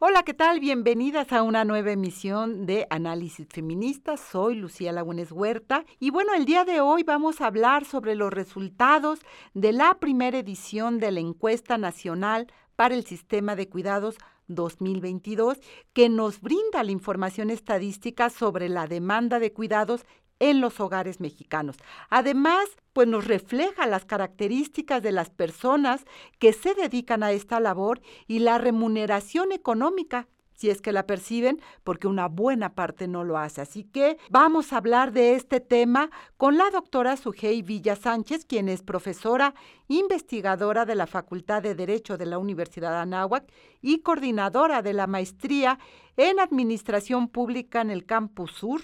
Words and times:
Hola, 0.00 0.22
¿qué 0.22 0.32
tal? 0.32 0.60
Bienvenidas 0.60 1.32
a 1.32 1.42
una 1.42 1.64
nueva 1.64 1.90
emisión 1.90 2.66
de 2.66 2.86
Análisis 2.88 3.48
Feminista. 3.50 4.16
Soy 4.16 4.54
Lucía 4.54 4.92
Lagunes 4.92 5.32
Huerta 5.32 5.84
y 5.98 6.10
bueno, 6.10 6.34
el 6.34 6.44
día 6.44 6.64
de 6.64 6.80
hoy 6.80 7.02
vamos 7.02 7.40
a 7.40 7.46
hablar 7.46 7.84
sobre 7.84 8.14
los 8.14 8.32
resultados 8.32 9.18
de 9.54 9.72
la 9.72 9.98
primera 9.98 10.38
edición 10.38 11.00
de 11.00 11.10
la 11.10 11.18
encuesta 11.18 11.78
nacional 11.78 12.46
para 12.76 12.94
el 12.94 13.06
sistema 13.06 13.56
de 13.56 13.68
cuidados 13.68 14.18
2022 14.46 15.58
que 15.92 16.08
nos 16.08 16.40
brinda 16.40 16.84
la 16.84 16.92
información 16.92 17.50
estadística 17.50 18.30
sobre 18.30 18.68
la 18.68 18.86
demanda 18.86 19.40
de 19.40 19.52
cuidados 19.52 20.06
en 20.40 20.60
los 20.60 20.80
hogares 20.80 21.20
mexicanos. 21.20 21.76
Además, 22.10 22.64
pues 22.92 23.08
nos 23.08 23.26
refleja 23.26 23.86
las 23.86 24.04
características 24.04 25.02
de 25.02 25.12
las 25.12 25.30
personas 25.30 26.04
que 26.38 26.52
se 26.52 26.74
dedican 26.74 27.22
a 27.22 27.32
esta 27.32 27.60
labor 27.60 28.00
y 28.26 28.40
la 28.40 28.58
remuneración 28.58 29.52
económica 29.52 30.28
si 30.58 30.70
es 30.70 30.82
que 30.82 30.90
la 30.90 31.06
perciben, 31.06 31.60
porque 31.84 32.08
una 32.08 32.26
buena 32.26 32.74
parte 32.74 33.06
no 33.06 33.22
lo 33.22 33.38
hace. 33.38 33.60
Así 33.60 33.84
que 33.84 34.18
vamos 34.28 34.72
a 34.72 34.78
hablar 34.78 35.12
de 35.12 35.36
este 35.36 35.60
tema 35.60 36.10
con 36.36 36.58
la 36.58 36.68
doctora 36.70 37.16
Sujei 37.16 37.62
Villa 37.62 37.94
Sánchez, 37.94 38.44
quien 38.44 38.68
es 38.68 38.82
profesora 38.82 39.54
investigadora 39.86 40.84
de 40.84 40.96
la 40.96 41.06
Facultad 41.06 41.62
de 41.62 41.76
Derecho 41.76 42.18
de 42.18 42.26
la 42.26 42.38
Universidad 42.38 42.90
de 42.90 42.96
Anáhuac 42.96 43.44
y 43.80 44.00
coordinadora 44.00 44.82
de 44.82 44.94
la 44.94 45.06
maestría 45.06 45.78
en 46.16 46.40
Administración 46.40 47.28
Pública 47.28 47.80
en 47.80 47.90
el 47.90 48.04
Campus 48.04 48.50
Sur 48.50 48.80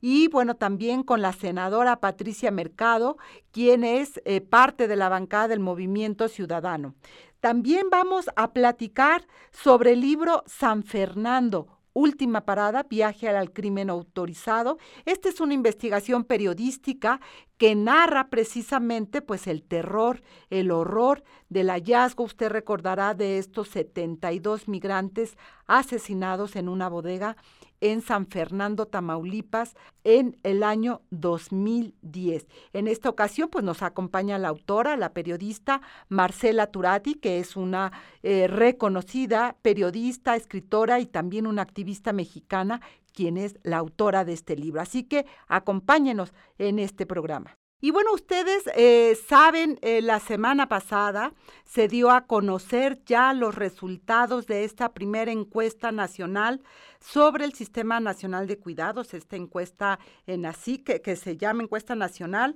y 0.00 0.28
bueno, 0.28 0.56
también 0.56 1.02
con 1.02 1.22
la 1.22 1.32
senadora 1.32 2.00
Patricia 2.00 2.50
Mercado, 2.50 3.16
quien 3.52 3.84
es 3.84 4.20
eh, 4.24 4.40
parte 4.40 4.88
de 4.88 4.96
la 4.96 5.08
bancada 5.08 5.48
del 5.48 5.60
Movimiento 5.60 6.28
Ciudadano. 6.28 6.94
También 7.40 7.88
vamos 7.90 8.28
a 8.36 8.52
platicar 8.52 9.26
sobre 9.50 9.92
el 9.92 10.00
libro 10.00 10.44
San 10.46 10.82
Fernando, 10.82 11.80
Última 11.92 12.42
parada, 12.42 12.84
viaje 12.84 13.28
al 13.28 13.52
crimen 13.52 13.90
autorizado. 13.90 14.78
Esta 15.06 15.28
es 15.28 15.40
una 15.40 15.54
investigación 15.54 16.22
periodística 16.22 17.20
que 17.58 17.74
narra 17.74 18.30
precisamente 18.30 19.22
pues 19.22 19.48
el 19.48 19.64
terror, 19.64 20.22
el 20.50 20.70
horror 20.70 21.24
del 21.48 21.68
hallazgo, 21.68 22.22
usted 22.22 22.48
recordará, 22.48 23.14
de 23.14 23.38
estos 23.38 23.68
72 23.70 24.68
migrantes 24.68 25.36
asesinados 25.66 26.54
en 26.54 26.68
una 26.68 26.88
bodega 26.88 27.36
en 27.80 28.02
San 28.02 28.26
Fernando, 28.26 28.86
Tamaulipas, 28.86 29.74
en 30.04 30.38
el 30.42 30.62
año 30.62 31.02
2010. 31.10 32.46
En 32.72 32.88
esta 32.88 33.08
ocasión, 33.08 33.48
pues 33.48 33.64
nos 33.64 33.82
acompaña 33.82 34.38
la 34.38 34.48
autora, 34.48 34.96
la 34.96 35.12
periodista 35.12 35.80
Marcela 36.08 36.66
Turati, 36.68 37.14
que 37.14 37.38
es 37.38 37.56
una 37.56 37.92
eh, 38.22 38.46
reconocida 38.46 39.56
periodista, 39.62 40.36
escritora 40.36 41.00
y 41.00 41.06
también 41.06 41.46
una 41.46 41.62
activista 41.62 42.12
mexicana, 42.12 42.80
quien 43.12 43.36
es 43.36 43.58
la 43.62 43.78
autora 43.78 44.24
de 44.24 44.32
este 44.32 44.56
libro. 44.56 44.80
Así 44.80 45.04
que 45.04 45.26
acompáñenos 45.48 46.32
en 46.58 46.78
este 46.78 47.06
programa. 47.06 47.59
Y 47.82 47.92
bueno, 47.92 48.12
ustedes 48.12 48.64
eh, 48.74 49.18
saben, 49.26 49.78
eh, 49.80 50.02
la 50.02 50.20
semana 50.20 50.68
pasada 50.68 51.32
se 51.64 51.88
dio 51.88 52.10
a 52.10 52.26
conocer 52.26 53.02
ya 53.06 53.32
los 53.32 53.54
resultados 53.54 54.46
de 54.46 54.64
esta 54.64 54.92
primera 54.92 55.32
encuesta 55.32 55.90
nacional 55.90 56.60
sobre 57.00 57.46
el 57.46 57.54
Sistema 57.54 57.98
Nacional 57.98 58.46
de 58.46 58.58
Cuidados, 58.58 59.14
esta 59.14 59.36
encuesta 59.36 59.98
en 60.26 60.44
así, 60.44 60.76
que, 60.76 61.16
se 61.16 61.38
llama 61.38 61.62
encuesta 61.62 61.94
nacional. 61.94 62.54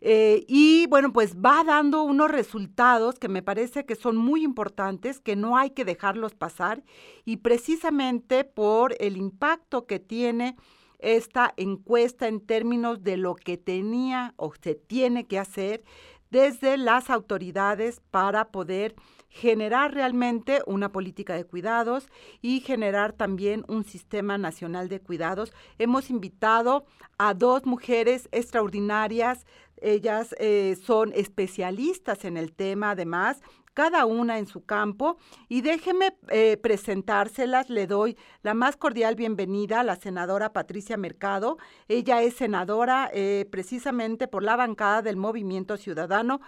Eh, 0.00 0.46
y 0.48 0.86
bueno, 0.86 1.12
pues 1.12 1.36
va 1.36 1.62
dando 1.62 2.02
unos 2.02 2.30
resultados 2.30 3.18
que 3.18 3.28
me 3.28 3.42
parece 3.42 3.84
que 3.84 3.96
son 3.96 4.16
muy 4.16 4.44
importantes, 4.44 5.20
que 5.20 5.36
no 5.36 5.58
hay 5.58 5.70
que 5.70 5.84
dejarlos 5.84 6.34
pasar, 6.34 6.82
y 7.26 7.36
precisamente 7.36 8.44
por 8.44 8.96
el 8.98 9.18
impacto 9.18 9.86
que 9.86 9.98
tiene 9.98 10.56
esta 11.04 11.52
encuesta 11.56 12.26
en 12.26 12.40
términos 12.40 13.04
de 13.04 13.16
lo 13.16 13.34
que 13.34 13.56
tenía 13.58 14.34
o 14.36 14.52
se 14.60 14.74
tiene 14.74 15.26
que 15.26 15.38
hacer 15.38 15.84
desde 16.30 16.76
las 16.78 17.10
autoridades 17.10 18.00
para 18.10 18.50
poder 18.50 18.96
generar 19.28 19.94
realmente 19.94 20.62
una 20.66 20.90
política 20.90 21.34
de 21.34 21.44
cuidados 21.44 22.08
y 22.40 22.60
generar 22.60 23.12
también 23.12 23.64
un 23.68 23.84
sistema 23.84 24.38
nacional 24.38 24.88
de 24.88 25.00
cuidados. 25.00 25.52
Hemos 25.78 26.08
invitado 26.10 26.86
a 27.18 27.34
dos 27.34 27.66
mujeres 27.66 28.28
extraordinarias. 28.32 29.44
Ellas 29.76 30.34
eh, 30.38 30.76
son 30.82 31.12
especialistas 31.14 32.24
en 32.24 32.36
el 32.36 32.52
tema, 32.52 32.92
además, 32.92 33.42
cada 33.74 34.06
una 34.06 34.38
en 34.38 34.46
su 34.46 34.64
campo. 34.64 35.18
Y 35.48 35.60
déjeme 35.60 36.16
eh, 36.28 36.56
presentárselas, 36.56 37.68
le 37.68 37.86
doy 37.86 38.16
la 38.42 38.54
más 38.54 38.76
cordial 38.76 39.16
bienvenida 39.16 39.80
a 39.80 39.84
la 39.84 39.96
senadora 39.96 40.52
Patricia 40.52 40.96
Mercado. 40.96 41.58
Ella 41.88 42.22
es 42.22 42.34
senadora 42.34 43.10
eh, 43.12 43.46
precisamente 43.50 44.28
por 44.28 44.42
la 44.42 44.56
bancada 44.56 45.02
del 45.02 45.16
Movimiento 45.16 45.76
Ciudadano. 45.76 46.40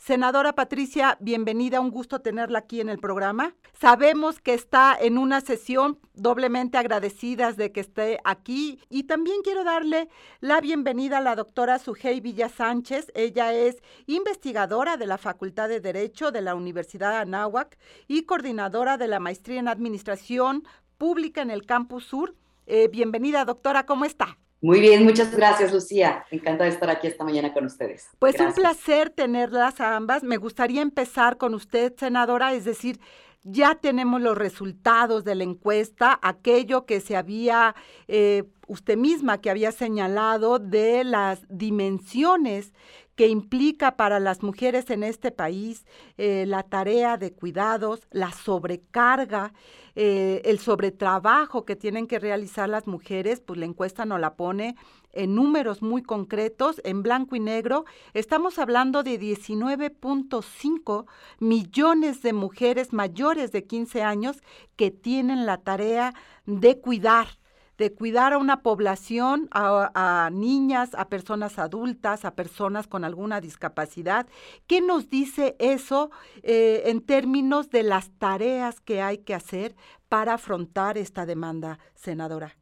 Senadora 0.00 0.54
Patricia, 0.54 1.18
bienvenida, 1.20 1.78
un 1.78 1.90
gusto 1.90 2.22
tenerla 2.22 2.60
aquí 2.60 2.80
en 2.80 2.88
el 2.88 2.98
programa. 2.98 3.54
Sabemos 3.78 4.40
que 4.40 4.54
está 4.54 4.96
en 4.98 5.18
una 5.18 5.42
sesión 5.42 5.98
doblemente 6.14 6.78
agradecidas 6.78 7.58
de 7.58 7.70
que 7.70 7.80
esté 7.80 8.18
aquí 8.24 8.80
y 8.88 9.02
también 9.02 9.42
quiero 9.44 9.62
darle 9.62 10.08
la 10.40 10.62
bienvenida 10.62 11.18
a 11.18 11.20
la 11.20 11.36
doctora 11.36 11.78
Sujei 11.78 12.20
Villa 12.20 12.48
Sánchez. 12.48 13.12
Ella 13.14 13.52
es 13.52 13.82
investigadora 14.06 14.96
de 14.96 15.06
la 15.06 15.18
Facultad 15.18 15.68
de 15.68 15.80
Derecho 15.80 16.30
de 16.30 16.40
la 16.40 16.54
Universidad 16.54 17.10
de 17.10 17.16
Anáhuac 17.18 17.76
y 18.08 18.22
coordinadora 18.22 18.96
de 18.96 19.06
la 19.06 19.20
maestría 19.20 19.60
en 19.60 19.68
Administración 19.68 20.64
Pública 20.96 21.42
en 21.42 21.50
el 21.50 21.66
Campus 21.66 22.06
Sur. 22.06 22.34
Eh, 22.66 22.88
bienvenida, 22.88 23.44
doctora, 23.44 23.84
¿cómo 23.84 24.06
está? 24.06 24.38
Muy 24.62 24.80
bien, 24.80 25.04
muchas 25.04 25.34
gracias, 25.34 25.72
Lucía. 25.72 26.24
Encantada 26.30 26.64
de 26.64 26.74
estar 26.74 26.90
aquí 26.90 27.06
esta 27.06 27.24
mañana 27.24 27.52
con 27.52 27.64
ustedes. 27.64 28.08
Pues 28.18 28.38
un 28.40 28.52
placer 28.52 29.08
tenerlas 29.08 29.80
a 29.80 29.96
ambas. 29.96 30.22
Me 30.22 30.36
gustaría 30.36 30.82
empezar 30.82 31.38
con 31.38 31.54
usted, 31.54 31.94
senadora, 31.96 32.52
es 32.52 32.66
decir, 32.66 33.00
ya 33.42 33.74
tenemos 33.74 34.20
los 34.20 34.36
resultados 34.36 35.24
de 35.24 35.34
la 35.34 35.44
encuesta, 35.44 36.18
aquello 36.22 36.84
que 36.84 37.00
se 37.00 37.16
había, 37.16 37.74
eh, 38.06 38.44
usted 38.66 38.98
misma 38.98 39.40
que 39.40 39.48
había 39.48 39.72
señalado 39.72 40.58
de 40.58 41.04
las 41.04 41.46
dimensiones 41.48 42.74
que 43.20 43.28
implica 43.28 43.98
para 43.98 44.18
las 44.18 44.42
mujeres 44.42 44.88
en 44.88 45.02
este 45.02 45.30
país 45.30 45.84
eh, 46.16 46.46
la 46.46 46.62
tarea 46.62 47.18
de 47.18 47.34
cuidados, 47.34 48.08
la 48.10 48.32
sobrecarga, 48.32 49.52
eh, 49.94 50.40
el 50.46 50.58
sobretrabajo 50.58 51.66
que 51.66 51.76
tienen 51.76 52.06
que 52.06 52.18
realizar 52.18 52.70
las 52.70 52.86
mujeres, 52.86 53.42
pues 53.42 53.58
la 53.58 53.66
encuesta 53.66 54.06
nos 54.06 54.20
la 54.20 54.36
pone 54.36 54.74
en 55.12 55.34
números 55.34 55.82
muy 55.82 56.02
concretos, 56.02 56.80
en 56.82 57.02
blanco 57.02 57.36
y 57.36 57.40
negro. 57.40 57.84
Estamos 58.14 58.58
hablando 58.58 59.02
de 59.02 59.20
19.5 59.20 61.04
millones 61.40 62.22
de 62.22 62.32
mujeres 62.32 62.94
mayores 62.94 63.52
de 63.52 63.66
15 63.66 64.02
años 64.02 64.38
que 64.76 64.90
tienen 64.90 65.44
la 65.44 65.58
tarea 65.58 66.14
de 66.46 66.80
cuidar 66.80 67.39
de 67.80 67.94
cuidar 67.94 68.34
a 68.34 68.38
una 68.38 68.62
población, 68.62 69.48
a, 69.52 70.28
niñas, 70.30 70.90
a 70.92 71.08
personas 71.08 71.58
adultas, 71.58 72.26
a 72.26 72.34
personas 72.34 72.86
con 72.86 73.04
alguna 73.04 73.40
discapacidad. 73.40 74.26
¿Qué 74.66 74.82
nos 74.82 75.08
dice 75.08 75.56
eso 75.58 76.10
eh, 76.42 76.82
en 76.84 77.00
términos 77.00 77.70
de 77.70 77.82
las 77.82 78.10
tareas 78.18 78.80
que 78.82 79.00
hay 79.00 79.18
que 79.18 79.34
hacer 79.34 79.76
para 80.10 80.34
afrontar 80.34 80.98
esta 80.98 81.24
demanda, 81.24 81.78
senadora? 81.94 82.54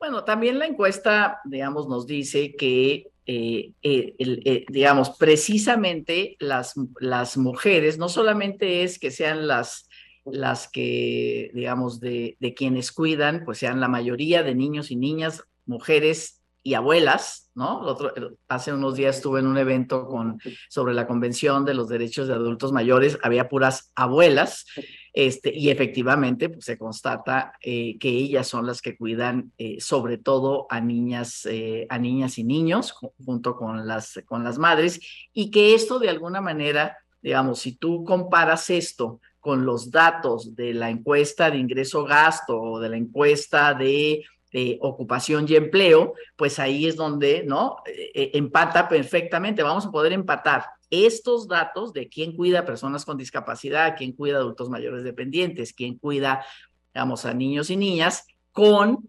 Bueno, 0.00 0.24
también 0.24 0.58
la 0.58 0.66
encuesta, 0.66 1.38
digamos, 1.44 1.88
nos 1.88 2.04
dice 2.04 2.56
que 2.56 3.12
eh, 3.24 3.72
eh, 3.82 4.64
digamos, 4.68 5.10
precisamente 5.10 6.36
las, 6.40 6.74
las 6.98 7.36
mujeres, 7.36 7.98
no 7.98 8.08
solamente 8.08 8.82
es 8.82 8.98
que 8.98 9.12
sean 9.12 9.46
las 9.46 9.85
las 10.32 10.68
que, 10.68 11.50
digamos, 11.54 12.00
de, 12.00 12.36
de 12.40 12.54
quienes 12.54 12.92
cuidan, 12.92 13.44
pues 13.44 13.58
sean 13.58 13.80
la 13.80 13.88
mayoría 13.88 14.42
de 14.42 14.54
niños 14.54 14.90
y 14.90 14.96
niñas, 14.96 15.42
mujeres 15.66 16.42
y 16.66 16.74
abuelas, 16.74 17.48
¿no? 17.54 17.78
Otro, 17.82 18.12
hace 18.48 18.72
unos 18.72 18.96
días 18.96 19.16
estuve 19.18 19.38
en 19.38 19.46
un 19.46 19.56
evento 19.56 20.08
con, 20.08 20.40
sobre 20.68 20.94
la 20.94 21.06
Convención 21.06 21.64
de 21.64 21.74
los 21.74 21.88
Derechos 21.88 22.26
de 22.26 22.34
Adultos 22.34 22.72
Mayores, 22.72 23.18
había 23.22 23.48
puras 23.48 23.92
abuelas, 23.94 24.66
este, 25.12 25.56
y 25.56 25.70
efectivamente 25.70 26.48
pues, 26.48 26.64
se 26.64 26.76
constata 26.76 27.52
eh, 27.62 27.96
que 28.00 28.08
ellas 28.08 28.48
son 28.48 28.66
las 28.66 28.82
que 28.82 28.96
cuidan 28.96 29.52
eh, 29.58 29.76
sobre 29.80 30.18
todo 30.18 30.66
a 30.68 30.80
niñas, 30.80 31.46
eh, 31.48 31.86
a 31.88 32.00
niñas 32.00 32.36
y 32.36 32.42
niños, 32.42 32.94
junto 33.24 33.54
con 33.54 33.86
las, 33.86 34.20
con 34.26 34.42
las 34.42 34.58
madres, 34.58 35.00
y 35.32 35.52
que 35.52 35.72
esto 35.72 36.00
de 36.00 36.10
alguna 36.10 36.40
manera, 36.40 36.96
digamos, 37.22 37.60
si 37.60 37.76
tú 37.76 38.04
comparas 38.04 38.70
esto 38.70 39.20
con 39.46 39.64
los 39.64 39.92
datos 39.92 40.56
de 40.56 40.74
la 40.74 40.90
encuesta 40.90 41.52
de 41.52 41.58
ingreso-gasto 41.58 42.60
o 42.60 42.80
de 42.80 42.88
la 42.88 42.96
encuesta 42.96 43.74
de 43.74 44.24
ocupación 44.80 45.46
y 45.48 45.54
empleo, 45.54 46.14
pues 46.34 46.58
ahí 46.58 46.86
es 46.86 46.96
donde, 46.96 47.44
¿no? 47.44 47.76
Eh, 47.86 48.10
eh, 48.12 48.30
empata 48.34 48.88
perfectamente. 48.88 49.62
Vamos 49.62 49.86
a 49.86 49.92
poder 49.92 50.12
empatar 50.12 50.64
estos 50.90 51.46
datos 51.46 51.92
de 51.92 52.08
quién 52.08 52.34
cuida 52.34 52.60
a 52.60 52.64
personas 52.64 53.04
con 53.04 53.16
discapacidad, 53.16 53.94
quién 53.96 54.14
cuida 54.14 54.38
a 54.38 54.40
adultos 54.40 54.68
mayores 54.68 55.04
dependientes, 55.04 55.72
quién 55.72 55.96
cuida 55.96 56.44
digamos, 56.92 57.24
a 57.24 57.32
niños 57.32 57.70
y 57.70 57.76
niñas 57.76 58.26
con 58.50 59.08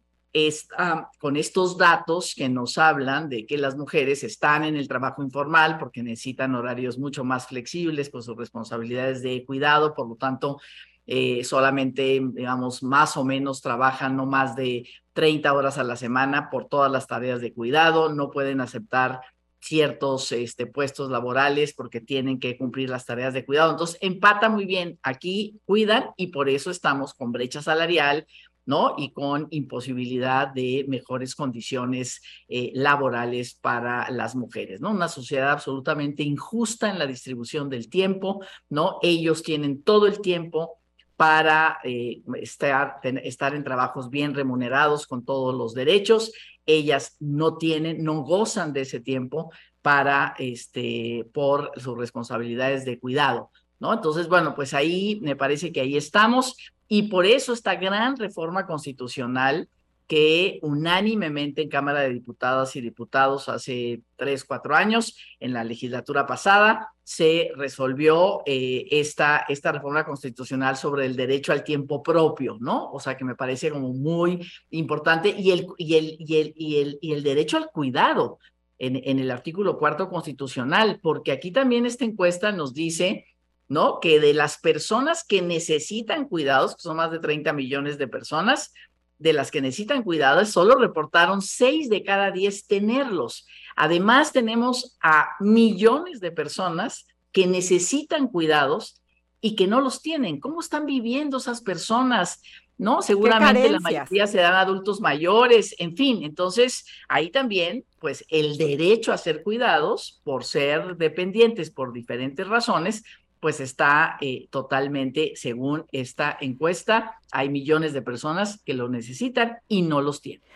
con 1.20 1.38
estos 1.38 1.78
datos 1.78 2.34
que 2.36 2.50
nos 2.50 2.78
hablan 2.78 3.30
de 3.30 3.46
que 3.46 3.58
las 3.58 3.76
mujeres 3.76 4.24
están 4.24 4.64
en 4.64 4.76
el 4.76 4.88
trabajo 4.88 5.24
informal 5.24 5.78
porque 5.78 6.04
necesitan 6.04 6.56
horarios 6.56 6.98
mucho 6.98 7.24
más 7.24 7.48
flexibles 7.48 8.10
con 8.10 8.24
sus 8.24 8.36
responsabilidades 8.36 9.22
de 9.22 9.46
cuidado, 9.46 9.94
por 9.94 10.08
lo 10.08 10.16
tanto, 10.16 10.60
eh, 11.06 11.46
solamente, 11.46 12.22
digamos, 12.34 12.84
más 12.84 13.16
o 13.16 13.24
menos 13.24 13.62
trabajan 13.62 14.18
no 14.18 14.26
más 14.26 14.56
de 14.56 14.88
30 15.14 15.54
horas 15.54 15.78
a 15.78 15.84
la 15.84 15.96
semana 15.96 16.50
por 16.50 16.68
todas 16.68 16.92
las 16.92 17.08
tareas 17.08 17.40
de 17.40 17.54
cuidado, 17.54 18.14
no 18.14 18.30
pueden 18.30 18.60
aceptar 18.60 19.22
ciertos 19.60 20.32
este, 20.32 20.66
puestos 20.66 21.10
laborales 21.10 21.74
porque 21.74 22.00
tienen 22.00 22.40
que 22.40 22.58
cumplir 22.58 22.90
las 22.90 23.06
tareas 23.06 23.34
de 23.34 23.46
cuidado. 23.46 23.72
Entonces, 23.72 23.98
empata 24.02 24.50
muy 24.50 24.66
bien. 24.66 25.00
Aquí 25.04 25.60
cuidan 25.66 26.12
y 26.16 26.28
por 26.28 26.50
eso 26.50 26.72
estamos 26.72 27.14
con 27.14 27.32
brecha 27.32 27.62
salarial, 27.62 28.28
¿no? 28.68 28.96
Y 28.98 29.12
con 29.12 29.48
imposibilidad 29.50 30.50
de 30.50 30.86
mejores 30.88 31.34
condiciones 31.36 32.22
eh, 32.50 32.72
laborales 32.76 33.56
para 33.56 34.12
las 34.12 34.36
mujeres, 34.36 34.82
¿no? 34.82 34.92
Una 34.92 35.08
sociedad 35.08 35.52
absolutamente 35.52 36.22
injusta 36.22 36.90
en 36.90 37.00
la 37.00 37.08
distribución 37.08 37.70
del 37.70 37.90
tiempo, 37.90 38.44
¿no? 38.70 39.00
Ellos 39.02 39.42
tienen 39.42 39.82
todo 39.82 40.06
el 40.06 40.20
tiempo 40.20 40.80
para 41.16 41.80
eh, 41.86 42.22
estar, 42.36 43.00
estar 43.04 43.56
en 43.56 43.64
trabajos 43.64 44.10
bien 44.10 44.36
remunerados 44.36 45.08
con 45.08 45.24
todos 45.24 45.56
los 45.56 45.74
derechos. 45.74 46.34
Ellas 46.66 47.16
no 47.22 47.56
tienen, 47.58 48.04
no 48.04 48.22
gozan 48.24 48.74
de 48.74 48.82
ese 48.82 49.00
tiempo 49.00 49.50
para, 49.82 50.36
este, 50.38 51.26
por 51.34 51.72
sus 51.78 51.98
responsabilidades 51.98 52.84
de 52.84 53.00
cuidado, 53.00 53.50
¿no? 53.80 53.94
Entonces, 53.94 54.28
bueno, 54.28 54.56
pues 54.56 54.74
ahí 54.74 55.20
me 55.22 55.36
parece 55.36 55.72
que 55.72 55.82
ahí 55.82 55.98
estamos. 55.98 56.56
Y 56.88 57.04
por 57.04 57.26
eso 57.26 57.54
esta 57.54 57.76
gran 57.76 58.18
reforma 58.18 58.66
constitucional 58.66 59.68
que 60.08 60.60
unánimemente 60.62 61.62
en 61.62 61.70
Cámara 61.70 62.00
de 62.00 62.14
Diputadas 62.14 62.76
y 62.76 62.82
Diputados 62.82 63.50
hace 63.50 64.02
tres, 64.16 64.46
cuatro 64.46 64.74
años, 64.74 65.18
en 65.42 65.52
la 65.52 65.66
legislatura 65.66 66.26
pasada, 66.26 66.94
se 67.04 67.52
resolvió 67.58 68.42
eh, 68.46 68.88
esta, 68.90 69.46
esta 69.50 69.74
reforma 69.74 70.06
constitucional 70.06 70.78
sobre 70.78 71.06
el 71.06 71.18
derecho 71.18 71.52
al 71.52 71.64
tiempo 71.66 72.02
propio, 72.02 72.58
¿no? 72.62 72.90
O 72.92 73.02
sea, 73.02 73.18
que 73.18 73.26
me 73.26 73.36
parece 73.36 73.70
como 73.70 73.94
muy 73.94 74.50
importante, 74.70 75.36
y 75.38 75.52
el, 75.52 75.68
y 75.78 75.96
el, 75.96 76.16
y 76.20 76.38
el, 76.38 76.54
y 76.56 76.78
el, 76.78 77.00
y 77.02 77.12
el 77.12 77.24
derecho 77.24 77.58
al 77.58 77.70
cuidado 77.70 78.40
en, 78.80 79.02
en 79.04 79.20
el 79.20 79.30
artículo 79.30 79.78
cuarto 79.78 80.10
constitucional, 80.10 81.00
porque 81.04 81.34
aquí 81.34 81.52
también 81.52 81.86
esta 81.86 82.06
encuesta 82.06 82.54
nos 82.54 82.74
dice 82.74 83.26
¿no? 83.68 84.00
Que 84.00 84.20
de 84.20 84.34
las 84.34 84.58
personas 84.58 85.24
que 85.24 85.42
necesitan 85.42 86.28
cuidados, 86.28 86.76
que 86.76 86.82
son 86.82 86.98
más 86.98 87.12
de 87.12 87.20
30 87.20 87.54
millones 87.54 87.98
de 87.98 88.08
personas, 88.08 88.74
de 89.20 89.34
las 89.34 89.52
que 89.52 89.62
necesitan 89.62 90.04
cuidados, 90.04 90.50
solo 90.50 90.76
reportaron 90.76 91.42
6 91.42 91.90
de 91.90 92.04
cada 92.04 92.32
10 92.32 92.68
tenerlos. 92.68 93.48
Además, 93.76 94.32
tenemos 94.32 94.98
a 95.02 95.30
millones 95.40 96.20
de 96.20 96.32
personas 96.32 97.08
que 97.32 97.48
necesitan 97.48 98.28
cuidados 98.28 99.02
y 99.42 99.56
que 99.56 99.68
no 99.68 99.82
los 99.82 100.02
tienen. 100.02 100.40
¿Cómo 100.40 100.60
están 100.60 100.86
viviendo 100.86 101.38
esas 101.38 101.62
personas? 101.62 102.42
¿No? 102.78 103.02
Seguramente 103.02 103.70
la 103.70 103.80
mayoría 103.80 104.28
serán 104.28 104.54
adultos 104.54 105.02
mayores, 105.02 105.76
en 105.80 105.96
fin. 105.96 106.24
Entonces, 106.24 106.86
ahí 107.08 107.32
también, 107.32 107.86
pues, 108.00 108.24
el 108.30 108.58
derecho 108.58 109.12
a 109.12 109.18
ser 109.18 109.42
cuidados 109.42 110.22
por 110.24 110.44
ser 110.44 110.96
dependientes 110.96 111.72
por 111.72 111.92
diferentes 111.92 112.48
razones, 112.48 113.04
pues 113.40 113.60
está 113.60 114.18
eh, 114.22 114.48
totalmente, 114.50 115.34
según 115.36 115.86
esta 115.92 116.38
encuesta, 116.42 117.20
hay 117.32 117.50
millones 117.50 117.94
de 117.94 118.02
personas 118.02 118.62
que 118.64 118.74
lo 118.74 118.90
necesitan 118.90 119.58
y 119.68 119.82
no 119.82 120.02
los 120.02 120.22
tienen. 120.22 120.48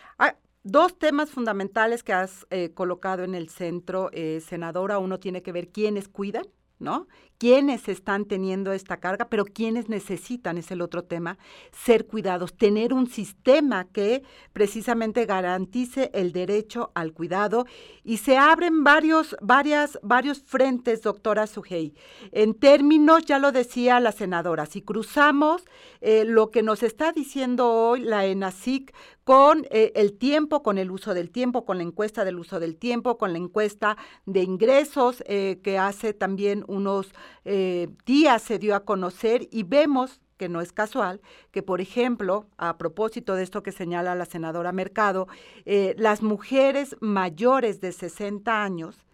Dos 0.64 0.96
temas 0.96 1.28
fundamentales 1.28 2.04
que 2.04 2.12
has 2.12 2.46
eh, 2.50 2.72
colocado 2.72 3.24
en 3.24 3.34
el 3.34 3.48
centro, 3.48 4.10
eh, 4.12 4.40
senadora. 4.40 4.98
Uno 4.98 5.18
tiene 5.18 5.42
que 5.42 5.50
ver 5.50 5.70
quiénes 5.70 6.08
cuidan, 6.08 6.46
¿no? 6.78 7.08
Quiénes 7.42 7.88
están 7.88 8.26
teniendo 8.26 8.72
esta 8.72 8.98
carga, 8.98 9.28
pero 9.28 9.44
quiénes 9.44 9.88
necesitan, 9.88 10.58
es 10.58 10.70
el 10.70 10.80
otro 10.80 11.02
tema, 11.02 11.38
ser 11.72 12.06
cuidados, 12.06 12.56
tener 12.56 12.94
un 12.94 13.08
sistema 13.08 13.88
que 13.88 14.22
precisamente 14.52 15.26
garantice 15.26 16.12
el 16.14 16.30
derecho 16.30 16.92
al 16.94 17.12
cuidado 17.12 17.66
y 18.04 18.18
se 18.18 18.36
abren 18.36 18.84
varios, 18.84 19.34
varias, 19.40 19.98
varios 20.04 20.44
frentes, 20.44 21.02
doctora 21.02 21.48
Sugey. 21.48 21.96
En 22.30 22.54
términos, 22.54 23.24
ya 23.24 23.40
lo 23.40 23.50
decía 23.50 23.98
la 23.98 24.12
senadora, 24.12 24.64
si 24.66 24.80
cruzamos 24.80 25.64
eh, 26.00 26.24
lo 26.24 26.52
que 26.52 26.62
nos 26.62 26.84
está 26.84 27.10
diciendo 27.10 27.72
hoy 27.72 28.02
la 28.02 28.24
ENASIC 28.24 28.94
con 29.24 29.66
eh, 29.70 29.92
el 29.94 30.18
tiempo, 30.18 30.62
con 30.62 30.78
el 30.78 30.90
uso 30.90 31.14
del 31.14 31.30
tiempo, 31.30 31.64
con 31.64 31.78
la 31.78 31.84
encuesta 31.84 32.24
del 32.24 32.38
uso 32.38 32.58
del 32.58 32.76
tiempo, 32.76 33.18
con 33.18 33.32
la 33.32 33.38
encuesta 33.38 33.96
de 34.26 34.42
ingresos 34.42 35.22
eh, 35.26 35.60
que 35.62 35.78
hace 35.78 36.12
también 36.12 36.64
unos 36.66 37.12
eh, 37.44 37.88
días 38.06 38.42
se 38.42 38.58
dio 38.58 38.74
a 38.74 38.84
conocer 38.84 39.48
y 39.50 39.62
vemos 39.64 40.20
que 40.36 40.48
no 40.48 40.60
es 40.60 40.72
casual, 40.72 41.20
que 41.52 41.62
por 41.62 41.80
ejemplo, 41.80 42.46
a 42.56 42.76
propósito 42.76 43.36
de 43.36 43.44
esto 43.44 43.62
que 43.62 43.70
señala 43.70 44.14
la 44.14 44.24
senadora 44.24 44.72
Mercado, 44.72 45.28
eh, 45.64 45.94
las 45.98 46.22
mujeres 46.22 46.96
mayores 47.00 47.80
de 47.80 47.92
60 47.92 48.62
años 48.62 49.04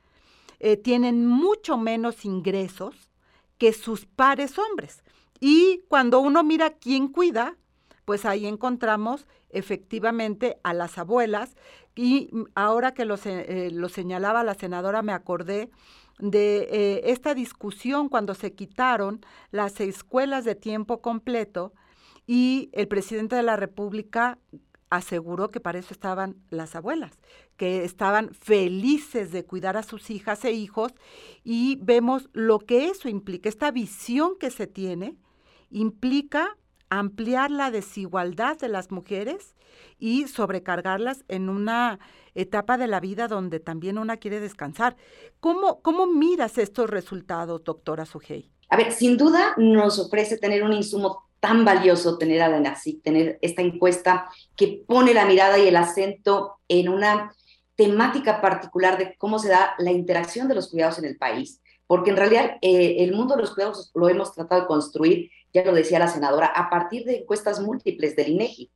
eh, 0.58 0.76
tienen 0.76 1.26
mucho 1.26 1.76
menos 1.76 2.24
ingresos 2.24 3.10
que 3.58 3.72
sus 3.72 4.06
pares 4.06 4.58
hombres. 4.58 5.02
Y 5.38 5.82
cuando 5.88 6.20
uno 6.20 6.42
mira 6.44 6.70
quién 6.70 7.08
cuida, 7.08 7.56
pues 8.04 8.24
ahí 8.24 8.46
encontramos 8.46 9.26
efectivamente 9.50 10.58
a 10.62 10.72
las 10.72 10.96
abuelas. 10.96 11.56
Y 11.94 12.30
ahora 12.54 12.94
que 12.94 13.04
lo, 13.04 13.16
lo 13.72 13.88
señalaba 13.88 14.44
la 14.44 14.54
senadora, 14.54 15.02
me 15.02 15.12
acordé 15.12 15.70
de 16.18 16.68
eh, 16.70 17.00
esta 17.04 17.34
discusión 17.34 18.08
cuando 18.08 18.34
se 18.34 18.52
quitaron 18.54 19.20
las 19.50 19.80
escuelas 19.80 20.44
de 20.44 20.54
tiempo 20.54 21.00
completo 21.00 21.72
y 22.26 22.70
el 22.72 22.88
presidente 22.88 23.36
de 23.36 23.42
la 23.42 23.56
República 23.56 24.38
aseguró 24.90 25.50
que 25.50 25.60
para 25.60 25.78
eso 25.78 25.92
estaban 25.92 26.36
las 26.50 26.74
abuelas, 26.74 27.18
que 27.56 27.84
estaban 27.84 28.34
felices 28.34 29.32
de 29.32 29.44
cuidar 29.44 29.76
a 29.76 29.82
sus 29.82 30.10
hijas 30.10 30.44
e 30.44 30.52
hijos 30.52 30.92
y 31.44 31.78
vemos 31.82 32.28
lo 32.32 32.58
que 32.58 32.86
eso 32.86 33.08
implica, 33.08 33.48
esta 33.48 33.70
visión 33.70 34.38
que 34.38 34.50
se 34.50 34.66
tiene 34.66 35.16
implica 35.70 36.56
ampliar 36.90 37.50
la 37.50 37.70
desigualdad 37.70 38.58
de 38.58 38.68
las 38.68 38.90
mujeres 38.90 39.54
y 39.98 40.26
sobrecargarlas 40.26 41.24
en 41.28 41.48
una 41.48 41.98
etapa 42.40 42.78
de 42.78 42.86
la 42.86 43.00
vida 43.00 43.28
donde 43.28 43.60
también 43.60 43.98
una 43.98 44.16
quiere 44.16 44.40
descansar. 44.40 44.96
¿Cómo, 45.40 45.80
cómo 45.82 46.06
miras 46.06 46.58
estos 46.58 46.88
resultados, 46.88 47.64
doctora 47.64 48.06
Sugey? 48.06 48.50
A 48.70 48.76
ver, 48.76 48.92
sin 48.92 49.16
duda 49.16 49.54
nos 49.56 49.98
ofrece 49.98 50.38
tener 50.38 50.62
un 50.62 50.72
insumo 50.72 51.28
tan 51.40 51.64
valioso, 51.64 52.18
tener 52.18 52.42
a 52.42 52.48
la 52.48 52.60
NACIC, 52.60 53.02
tener 53.02 53.38
esta 53.42 53.62
encuesta 53.62 54.28
que 54.56 54.84
pone 54.86 55.14
la 55.14 55.24
mirada 55.24 55.58
y 55.58 55.68
el 55.68 55.76
acento 55.76 56.58
en 56.68 56.88
una 56.88 57.32
temática 57.76 58.40
particular 58.40 58.98
de 58.98 59.16
cómo 59.16 59.38
se 59.38 59.48
da 59.48 59.74
la 59.78 59.92
interacción 59.92 60.48
de 60.48 60.56
los 60.56 60.68
cuidados 60.68 60.98
en 60.98 61.04
el 61.04 61.16
país. 61.16 61.60
Porque 61.86 62.10
en 62.10 62.16
realidad 62.16 62.58
eh, 62.60 62.96
el 62.98 63.12
mundo 63.12 63.36
de 63.36 63.42
los 63.42 63.54
cuidados 63.54 63.90
lo 63.94 64.08
hemos 64.08 64.34
tratado 64.34 64.62
de 64.62 64.66
construir, 64.66 65.30
ya 65.54 65.64
lo 65.64 65.72
decía 65.72 65.98
la 65.98 66.08
senadora, 66.08 66.46
a 66.46 66.68
partir 66.68 67.04
de 67.04 67.18
encuestas 67.18 67.60
múltiples 67.60 68.16
del 68.16 68.32
INEGI. 68.32 68.70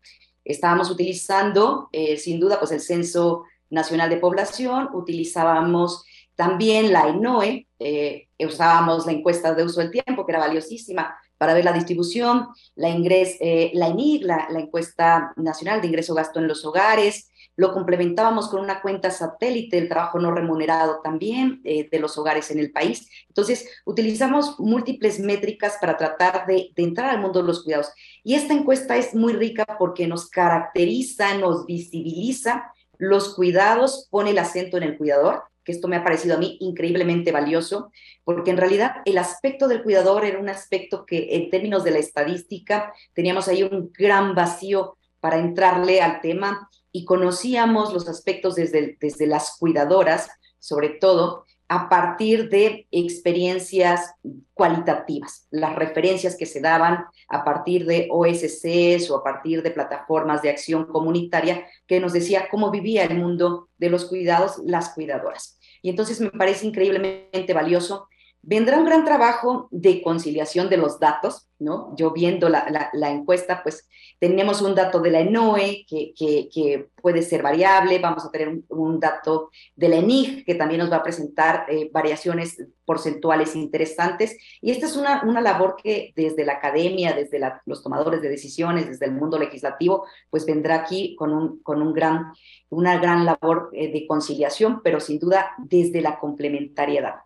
Estábamos 0.45 0.90
utilizando, 0.90 1.88
eh, 1.92 2.16
sin 2.16 2.40
duda, 2.40 2.59
pues 2.59 2.73
el 2.73 2.81
Censo 2.81 3.45
Nacional 3.73 4.11
de 4.11 4.19
Población, 4.19 4.91
utilizábamos 4.93 6.05
también 6.35 6.93
la 6.93 7.09
INOE, 7.09 7.67
eh, 7.79 8.29
usábamos 8.38 9.07
la 9.07 9.12
encuesta 9.12 9.55
de 9.55 9.64
uso 9.64 9.81
del 9.81 9.91
tiempo, 9.91 10.25
que 10.25 10.33
era 10.33 10.41
valiosísima 10.41 11.17
para 11.38 11.55
ver 11.55 11.64
la 11.64 11.73
distribución, 11.73 12.49
la, 12.75 12.91
ingres, 12.91 13.37
eh, 13.41 13.71
la 13.75 13.88
ENIG, 13.88 14.25
la, 14.25 14.47
encuesta 14.50 15.33
nacional 15.37 15.81
de 15.81 15.88
ingreso-gasto 15.88 16.38
en 16.38 16.49
los 16.49 16.64
hogares, 16.64 17.31
lo 17.57 17.73
complementábamos 17.73 18.49
con 18.49 18.61
una 18.61 18.81
cuenta 18.83 19.11
satélite 19.11 19.76
del 19.76 19.88
trabajo 19.88 20.19
no 20.19 20.31
remunerado 20.31 21.00
también 21.02 21.61
de 21.62 21.99
los 22.00 22.17
hogares 22.17 22.50
en 22.50 22.59
el 22.59 22.73
país. 22.73 23.11
Entonces, 23.29 23.69
utilizamos 23.85 24.59
múltiples 24.59 25.21
métricas 25.21 25.76
para 25.79 25.99
tratar 25.99 26.47
de, 26.47 26.71
entrar 26.76 27.11
al 27.11 27.21
mundo 27.21 27.43
de 27.43 27.49
los 27.49 27.62
cuidados. 27.62 27.93
Y 28.25 28.35
esta 28.35 28.55
encuesta 28.55 28.97
es 28.97 29.14
muy 29.14 29.35
rica 29.35 29.67
porque 29.79 30.07
nos 30.07 30.31
caracteriza, 30.31 31.37
nos 31.37 31.67
visibiliza 31.67 32.73
los 33.03 33.35
cuidados, 33.35 34.07
pone 34.13 34.31
el 34.31 34.39
acento 34.39 34.77
en 34.77 34.85
el 34.85 34.97
cuidador, 34.97 35.43
que 35.65 35.73
esto 35.73 35.89
me 35.89 35.97
ha 35.97 36.05
parecido 36.05 36.37
a 36.37 36.39
mí 36.39 36.57
increíblemente 36.61 37.33
valioso, 37.33 37.91
porque 38.23 38.53
en 38.53 38.59
realidad 38.59 38.97
el 39.05 39.19
aspecto 39.19 39.67
del 39.67 39.83
cuidador 39.83 40.25
era 40.25 40.39
un 40.39 40.49
aspecto 40.49 41.05
que 41.05 41.35
en 41.35 41.51
términos 41.51 41.83
de 41.83 41.91
la 41.91 41.99
estadística 41.99 42.93
teníamos 43.13 43.49
ahí 43.49 43.65
un 43.65 43.91
gran 43.93 44.37
vacío 44.37 44.99
para 45.19 45.41
entrarle 45.41 46.01
al 46.01 46.21
tema 46.21 46.71
y 46.93 47.05
conocíamos 47.05 47.93
los 47.93 48.09
aspectos 48.09 48.55
desde, 48.55 48.97
desde 49.01 49.27
las 49.27 49.57
cuidadoras, 49.59 50.31
sobre 50.61 50.91
todo, 50.91 51.45
a 51.75 51.88
partir 51.88 52.50
de 52.50 52.87
experiencias 52.91 54.14
cualitativas, 54.52 55.47
las 55.50 55.75
referencias 55.75 56.37
que 56.37 56.45
se 56.45 56.61
daban 56.61 57.07
a 57.31 57.45
partir 57.45 57.87
de 57.87 58.09
OSCs 58.11 59.11
o 59.11 59.17
a 59.17 59.25
partir 59.25 59.62
de 59.62 59.71
plataformas 59.71 60.43
de 60.43 60.50
acción 60.50 60.85
comunitaria 60.85 61.67
que 61.87 61.99
nos 61.99 62.12
decía 62.12 62.49
cómo 62.50 62.71
vivía 62.71 63.05
el 63.05 63.17
mundo 63.17 63.71
de 63.79 63.88
los 63.88 64.05
cuidados 64.05 64.61
las 64.67 64.91
cuidadoras. 64.91 65.59
Y 65.81 65.88
entonces 65.88 66.21
me 66.21 66.31
parece 66.31 66.67
increíblemente 66.67 67.55
valioso 67.55 68.07
Vendrá 68.45 68.77
un 68.77 68.87
gran 68.87 69.05
trabajo 69.05 69.69
de 69.71 70.03
conciliación 70.03 70.69
de 70.69 70.77
los 70.77 70.99
datos, 70.99 71.47
¿no? 71.61 71.95
Yo 71.97 72.11
viendo 72.11 72.49
la, 72.49 72.91
encuesta, 73.09 73.63
pues 73.63 73.89
tenemos 74.19 74.61
un 74.63 74.75
dato 74.75 74.99
de 74.99 75.13
la 75.13 75.21
ENOE 75.21 75.87
que, 75.89 76.89
puede 77.01 77.23
ser 77.23 77.41
variable, 77.41 78.01
vamos 78.01 78.25
a 78.25 78.33
tener 78.33 78.53
un, 78.69 78.99
dato 78.99 79.51
de 79.77 79.89
la 79.89 79.97
ENIG 79.97 80.45
que 80.45 80.57
también 80.57 80.81
nos 80.81 80.91
va 80.91 80.97
a 80.97 81.03
presentar 81.05 81.67
eh, 81.69 81.89
variaciones 81.93 82.61
porcentuales 82.85 83.55
interesantes. 83.55 84.37
Y 84.61 84.73
esta 84.73 84.87
es 84.87 84.97
una, 84.97 85.23
labor 85.41 85.77
que 85.81 86.13
desde 86.17 86.45
la 86.45 86.55
academia, 86.55 87.13
desde 87.13 87.41
los 87.65 87.83
tomadores 87.85 88.23
de 88.23 88.29
decisiones, 88.29 88.89
desde 88.89 89.07
el 89.07 89.13
mundo 89.13 89.39
legislativo, 89.39 90.05
pues 90.31 90.47
vendrá 90.47 90.77
aquí 90.77 91.15
con 91.15 91.33
un 91.33 91.93
gran, 91.93 92.33
una 92.71 92.99
gran 92.99 93.25
labor 93.25 93.71
eh, 93.73 93.93
de 93.93 94.05
conciliación, 94.09 94.83
pero 94.83 94.99
sin 94.99 95.21
duda 95.21 95.53
desde 95.59 96.01
la 96.01 96.19
complementariedad. 96.19 97.21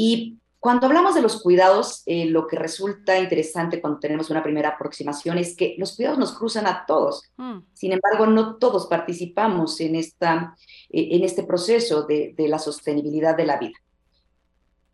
Y 0.00 0.38
cuando 0.60 0.86
hablamos 0.86 1.16
de 1.16 1.22
los 1.22 1.42
cuidados, 1.42 2.04
eh, 2.06 2.26
lo 2.26 2.46
que 2.46 2.54
resulta 2.54 3.18
interesante 3.18 3.80
cuando 3.80 3.98
tenemos 3.98 4.30
una 4.30 4.44
primera 4.44 4.68
aproximación 4.68 5.38
es 5.38 5.56
que 5.56 5.74
los 5.76 5.96
cuidados 5.96 6.20
nos 6.20 6.38
cruzan 6.38 6.68
a 6.68 6.86
todos. 6.86 7.24
Mm. 7.36 7.58
Sin 7.72 7.90
embargo, 7.90 8.28
no 8.28 8.58
todos 8.58 8.86
participamos 8.86 9.80
en, 9.80 9.96
esta, 9.96 10.54
eh, 10.90 11.08
en 11.10 11.24
este 11.24 11.42
proceso 11.42 12.04
de, 12.04 12.32
la 12.38 12.60
sostenibilidad 12.60 13.36
de 13.36 13.46
la 13.46 13.56
vida. 13.56 13.76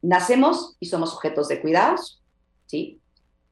Nacemos 0.00 0.74
y 0.80 0.86
somos 0.86 1.10
sujetos 1.10 1.48
de 1.48 1.60
cuidados, 1.60 2.22
¿sí? 2.64 2.98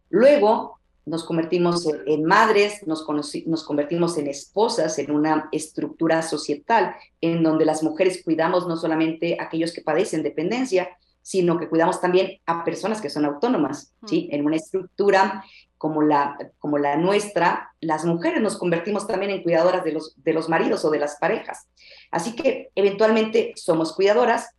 Luego 0.08 0.78
nos 1.04 1.22
convertimos 1.22 1.86
en, 2.06 2.24
madres, 2.24 2.86
nos, 2.86 3.06
nos, 3.46 3.64
convertimos 3.64 4.16
en 4.16 4.28
esposas, 4.28 4.98
en 4.98 5.10
una 5.10 5.50
estructura 5.52 6.22
societal 6.22 6.96
en 7.20 7.42
donde 7.42 7.66
las 7.66 7.82
mujeres 7.82 8.22
cuidamos 8.24 8.66
no 8.66 8.78
solamente 8.78 9.36
a 9.38 9.44
aquellos 9.44 9.72
que 9.74 9.82
padecen 9.82 10.22
dependencia, 10.22 10.88
sino 11.22 11.58
que 11.58 11.68
cuidamos 11.68 12.00
también 12.00 12.40
a 12.46 12.64
personas 12.64 13.00
que 13.00 13.08
son 13.08 13.24
autónomas, 13.24 13.94
¿sí? 14.06 14.28
En 14.32 14.44
una 14.44 14.56
estructura 14.56 15.44
como 15.78 16.02
la, 16.02 16.36
como 16.58 16.78
la 16.78 16.96
nuestra, 16.96 17.72
las 17.80 18.04
mujeres 18.04 18.40
nos 18.40 18.56
convertimos 18.56 19.06
también 19.06 19.30
en 19.32 19.42
cuidadoras 19.42 19.82
de 19.84 19.92
los, 19.92 20.14
de 20.22 20.32
los 20.32 20.48
maridos 20.48 20.84
o 20.84 20.90
de 20.90 20.98
las 20.98 21.16
parejas. 21.16 21.66
Así 22.10 22.36
que 22.36 22.70
eventualmente 22.74 23.52
somos 23.56 23.92
cuidadoras, 23.94 24.50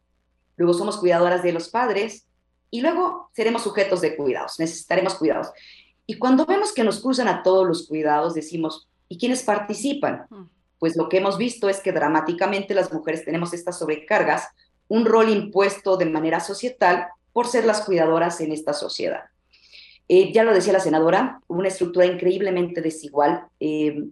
luego 0.58 0.74
somos 0.74 0.98
cuidadoras 0.98 1.44
de 1.44 1.54
los 1.54 1.70
padres 1.70 2.28
y 2.70 2.82
luego 2.82 3.30
seremos 3.34 3.64
sujetos 3.64 4.02
de 4.02 4.16
cuidados, 4.16 4.60
necesitaremos 4.60 5.16
cuidados. 5.16 5.52
Y 6.06 6.18
cuando 6.18 6.46
vemos 6.46 6.74
que 6.74 6.84
nos 6.84 7.00
cruzan 7.00 7.28
a 7.28 7.44
todos 7.44 7.68
los 7.68 7.88
cuidados, 7.88 8.34
decimos, 8.34 8.90
¿y 9.08 9.18
quiénes 9.18 9.44
participan? 9.44 10.26
Pues 10.80 10.98
lo 10.98 11.08
que 11.08 11.18
hemos 11.18 11.38
visto 11.38 11.70
es 11.70 11.80
que 11.80 11.94
dramáticamente 11.94 12.74
las 12.74 12.92
mujeres 12.92 13.24
tenemos 13.24 13.54
estas 13.54 13.80
sobrecargas 13.80 14.50
un 14.94 15.06
rol 15.06 15.30
impuesto 15.30 15.98
de 15.98 16.06
manera 16.06 16.40
societal 16.40 17.08
por 17.32 17.48
ser 17.48 17.66
las 17.66 17.82
cuidadoras 17.82 18.40
en 18.42 18.52
esta 18.52 18.74
sociedad. 18.74 19.24
Eh, 20.08 20.32
ya 20.32 20.44
lo 20.44 20.54
decía 20.54 20.72
la 20.72 20.80
senadora, 20.80 21.42
una 21.48 21.70
estructura 21.70 22.06
increíblemente 22.06 22.80
desigual 22.80 23.48
eh, 23.60 24.04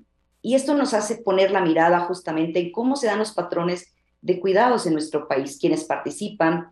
y 0.41 0.55
esto 0.55 0.73
nos 0.73 0.95
hace 0.95 1.17
poner 1.17 1.51
la 1.51 1.61
mirada 1.61 2.00
justamente 2.00 2.59
en 2.59 2.71
cómo 2.71 2.95
se 2.95 3.05
dan 3.05 3.19
los 3.19 3.31
patrones 3.31 3.93
de 4.21 4.39
cuidados 4.39 4.88
en 4.88 4.93
nuestro 4.93 5.27
país, 5.27 5.59
quienes 5.61 5.83
participan. 5.83 6.71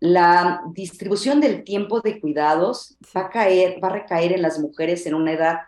La 0.00 0.62
distribución 0.74 1.40
del 1.40 1.62
tiempo 1.62 2.00
de 2.00 2.20
cuidados 2.20 2.96
va 3.16 3.26
a, 3.26 3.30
caer, 3.30 3.78
va 3.82 3.90
a 3.90 3.92
recaer 3.92 4.32
en 4.32 4.42
las 4.42 4.58
mujeres 4.58 5.06
en 5.06 5.14
una 5.14 5.32
edad 5.32 5.58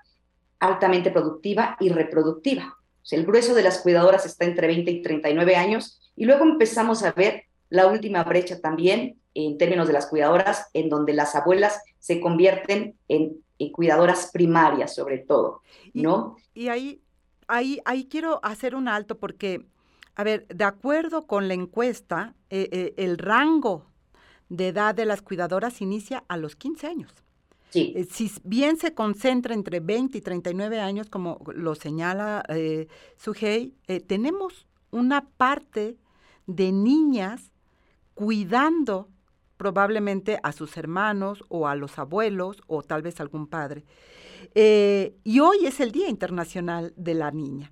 altamente 0.59 1.13
productiva 1.13 1.77
y 1.79 1.91
reproductiva. 1.91 2.75
el 3.13 3.25
grueso 3.25 3.55
de 3.55 3.63
las 3.63 3.79
cuidadoras 3.79 4.27
está 4.27 4.47
entre 4.47 4.67
20 4.67 4.91
y 4.91 5.03
39 5.03 5.55
años 5.55 6.01
y 6.17 6.25
luego 6.25 6.43
empezamos 6.43 7.05
a 7.05 7.13
ver 7.13 7.45
la 7.71 7.87
última 7.87 8.25
brecha 8.25 8.61
también 8.61 9.19
en 9.35 9.59
términos 9.59 9.87
de 9.87 9.93
las 9.93 10.07
cuidadoras, 10.07 10.67
en 10.73 10.89
donde 10.89 11.13
las 11.13 11.35
abuelas 11.35 11.81
se 11.99 12.21
convierten 12.21 12.97
en, 13.09 13.41
cuidadoras 13.73 14.31
primarias, 14.33 14.95
sobre 14.95 15.19
todo, 15.19 15.63
¿no? 15.93 16.37
Y, 16.55 16.69
ahí, 16.69 17.03
ahí, 17.49 17.81
ahí 17.85 18.07
quiero 18.09 18.39
hacer 18.45 18.77
un 18.77 18.87
alto 18.87 19.19
porque, 19.19 19.67
a 20.15 20.23
ver, 20.23 20.47
de 20.47 20.65
acuerdo 20.65 21.27
con 21.27 21.49
la 21.49 21.55
encuesta, 21.55 22.35
eh, 22.51 22.69
eh, 22.71 22.95
el 22.97 23.19
rango 23.19 23.87
de 24.49 24.69
edad 24.69 24.95
de 24.95 25.07
las 25.07 25.23
cuidadoras 25.23 25.81
inicia 25.81 26.25
a 26.29 26.37
los 26.37 26.57
15 26.57 26.87
años. 26.87 27.13
Sí. 27.71 27.93
Eh, 27.97 28.05
si 28.11 28.31
bien 28.45 28.77
se 28.79 28.95
concentra 28.95 29.55
entre 29.55 29.81
20 29.81 30.19
y 30.19 30.21
39 30.21 30.81
años, 30.81 31.11
como 31.11 31.41
lo 31.55 31.75
señala 31.75 32.43
eh, 32.49 32.87
tenemos 34.07 34.67
una 34.91 35.29
parte 35.29 35.97
de 36.47 36.73
niñas 36.73 37.53
cuidando 38.19 39.11
probablemente 39.57 40.41
a 40.43 40.51
sus 40.51 40.77
hermanos 40.77 41.45
o 41.47 41.69
a 41.69 41.77
los 41.77 42.01
abuelos 42.01 42.61
o 42.67 42.83
tal 42.83 43.01
vez 43.01 43.21
algún 43.21 43.47
padre. 43.47 43.85
Eh, 44.57 45.15
y 45.23 45.39
hoy 45.39 45.67
es 45.67 45.79
el 45.79 45.93
Día 45.93 46.09
Internacional 46.09 46.93
de 46.97 47.15
la 47.15 47.31
Niña. 47.31 47.71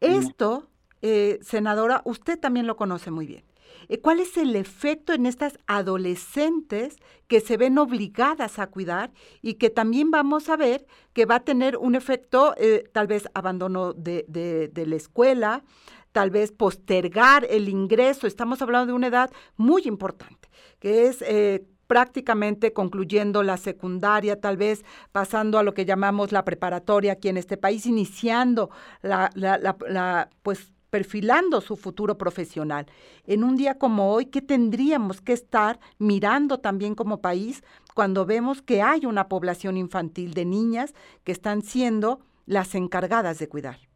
Esto, 0.00 0.70
eh, 1.02 1.38
senadora, 1.42 2.00
usted 2.06 2.38
también 2.38 2.66
lo 2.66 2.76
conoce 2.76 3.10
muy 3.10 3.26
bien. 3.26 3.44
Eh, 3.90 4.00
¿Cuál 4.00 4.20
es 4.20 4.38
el 4.38 4.56
efecto 4.56 5.12
en 5.12 5.26
estas 5.26 5.58
adolescentes 5.66 6.96
que 7.26 7.40
se 7.40 7.58
ven 7.58 7.76
obligadas 7.76 8.58
a 8.58 8.68
cuidar 8.68 9.12
y 9.42 9.54
que 9.54 9.68
también 9.68 10.10
vamos 10.10 10.48
a 10.48 10.56
ver 10.56 10.86
que 11.12 11.26
va 11.26 11.34
a 11.34 11.44
tener 11.44 11.76
un 11.76 11.96
efecto, 11.96 12.54
tal 12.92 13.08
vez 13.08 13.28
abandono 13.34 13.92
de, 13.92 14.24
de 14.26 14.86
la 14.86 14.96
escuela, 14.96 15.64
tal 16.12 16.30
vez 16.30 16.52
postergar 16.52 17.46
el 17.50 17.68
ingreso. 17.68 18.26
Estamos 18.26 18.62
hablando 18.62 18.86
de 18.86 18.92
una 18.92 19.08
edad 19.08 19.30
muy 19.56 19.82
importante, 19.86 20.48
que 20.78 21.06
es 21.06 21.22
eh, 21.22 21.66
prácticamente 21.92 22.72
concluyendo 22.72 23.42
la 23.42 23.56
secundaria, 23.56 24.40
tal 24.40 24.56
vez 24.56 24.84
pasando 25.12 25.58
a 25.58 25.62
lo 25.62 25.74
que 25.74 25.84
llamamos 25.84 26.32
la 26.32 26.44
preparatoria 26.44 27.12
aquí 27.12 27.28
en 27.28 27.36
este 27.36 27.56
país, 27.56 27.84
iniciando 27.84 28.70
la, 29.02 29.30
la, 29.34 30.30
pues 30.42 30.72
perfilando 30.88 31.60
su 31.60 31.76
futuro 31.76 32.18
profesional. 32.18 32.86
En 33.26 33.44
un 33.44 33.56
día 33.56 33.78
como 33.78 34.12
hoy, 34.12 34.26
¿qué 34.26 34.42
tendríamos 34.42 35.20
que 35.20 35.32
estar 35.32 35.80
mirando 35.98 36.60
también 36.60 36.94
como 36.94 37.20
país 37.20 37.62
cuando 37.94 38.24
vemos 38.24 38.62
que 38.62 38.80
hay 38.80 39.04
una 39.06 39.28
población 39.28 39.76
infantil 39.76 40.34
de 40.34 40.44
niñas 40.44 40.94
que 41.24 41.32
están 41.32 41.62
siendo 41.62 42.20
las 42.46 42.74
encargadas 42.74 43.38
de 43.38 43.48
cuidar? 43.48 43.91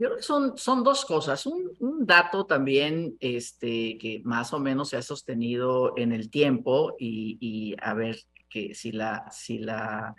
Yo 0.00 0.06
creo 0.06 0.16
que 0.16 0.22
son, 0.22 0.56
son 0.56 0.82
dos 0.82 1.04
cosas. 1.04 1.44
Un, 1.44 1.72
un, 1.78 2.06
dato 2.06 2.46
también 2.46 3.18
este, 3.20 3.98
que 3.98 4.22
más 4.24 4.54
o 4.54 4.58
menos 4.58 4.88
se 4.88 4.96
ha 4.96 5.02
sostenido 5.02 5.92
en 5.98 6.12
el 6.12 6.30
tiempo 6.30 6.96
y, 6.98 7.36
y 7.38 7.76
a 7.82 7.92
ver 7.92 8.18
que 8.48 8.74
si 8.74 8.92
la, 8.92 9.30
si 9.30 9.58
la, 9.58 10.16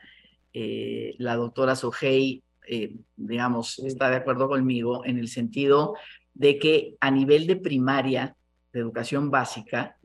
eh, 0.54 1.16
la 1.18 1.36
doctora 1.36 1.76
Sojei, 1.76 2.44
eh, 2.68 2.96
digamos, 3.16 3.80
está 3.80 4.12
de 4.12 4.18
acuerdo 4.18 4.48
conmigo 4.50 5.04
en 5.04 5.18
el 5.18 5.30
sentido 5.30 5.96
de 6.36 6.60
que 6.60 6.96
a 7.00 7.10
nivel 7.10 7.48
de 7.48 7.56
primaria, 7.56 8.36
de 8.74 8.82
educación 8.82 9.32
básica, 9.32 9.98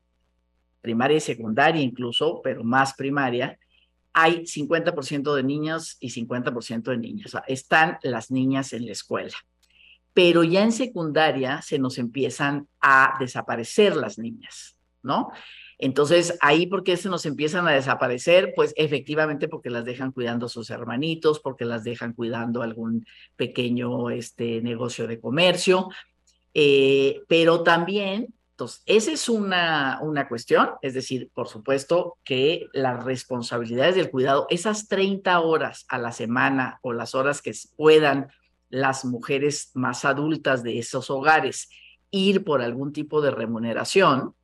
primaria 0.80 1.18
y 1.18 1.20
secundaria 1.20 1.82
incluso, 1.82 2.40
pero 2.42 2.64
más 2.64 2.94
primaria, 2.94 3.58
hay 4.14 4.46
50% 4.46 5.34
de 5.34 5.42
niños 5.42 5.98
y 6.00 6.08
50% 6.08 6.82
de 6.84 6.96
niñas. 6.96 7.26
O 7.26 7.28
sea, 7.28 7.44
están 7.46 7.98
las 8.02 8.30
niñas 8.30 8.72
en 8.72 8.86
la 8.86 8.92
escuela 8.92 9.36
pero 10.16 10.44
ya 10.44 10.62
en 10.62 10.72
secundaria 10.72 11.60
se 11.60 11.78
nos 11.78 11.98
empiezan 11.98 12.66
a 12.80 13.18
desaparecer 13.20 13.94
las 13.96 14.18
niñas, 14.18 14.78
¿no? 15.02 15.30
Entonces, 15.76 16.38
ahí, 16.40 16.66
¿por 16.66 16.84
qué 16.84 16.96
se 16.96 17.10
nos 17.10 17.26
empiezan 17.26 17.68
a 17.68 17.72
desaparecer? 17.72 18.54
Pues 18.56 18.72
efectivamente 18.78 19.46
porque 19.46 19.68
las 19.68 19.84
dejan 19.84 20.12
cuidando 20.12 20.48
sus 20.48 20.70
hermanitos, 20.70 21.40
porque 21.40 21.66
las 21.66 21.84
dejan 21.84 22.14
cuidando 22.14 22.62
algún 22.62 23.04
pequeño 23.36 24.08
este, 24.08 24.62
negocio 24.62 25.06
de 25.06 25.20
comercio, 25.20 25.90
eh, 26.54 27.20
pero 27.28 27.62
también, 27.62 28.32
entonces, 28.52 28.82
esa 28.86 29.12
es 29.12 29.28
una, 29.28 29.98
una 30.00 30.28
cuestión, 30.28 30.70
es 30.80 30.94
decir, 30.94 31.28
por 31.34 31.48
supuesto 31.48 32.16
que 32.24 32.68
las 32.72 33.04
responsabilidades 33.04 33.96
del 33.96 34.10
cuidado, 34.10 34.46
esas 34.48 34.88
30 34.88 35.38
horas 35.40 35.84
a 35.90 35.98
la 35.98 36.12
semana 36.12 36.78
o 36.80 36.94
las 36.94 37.14
horas 37.14 37.42
que 37.42 37.52
puedan 37.76 38.28
las 38.68 39.04
mujeres 39.04 39.70
más 39.74 40.04
adultas 40.04 40.62
de 40.62 40.78
esos 40.78 41.10
hogares 41.10 41.68
ir 42.10 42.44
por 42.44 42.62
algún 42.62 42.92
tipo 42.92 43.20
de 43.20 43.30
remuneración, 43.30 44.34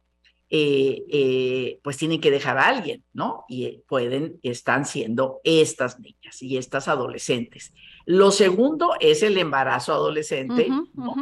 eh, 0.50 1.05
eh, 1.09 1.81
pues 1.83 1.97
tienen 1.97 2.21
que 2.21 2.31
dejar 2.31 2.59
a 2.59 2.67
alguien, 2.67 3.02
¿no? 3.14 3.45
Y 3.49 3.64
eh, 3.64 3.83
pueden, 3.88 4.38
están 4.43 4.85
siendo 4.85 5.41
estas 5.45 5.99
niñas 5.99 6.43
y 6.43 6.59
estas 6.59 6.88
adolescentes. 6.88 7.73
Lo 8.05 8.31
segundo 8.31 8.93
es 9.00 9.23
el 9.23 9.38
embarazo 9.38 9.95
adolescente, 9.95 10.69
¿no? 10.95 11.14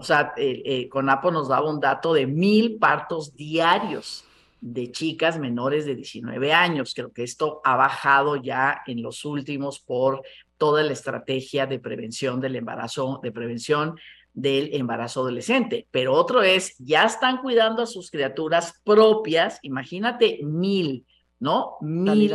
O 0.00 0.02
sea, 0.02 0.32
eh, 0.38 0.88
CONAPO 0.88 1.30
nos 1.30 1.48
daba 1.48 1.68
un 1.68 1.78
dato 1.78 2.14
de 2.14 2.26
mil 2.26 2.78
partos 2.78 3.36
diarios 3.36 4.24
de 4.58 4.90
chicas 4.90 5.38
menores 5.38 5.84
de 5.84 5.94
19 5.94 6.54
años. 6.54 6.94
Creo 6.94 7.12
que 7.12 7.22
esto 7.22 7.60
ha 7.64 7.76
bajado 7.76 8.36
ya 8.36 8.80
en 8.86 9.02
los 9.02 9.26
últimos 9.26 9.78
por 9.78 10.22
toda 10.60 10.82
la 10.82 10.92
estrategia 10.92 11.66
de 11.66 11.78
prevención 11.78 12.38
del 12.38 12.54
embarazo, 12.54 13.18
de 13.22 13.32
prevención 13.32 13.98
del 14.34 14.74
embarazo 14.74 15.22
adolescente. 15.22 15.88
Pero 15.90 16.12
otro 16.12 16.42
es, 16.42 16.76
ya 16.78 17.04
están 17.04 17.38
cuidando 17.38 17.82
a 17.82 17.86
sus 17.86 18.10
criaturas 18.10 18.74
propias, 18.84 19.58
imagínate 19.62 20.40
mil, 20.42 21.06
¿no? 21.38 21.78
Mil 21.80 22.34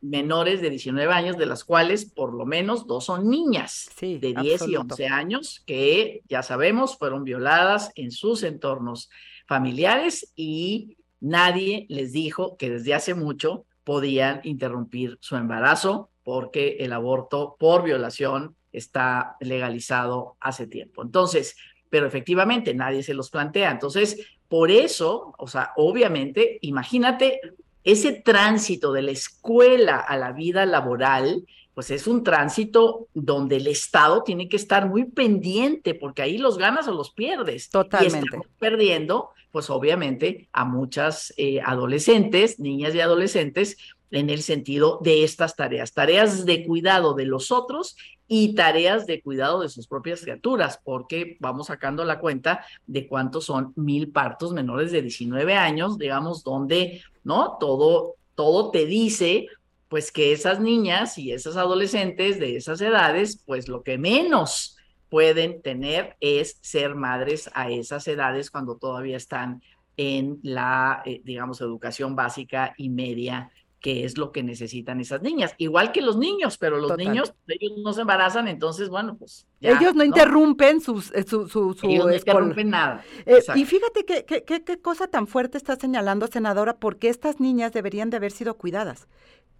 menores 0.00 0.62
de 0.62 0.70
19 0.70 1.12
años, 1.12 1.36
de 1.36 1.44
las 1.44 1.62
cuales 1.62 2.06
por 2.06 2.32
lo 2.32 2.46
menos 2.46 2.86
dos 2.86 3.04
son 3.04 3.28
niñas 3.28 3.90
de 4.00 4.18
10 4.18 4.68
y 4.68 4.76
11 4.76 5.06
años, 5.08 5.62
que 5.66 6.22
ya 6.26 6.42
sabemos 6.42 6.96
fueron 6.96 7.22
violadas 7.22 7.92
en 7.96 8.12
sus 8.12 8.44
entornos 8.44 9.10
familiares 9.46 10.32
y 10.36 10.96
nadie 11.20 11.84
les 11.90 12.12
dijo 12.12 12.56
que 12.56 12.70
desde 12.70 12.94
hace 12.94 13.12
mucho 13.12 13.66
podían 13.84 14.40
interrumpir 14.44 15.18
su 15.20 15.36
embarazo 15.36 16.08
porque 16.28 16.76
el 16.80 16.92
aborto 16.92 17.56
por 17.58 17.82
violación 17.82 18.54
está 18.70 19.38
legalizado 19.40 20.36
hace 20.40 20.66
tiempo. 20.66 21.00
Entonces, 21.00 21.56
pero 21.88 22.06
efectivamente 22.06 22.74
nadie 22.74 23.02
se 23.02 23.14
los 23.14 23.30
plantea. 23.30 23.70
Entonces, 23.70 24.28
por 24.46 24.70
eso, 24.70 25.32
o 25.38 25.46
sea, 25.46 25.72
obviamente, 25.76 26.58
imagínate 26.60 27.40
ese 27.82 28.12
tránsito 28.12 28.92
de 28.92 29.00
la 29.00 29.12
escuela 29.12 29.96
a 30.00 30.18
la 30.18 30.32
vida 30.32 30.66
laboral, 30.66 31.46
pues 31.72 31.90
es 31.90 32.06
un 32.06 32.22
tránsito 32.22 33.06
donde 33.14 33.56
el 33.56 33.66
Estado 33.66 34.22
tiene 34.22 34.50
que 34.50 34.56
estar 34.56 34.86
muy 34.86 35.04
pendiente, 35.04 35.94
porque 35.94 36.20
ahí 36.20 36.36
los 36.36 36.58
ganas 36.58 36.88
o 36.88 36.92
los 36.92 37.10
pierdes. 37.10 37.70
Totalmente. 37.70 38.36
Y 38.36 38.58
perdiendo, 38.58 39.30
pues 39.50 39.70
obviamente, 39.70 40.50
a 40.52 40.66
muchas 40.66 41.32
eh, 41.38 41.62
adolescentes, 41.64 42.60
niñas 42.60 42.94
y 42.94 43.00
adolescentes, 43.00 43.78
en 44.10 44.30
el 44.30 44.42
sentido 44.42 44.98
de 45.02 45.24
estas 45.24 45.56
tareas, 45.56 45.92
tareas 45.92 46.46
de 46.46 46.66
cuidado 46.66 47.14
de 47.14 47.26
los 47.26 47.50
otros 47.50 47.96
y 48.26 48.54
tareas 48.54 49.06
de 49.06 49.22
cuidado 49.22 49.60
de 49.60 49.68
sus 49.68 49.86
propias 49.86 50.20
criaturas, 50.20 50.80
porque 50.82 51.36
vamos 51.40 51.68
sacando 51.68 52.04
la 52.04 52.20
cuenta 52.20 52.64
de 52.86 53.06
cuántos 53.06 53.46
son 53.46 53.72
mil 53.76 54.10
partos 54.10 54.52
menores 54.52 54.92
de 54.92 55.02
19 55.02 55.54
años, 55.54 55.98
digamos, 55.98 56.44
donde, 56.44 57.02
¿no? 57.24 57.56
Todo, 57.58 58.16
todo 58.34 58.70
te 58.70 58.84
dice, 58.86 59.46
pues 59.88 60.12
que 60.12 60.32
esas 60.32 60.60
niñas 60.60 61.16
y 61.18 61.32
esas 61.32 61.56
adolescentes 61.56 62.38
de 62.38 62.56
esas 62.56 62.80
edades, 62.80 63.42
pues 63.46 63.68
lo 63.68 63.82
que 63.82 63.96
menos 63.96 64.76
pueden 65.08 65.62
tener 65.62 66.16
es 66.20 66.58
ser 66.60 66.94
madres 66.94 67.50
a 67.54 67.70
esas 67.70 68.06
edades 68.08 68.50
cuando 68.50 68.76
todavía 68.76 69.16
están 69.16 69.62
en 69.96 70.38
la, 70.42 71.02
eh, 71.04 71.22
digamos, 71.24 71.60
educación 71.60 72.14
básica 72.14 72.74
y 72.76 72.90
media 72.90 73.50
que 73.80 74.04
es 74.04 74.18
lo 74.18 74.32
que 74.32 74.42
necesitan 74.42 75.00
esas 75.00 75.22
niñas, 75.22 75.54
igual 75.58 75.92
que 75.92 76.02
los 76.02 76.16
niños, 76.16 76.58
pero 76.58 76.78
los 76.78 76.96
niños, 76.96 77.32
ellos 77.46 77.78
no 77.78 77.92
se 77.92 78.00
embarazan, 78.00 78.48
entonces, 78.48 78.88
bueno, 78.88 79.16
pues... 79.16 79.46
ellos 79.60 79.94
no, 79.94 80.02
interrumpen 80.02 80.80
sus, 80.80 81.12
eh, 81.12 81.24
su, 81.24 81.48
su, 81.48 81.74
su, 81.74 81.86
Ellos 81.86 82.06
no 82.06 82.14
interrumpen 82.14 82.70
nada. 82.70 83.04
Eh, 83.24 83.38
y 83.54 83.64
fíjate 83.64 84.04
qué 84.04 84.24
que, 84.24 84.42
qué 84.42 84.80
cosa 84.80 85.06
tan 85.06 85.28
fuerte 85.28 85.58
está 85.58 85.76
señalando, 85.76 86.26
senadora, 86.26 86.76
porque 86.76 87.08
estas 87.08 87.38
niñas 87.38 87.72
deberían 87.72 88.10
de 88.10 88.16
haber 88.16 88.32
sido 88.32 88.54
cuidadas, 88.54 89.06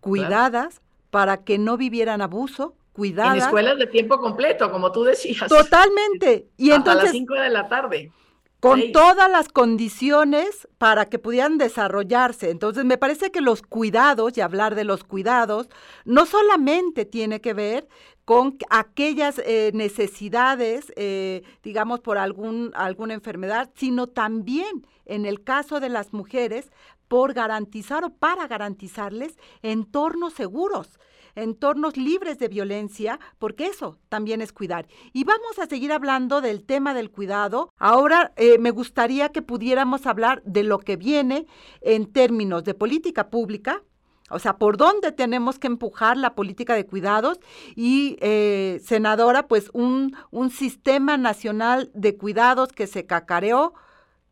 cuidadas 0.00 0.80
para 1.10 1.44
que 1.44 1.58
no 1.58 1.76
vivieran 1.76 2.20
abuso, 2.20 2.74
cuidadas. 2.92 3.36
En 3.36 3.42
escuelas 3.42 3.78
de 3.78 3.86
tiempo 3.86 4.18
completo, 4.18 4.70
como 4.72 4.90
tú 4.90 5.04
decías. 5.04 5.48
Totalmente. 5.48 6.48
Y 6.56 6.70
Hasta 6.70 6.76
entonces, 6.76 7.04
las 7.04 7.12
5 7.12 7.34
de 7.34 7.50
la 7.50 7.68
tarde 7.68 8.12
con 8.60 8.92
todas 8.92 9.30
las 9.30 9.48
condiciones 9.48 10.66
para 10.78 11.06
que 11.06 11.18
pudieran 11.18 11.58
desarrollarse. 11.58 12.50
Entonces, 12.50 12.84
me 12.84 12.98
parece 12.98 13.30
que 13.30 13.40
los 13.40 13.62
cuidados, 13.62 14.36
y 14.36 14.40
hablar 14.40 14.74
de 14.74 14.84
los 14.84 15.04
cuidados, 15.04 15.68
no 16.04 16.26
solamente 16.26 17.04
tiene 17.04 17.40
que 17.40 17.54
ver 17.54 17.88
con 18.24 18.58
aquellas 18.68 19.38
eh, 19.38 19.70
necesidades, 19.74 20.92
eh, 20.96 21.42
digamos, 21.62 22.00
por 22.00 22.18
algún, 22.18 22.72
alguna 22.74 23.14
enfermedad, 23.14 23.70
sino 23.74 24.08
también, 24.08 24.86
en 25.06 25.24
el 25.24 25.42
caso 25.44 25.80
de 25.80 25.88
las 25.88 26.12
mujeres, 26.12 26.70
por 27.06 27.32
garantizar 27.32 28.04
o 28.04 28.10
para 28.10 28.46
garantizarles 28.46 29.38
entornos 29.62 30.34
seguros 30.34 30.98
entornos 31.34 31.96
libres 31.96 32.38
de 32.38 32.48
violencia, 32.48 33.20
porque 33.38 33.66
eso 33.66 33.98
también 34.08 34.40
es 34.40 34.52
cuidar. 34.52 34.86
Y 35.12 35.24
vamos 35.24 35.58
a 35.58 35.66
seguir 35.66 35.92
hablando 35.92 36.40
del 36.40 36.64
tema 36.64 36.94
del 36.94 37.10
cuidado. 37.10 37.72
Ahora 37.78 38.32
eh, 38.36 38.58
me 38.58 38.70
gustaría 38.70 39.30
que 39.30 39.42
pudiéramos 39.42 40.06
hablar 40.06 40.42
de 40.44 40.62
lo 40.62 40.78
que 40.78 40.96
viene 40.96 41.46
en 41.80 42.12
términos 42.12 42.64
de 42.64 42.74
política 42.74 43.30
pública, 43.30 43.82
o 44.30 44.38
sea, 44.38 44.58
por 44.58 44.76
dónde 44.76 45.10
tenemos 45.12 45.58
que 45.58 45.68
empujar 45.68 46.16
la 46.16 46.34
política 46.34 46.74
de 46.74 46.84
cuidados 46.84 47.40
y, 47.74 48.18
eh, 48.20 48.80
senadora, 48.84 49.48
pues 49.48 49.70
un, 49.72 50.14
un 50.30 50.50
sistema 50.50 51.16
nacional 51.16 51.90
de 51.94 52.16
cuidados 52.16 52.72
que 52.72 52.86
se 52.86 53.06
cacareó, 53.06 53.72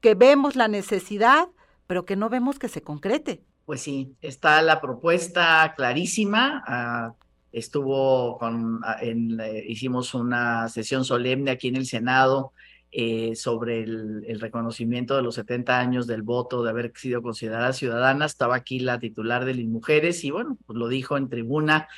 que 0.00 0.14
vemos 0.14 0.54
la 0.54 0.68
necesidad, 0.68 1.48
pero 1.86 2.04
que 2.04 2.16
no 2.16 2.28
vemos 2.28 2.58
que 2.58 2.68
se 2.68 2.82
concrete 2.82 3.42
pues 3.66 3.82
sí, 3.82 4.14
está 4.22 4.62
la 4.62 4.80
propuesta 4.80 5.74
clarísima. 5.76 6.62
Ah, 6.66 7.12
estuvo 7.52 8.38
con, 8.38 8.80
ah, 8.84 8.98
en, 9.02 9.40
eh, 9.40 9.64
hicimos 9.66 10.14
una 10.14 10.68
sesión 10.68 11.04
solemne 11.04 11.50
aquí 11.50 11.68
en 11.68 11.76
el 11.76 11.86
Senado 11.86 12.52
eh, 12.92 13.34
sobre 13.34 13.82
el, 13.82 14.40
reconocimiento 14.40 15.16
de 15.16 15.22
los 15.22 15.34
70 15.34 15.78
años 15.80 16.06
del 16.06 16.22
voto, 16.22 16.62
de 16.62 16.70
haber 16.70 16.92
sido 16.94 17.22
considerada 17.22 17.72
ciudadana. 17.72 18.24
Estaba 18.24 18.54
aquí 18.54 18.78
la 18.78 19.00
titular 19.00 19.44
de 19.44 19.54
las 19.54 19.66
mujeres 19.66 20.22
y 20.24 20.30
bueno, 20.30 20.56
pues 20.64 20.78
lo 20.78 20.86
dijo 20.86 21.16
en 21.16 21.28
tribuna 21.28 21.88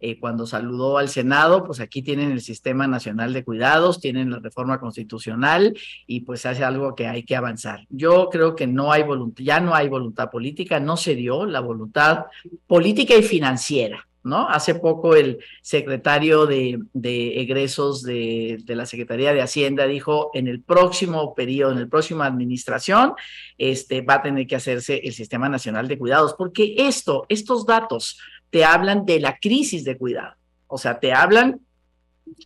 eh, 0.00 0.20
cuando 0.20 0.46
saludó 0.46 0.98
al 0.98 1.08
Senado, 1.08 1.64
pues 1.64 1.80
aquí 1.80 2.02
tienen 2.02 2.30
el 2.30 2.40
Sistema 2.40 2.86
Nacional 2.86 3.32
de 3.32 3.44
Cuidados, 3.44 4.00
tienen 4.00 4.30
la 4.30 4.38
reforma 4.38 4.78
constitucional 4.78 5.76
y 6.06 6.20
pues 6.20 6.46
hace 6.46 6.62
algo 6.62 6.94
que 6.94 7.08
hay 7.08 7.24
que 7.24 7.34
avanzar. 7.34 7.84
Yo 7.88 8.28
creo 8.30 8.54
que 8.54 8.66
no 8.68 8.92
hay 8.92 9.02
voluntad, 9.02 9.42
ya 9.42 9.60
no 9.60 9.74
hay 9.74 9.88
voluntad 9.88 10.30
política, 10.30 10.78
no 10.78 10.96
se 10.96 11.16
dio 11.16 11.46
la 11.46 11.60
voluntad 11.60 12.26
política 12.66 13.14
y 13.16 13.22
financiera. 13.22 14.04
¿No? 14.24 14.46
Hace 14.46 14.74
poco 14.74 15.14
el 15.14 15.38
secretario 15.62 16.44
de, 16.44 16.78
egresos 17.40 18.02
de, 18.02 18.58
de, 18.62 18.76
la 18.76 18.84
Secretaría 18.84 19.32
de 19.32 19.40
Hacienda 19.40 19.86
dijo 19.86 20.30
en 20.34 20.48
el 20.48 20.60
próximo 20.60 21.34
periodo, 21.34 21.72
en 21.72 21.80
la 21.80 21.86
próxima 21.86 22.26
administración, 22.26 23.14
este, 23.56 24.02
va 24.02 24.14
a 24.14 24.22
tener 24.22 24.46
que 24.46 24.56
hacerse 24.56 25.00
el 25.02 25.14
Sistema 25.14 25.48
Nacional 25.48 25.88
de 25.88 25.96
Cuidados, 25.96 26.34
porque 26.36 26.74
esto, 26.76 27.24
estos 27.30 27.64
datos 27.64 28.18
te 28.50 28.64
hablan 28.64 29.04
de 29.04 29.20
la 29.20 29.38
crisis 29.38 29.84
de 29.84 29.96
cuidado. 29.96 30.34
O 30.66 30.78
sea, 30.78 31.00
te 31.00 31.12
hablan 31.12 31.60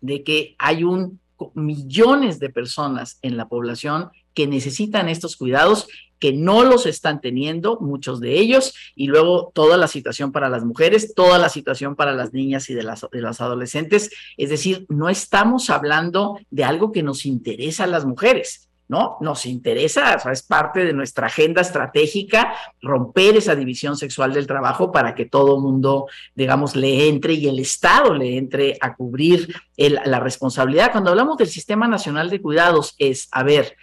de 0.01 0.23
que 0.23 0.55
hay 0.59 0.85
un 0.85 1.21
millones 1.55 2.39
de 2.39 2.51
personas 2.51 3.19
en 3.23 3.37
la 3.37 3.49
población 3.49 4.11
que 4.35 4.47
necesitan 4.47 5.09
estos 5.09 5.37
cuidados, 5.37 5.89
que 6.19 6.33
no 6.33 6.63
los 6.63 6.87
están 6.87 7.21
teniendo, 7.21 7.81
muchos 7.81 8.21
de 8.21 8.39
ellos, 8.39 8.75
y 8.95 9.09
luego 9.09 9.51
toda 9.55 9.77
la 9.77 9.89
situación 9.89 10.31
para 10.31 10.49
las 10.49 10.65
mujeres, 10.65 11.15
toda 11.15 11.39
la 11.39 11.49
situación 11.49 11.97
para 11.97 12.15
las 12.15 12.33
niñas 12.33 12.71
y 12.71 12.75
de 12.75 12.85
las, 12.85 13.07
de 13.11 13.21
las 13.21 13.41
adolescentes. 13.41 14.11
Es 14.37 14.51
decir, 14.51 14.87
no 14.89 15.09
estamos 15.09 15.69
hablando 15.69 16.39
de 16.51 16.65
algo 16.65 16.93
que 16.93 17.03
nos 17.03 17.27
interesa 17.27 17.85
a 17.85 17.89
las 17.89 18.07
mujeres. 18.07 18.69
¿No? 18.89 19.17
Nos 19.21 19.47
interesa, 19.47 20.15
es 20.31 20.43
parte 20.43 20.85
de 20.85 20.93
nuestra 20.93 21.27
agenda 21.27 21.63
estratégica 21.63 22.55
romper 22.81 23.37
esa 23.37 23.55
división 23.55 23.97
sexual 23.97 24.33
del 24.33 24.47
trabajo 24.47 24.93
para 24.93 25.15
que 25.15 25.25
todo 25.25 25.61
mundo, 25.61 26.07
digamos, 26.35 26.77
le 26.77 27.09
entre 27.09 27.35
y 27.35 27.49
el 27.49 27.59
Estado 27.59 28.15
le 28.15 28.37
entre 28.37 28.77
a 28.81 28.95
cubrir 28.95 29.55
la 29.77 30.21
responsabilidad. 30.21 30.93
Cuando 30.93 31.11
hablamos 31.11 31.39
del 31.39 31.49
Sistema 31.49 31.89
Nacional 31.89 32.29
de 32.29 32.43
Cuidados 32.43 32.95
es, 32.99 33.29
a 33.33 33.43
ver, 33.43 33.77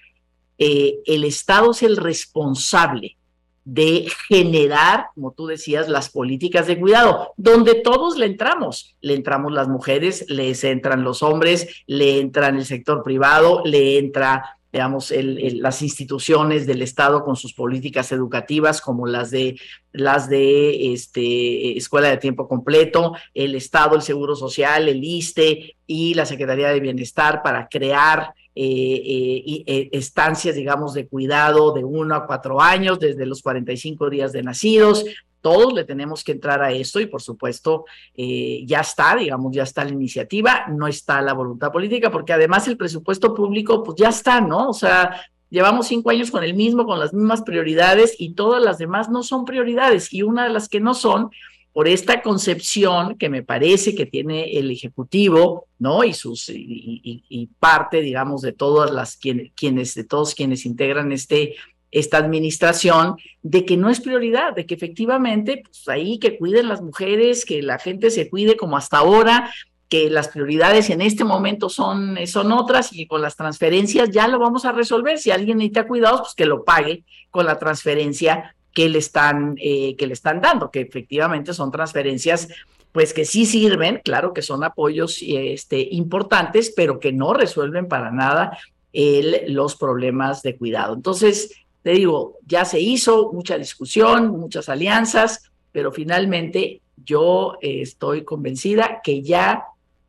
eh, 0.57 0.99
el 1.05 1.23
Estado 1.23 1.71
es 1.71 1.83
el 1.83 1.97
responsable 1.97 3.17
de 3.65 4.07
generar, 4.27 5.07
como 5.13 5.31
tú 5.31 5.45
decías, 5.45 5.87
las 5.87 6.09
políticas 6.09 6.65
de 6.65 6.79
cuidado, 6.79 7.33
donde 7.37 7.75
todos 7.75 8.17
le 8.17 8.25
entramos. 8.25 8.95
Le 8.99 9.13
entramos 9.13 9.51
las 9.51 9.67
mujeres, 9.67 10.25
les 10.27 10.63
entran 10.63 11.03
los 11.03 11.21
hombres, 11.21 11.83
le 11.85 12.19
entran 12.19 12.57
el 12.57 12.65
sector 12.65 13.03
privado, 13.03 13.61
le 13.65 13.99
entra 13.99 14.58
digamos, 14.71 15.11
las 15.15 15.81
instituciones 15.81 16.67
del 16.67 16.81
Estado 16.81 17.23
con 17.23 17.35
sus 17.35 17.53
políticas 17.53 18.11
educativas, 18.11 18.81
como 18.81 19.07
las 19.07 19.31
de 19.31 19.59
las 19.91 20.29
de 20.29 20.93
este, 20.93 21.77
escuela 21.77 22.09
de 22.09 22.17
tiempo 22.17 22.47
completo, 22.47 23.13
el 23.33 23.55
Estado, 23.55 23.95
el 23.95 24.03
Seguro 24.03 24.35
Social, 24.35 24.87
el 24.87 25.03
ISTE 25.03 25.75
y 25.87 26.13
la 26.13 26.25
Secretaría 26.25 26.69
de 26.69 26.79
Bienestar 26.79 27.41
para 27.41 27.67
crear 27.67 28.33
eh, 28.55 29.01
eh, 29.05 29.63
eh, 29.65 29.89
estancias, 29.93 30.55
digamos, 30.55 30.93
de 30.93 31.07
cuidado 31.07 31.71
de 31.71 31.85
uno 31.85 32.13
a 32.13 32.27
cuatro 32.27 32.61
años, 32.61 32.99
desde 32.99 33.25
los 33.25 33.41
45 33.41 34.09
días 34.09 34.33
de 34.33 34.43
nacidos, 34.43 35.05
todos 35.41 35.73
le 35.73 35.83
tenemos 35.83 36.23
que 36.23 36.33
entrar 36.33 36.61
a 36.61 36.71
esto 36.71 36.99
y 36.99 37.05
por 37.05 37.21
supuesto 37.21 37.85
eh, 38.15 38.63
ya 38.65 38.81
está, 38.81 39.15
digamos, 39.15 39.53
ya 39.53 39.63
está 39.63 39.83
la 39.83 39.91
iniciativa, 39.91 40.65
no 40.69 40.87
está 40.87 41.21
la 41.21 41.33
voluntad 41.33 41.71
política, 41.71 42.11
porque 42.11 42.33
además 42.33 42.67
el 42.67 42.77
presupuesto 42.77 43.33
público, 43.33 43.83
pues 43.83 43.97
ya 43.97 44.09
está, 44.09 44.41
¿no? 44.41 44.69
O 44.69 44.73
sea, 44.73 45.21
llevamos 45.49 45.87
cinco 45.87 46.09
años 46.09 46.31
con 46.31 46.43
el 46.43 46.53
mismo, 46.53 46.85
con 46.85 46.99
las 46.99 47.13
mismas 47.13 47.41
prioridades 47.41 48.15
y 48.17 48.33
todas 48.33 48.61
las 48.61 48.77
demás 48.77 49.09
no 49.09 49.23
son 49.23 49.45
prioridades 49.45 50.13
y 50.13 50.21
una 50.21 50.43
de 50.45 50.53
las 50.53 50.69
que 50.69 50.79
no 50.79 50.93
son 50.93 51.29
por 51.71 51.87
esta 51.87 52.21
concepción 52.21 53.17
que 53.17 53.29
me 53.29 53.43
parece 53.43 53.95
que 53.95 54.05
tiene 54.05 54.57
el 54.57 54.71
Ejecutivo, 54.71 55.67
¿no? 55.77 56.03
Y 56.03 56.13
sus 56.13 56.49
y, 56.49 57.49
parte, 57.59 58.01
digamos, 58.01 58.41
de 58.41 58.53
todas 58.53 58.91
las 58.91 59.17
quienes, 59.17 59.95
de 59.95 60.03
todos 60.03 60.35
quienes 60.35 60.65
integran 60.65 61.11
este 61.11 61.55
esta 61.91 62.17
administración 62.17 63.17
de 63.41 63.65
que 63.65 63.77
no 63.77 63.89
es 63.89 63.99
prioridad, 63.99 64.53
de 64.55 64.65
que 64.65 64.75
efectivamente, 64.75 65.63
pues 65.63 65.87
ahí 65.87 66.19
que 66.19 66.37
cuiden 66.37 66.67
las 66.67 66.81
mujeres, 66.81 67.45
que 67.45 67.61
la 67.61 67.79
gente 67.79 68.11
se 68.11 68.29
cuide 68.29 68.57
como 68.57 68.77
hasta 68.77 68.99
ahora, 68.99 69.51
que 69.87 70.09
las 70.09 70.27
prioridades 70.27 70.91
en 70.91 71.01
este 71.01 71.23
momento 71.23 71.67
son, 71.67 72.15
son 72.27 72.51
otras 72.51 72.93
y 72.93 73.07
con 73.07 73.23
las 73.23 73.35
transferencias 73.35 74.11
ya 74.11 74.27
lo 74.27 74.37
vamos 74.37 74.65
a 74.65 74.71
resolver. 74.71 75.17
Si 75.17 75.31
alguien 75.31 75.57
necesita 75.57 75.87
cuidados, 75.87 76.21
pues 76.21 76.35
que 76.35 76.45
lo 76.45 76.63
pague 76.63 77.03
con 77.31 77.47
la 77.47 77.57
transferencia 77.57 78.55
que 78.71 78.87
le 78.87 78.99
están, 78.99 79.55
eh, 79.59 79.95
que 79.97 80.05
le 80.05 80.13
están 80.13 80.41
dando, 80.41 80.69
que 80.69 80.81
efectivamente 80.81 81.53
son 81.53 81.71
transferencias 81.71 82.47
pues 82.91 83.13
que 83.13 83.25
sí 83.25 83.45
sirven, 83.45 84.01
claro 84.03 84.33
que 84.33 84.41
son 84.41 84.63
apoyos 84.63 85.19
este, 85.21 85.87
importantes, 85.91 86.73
pero 86.75 86.99
que 86.99 87.11
no 87.11 87.33
resuelven 87.33 87.87
para 87.87 88.11
nada 88.11 88.57
el, 88.93 89.53
los 89.53 89.75
problemas 89.75 90.41
de 90.41 90.57
cuidado. 90.57 90.95
Entonces, 90.95 91.51
te 91.83 91.91
digo, 91.91 92.37
ya 92.45 92.65
se 92.65 92.79
hizo 92.79 93.31
mucha 93.31 93.57
discusión, 93.57 94.29
muchas 94.29 94.69
alianzas, 94.69 95.51
pero 95.71 95.91
finalmente 95.91 96.81
yo 97.05 97.57
eh, 97.61 97.81
estoy 97.81 98.23
convencida 98.23 99.01
que 99.03 99.21
ya 99.21 99.63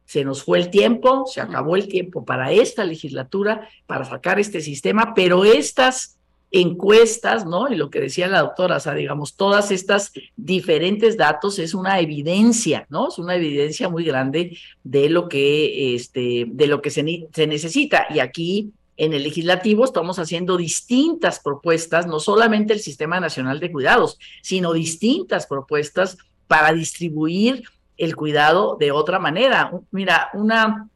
se 0.05 0.25
nos 0.25 0.43
fue 0.43 0.59
el 0.59 0.71
tiempo, 0.71 1.25
se 1.27 1.41
acabó 1.41 1.77
el 1.77 1.87
tiempo 1.87 2.25
para 2.25 2.51
esta 2.51 2.85
legislatura, 2.85 3.69
para 3.87 4.05
sacar 4.05 4.41
este 4.41 4.61
sistema, 4.61 5.15
pero 5.15 5.45
estas 5.45 6.19
encuestas, 6.51 7.47
¿no? 7.47 7.73
Y 7.73 7.77
lo 7.77 7.91
que 7.91 8.01
decía 8.01 8.27
la 8.27 8.41
doctora, 8.41 8.79
o 8.79 8.81
sea, 8.81 8.95
digamos, 8.95 9.37
todas 9.37 9.71
estas 9.71 10.13
diferentes 10.37 11.17
datos 11.17 11.61
es 11.61 11.75
una 11.75 12.01
evidencia, 12.01 12.87
¿no? 12.91 13.09
Es 13.09 13.19
una 13.19 13.37
evidencia 13.37 13.89
muy 13.89 14.05
grande 14.05 14.59
de 14.83 15.09
lo 15.09 15.29
que, 15.29 15.95
este, 15.95 16.47
de 16.49 16.67
lo 16.67 16.83
que 16.83 16.91
se, 16.91 17.29
se 17.33 17.47
necesita. 17.47 18.07
Y 18.11 18.19
aquí 18.19 18.73
en 19.01 19.15
el 19.15 19.23
legislativo 19.23 19.87
estamos 19.87 20.19
haciendo 20.19 20.59
distintas 20.59 21.41
propuestas, 21.41 22.07
no 22.07 22.21
solamente 22.21 22.75
el 22.75 22.81
Sistema 22.81 23.19
Nacional 23.19 23.59
de 23.59 23.73
Cuidados, 23.73 24.19
sino 24.43 24.75
distintas 24.75 25.47
propuestas 25.47 26.19
para 26.47 26.75
distribuir 26.75 27.65
el 27.97 28.15
cuidado 28.15 28.77
de 28.79 28.93
otra 28.93 29.19
manera. 29.19 29.73
Mira, 29.91 30.29
una 30.35 30.91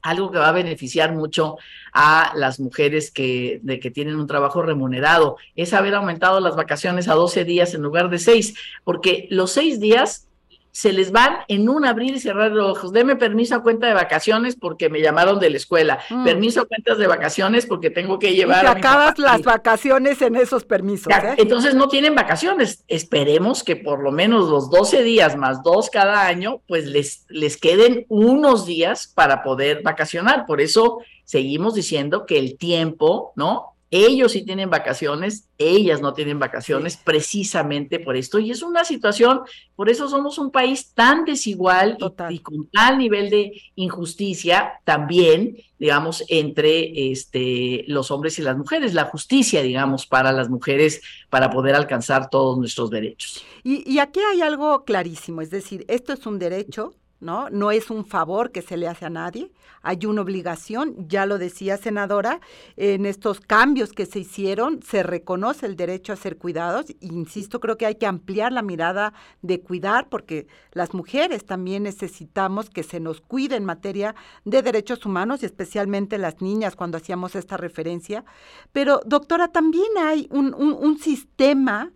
algo 0.00 0.30
que 0.30 0.38
va 0.38 0.48
a 0.48 0.52
beneficiar 0.52 1.12
mucho 1.12 1.58
a 1.92 2.32
las 2.34 2.60
mujeres 2.60 3.10
que, 3.10 3.60
de 3.62 3.78
que 3.78 3.90
tienen 3.90 4.16
un 4.16 4.26
trabajo 4.26 4.62
remunerado 4.62 5.36
es 5.54 5.74
haber 5.74 5.94
aumentado 5.94 6.40
las 6.40 6.56
vacaciones 6.56 7.08
a 7.08 7.14
12 7.14 7.44
días 7.44 7.74
en 7.74 7.82
lugar 7.82 8.08
de 8.08 8.18
6, 8.18 8.54
porque 8.84 9.26
los 9.28 9.52
6 9.52 9.80
días 9.80 10.29
se 10.72 10.92
les 10.92 11.10
van 11.10 11.38
en 11.48 11.68
un 11.68 11.84
abrir 11.84 12.14
y 12.14 12.20
cerrar 12.20 12.52
los 12.52 12.78
ojos. 12.78 12.92
Deme 12.92 13.16
permiso 13.16 13.54
a 13.56 13.62
cuenta 13.62 13.86
de 13.86 13.94
vacaciones 13.94 14.56
porque 14.56 14.88
me 14.88 15.00
llamaron 15.00 15.40
de 15.40 15.50
la 15.50 15.56
escuela. 15.56 15.98
Mm. 16.08 16.24
Permiso 16.24 16.60
a 16.60 16.64
cuentas 16.66 16.98
de 16.98 17.06
vacaciones 17.06 17.66
porque 17.66 17.90
tengo 17.90 18.18
que 18.18 18.34
llevar. 18.34 18.64
Y 18.64 18.68
acabas 18.68 19.18
las 19.18 19.42
vacaciones 19.42 20.22
en 20.22 20.36
esos 20.36 20.64
permisos. 20.64 21.12
¿eh? 21.12 21.34
Entonces 21.38 21.74
no 21.74 21.88
tienen 21.88 22.14
vacaciones. 22.14 22.84
Esperemos 22.88 23.64
que 23.64 23.76
por 23.76 24.02
lo 24.02 24.12
menos 24.12 24.48
los 24.48 24.70
12 24.70 25.02
días 25.02 25.36
más 25.36 25.62
dos 25.62 25.90
cada 25.90 26.26
año, 26.26 26.60
pues 26.68 26.86
les, 26.86 27.26
les 27.28 27.56
queden 27.56 28.06
unos 28.08 28.66
días 28.66 29.08
para 29.08 29.42
poder 29.42 29.82
vacacionar. 29.82 30.46
Por 30.46 30.60
eso 30.60 30.98
seguimos 31.24 31.74
diciendo 31.74 32.26
que 32.26 32.38
el 32.38 32.56
tiempo, 32.58 33.32
¿no? 33.36 33.69
Ellos 33.90 34.32
sí 34.32 34.44
tienen 34.44 34.70
vacaciones, 34.70 35.48
ellas 35.58 36.00
no 36.00 36.14
tienen 36.14 36.38
vacaciones 36.38 36.96
precisamente 36.96 37.98
por 37.98 38.16
esto. 38.16 38.38
Y 38.38 38.52
es 38.52 38.62
una 38.62 38.84
situación, 38.84 39.40
por 39.74 39.90
eso 39.90 40.08
somos 40.08 40.38
un 40.38 40.52
país 40.52 40.92
tan 40.94 41.24
desigual 41.24 41.98
y, 42.30 42.38
con 42.38 42.68
tal 42.68 42.98
nivel 42.98 43.30
de 43.30 43.52
injusticia 43.74 44.74
también, 44.84 45.56
digamos, 45.78 46.24
entre 46.28 47.10
este, 47.10 47.84
los 47.88 48.12
hombres 48.12 48.38
y 48.38 48.42
las 48.42 48.56
mujeres. 48.56 48.94
La 48.94 49.06
justicia, 49.06 49.60
digamos, 49.60 50.06
para 50.06 50.30
las 50.30 50.48
mujeres 50.48 51.02
para 51.28 51.50
poder 51.50 51.74
alcanzar 51.74 52.30
todos 52.30 52.58
nuestros 52.58 52.90
derechos. 52.90 53.44
Y, 53.64 53.90
y 53.90 53.98
aquí 53.98 54.20
hay 54.20 54.40
algo 54.40 54.84
clarísimo, 54.84 55.42
es 55.42 55.50
decir, 55.50 55.84
esto 55.88 56.12
es 56.12 56.24
un 56.26 56.38
derecho, 56.38 56.94
¿no? 57.20 57.50
No 57.50 57.70
es 57.70 57.90
un 57.90 58.04
favor 58.04 58.50
que 58.50 58.62
se 58.62 58.76
le 58.76 58.88
hace 58.88 59.06
a 59.06 59.10
nadie, 59.10 59.52
hay 59.82 60.04
una 60.06 60.22
obligación, 60.22 61.08
ya 61.08 61.26
lo 61.26 61.38
decía 61.38 61.76
senadora, 61.76 62.40
en 62.76 63.06
estos 63.06 63.40
cambios 63.40 63.92
que 63.92 64.06
se 64.06 64.20
hicieron 64.20 64.82
se 64.82 65.02
reconoce 65.02 65.66
el 65.66 65.76
derecho 65.76 66.12
a 66.12 66.16
ser 66.16 66.36
cuidados, 66.36 66.86
insisto, 67.00 67.60
creo 67.60 67.76
que 67.76 67.86
hay 67.86 67.94
que 67.94 68.06
ampliar 68.06 68.52
la 68.52 68.62
mirada 68.62 69.12
de 69.42 69.60
cuidar 69.60 70.08
porque 70.08 70.46
las 70.72 70.94
mujeres 70.94 71.44
también 71.44 71.82
necesitamos 71.84 72.70
que 72.70 72.82
se 72.82 73.00
nos 73.00 73.20
cuide 73.20 73.56
en 73.56 73.64
materia 73.64 74.14
de 74.44 74.62
derechos 74.62 75.04
humanos 75.06 75.42
y 75.42 75.46
especialmente 75.46 76.18
las 76.18 76.40
niñas 76.40 76.76
cuando 76.76 76.96
hacíamos 76.98 77.34
esta 77.36 77.56
referencia. 77.56 78.24
Pero 78.72 79.00
doctora, 79.04 79.48
también 79.48 79.88
hay 79.98 80.28
un, 80.30 80.54
un 80.54 80.98
sistema, 80.98 81.92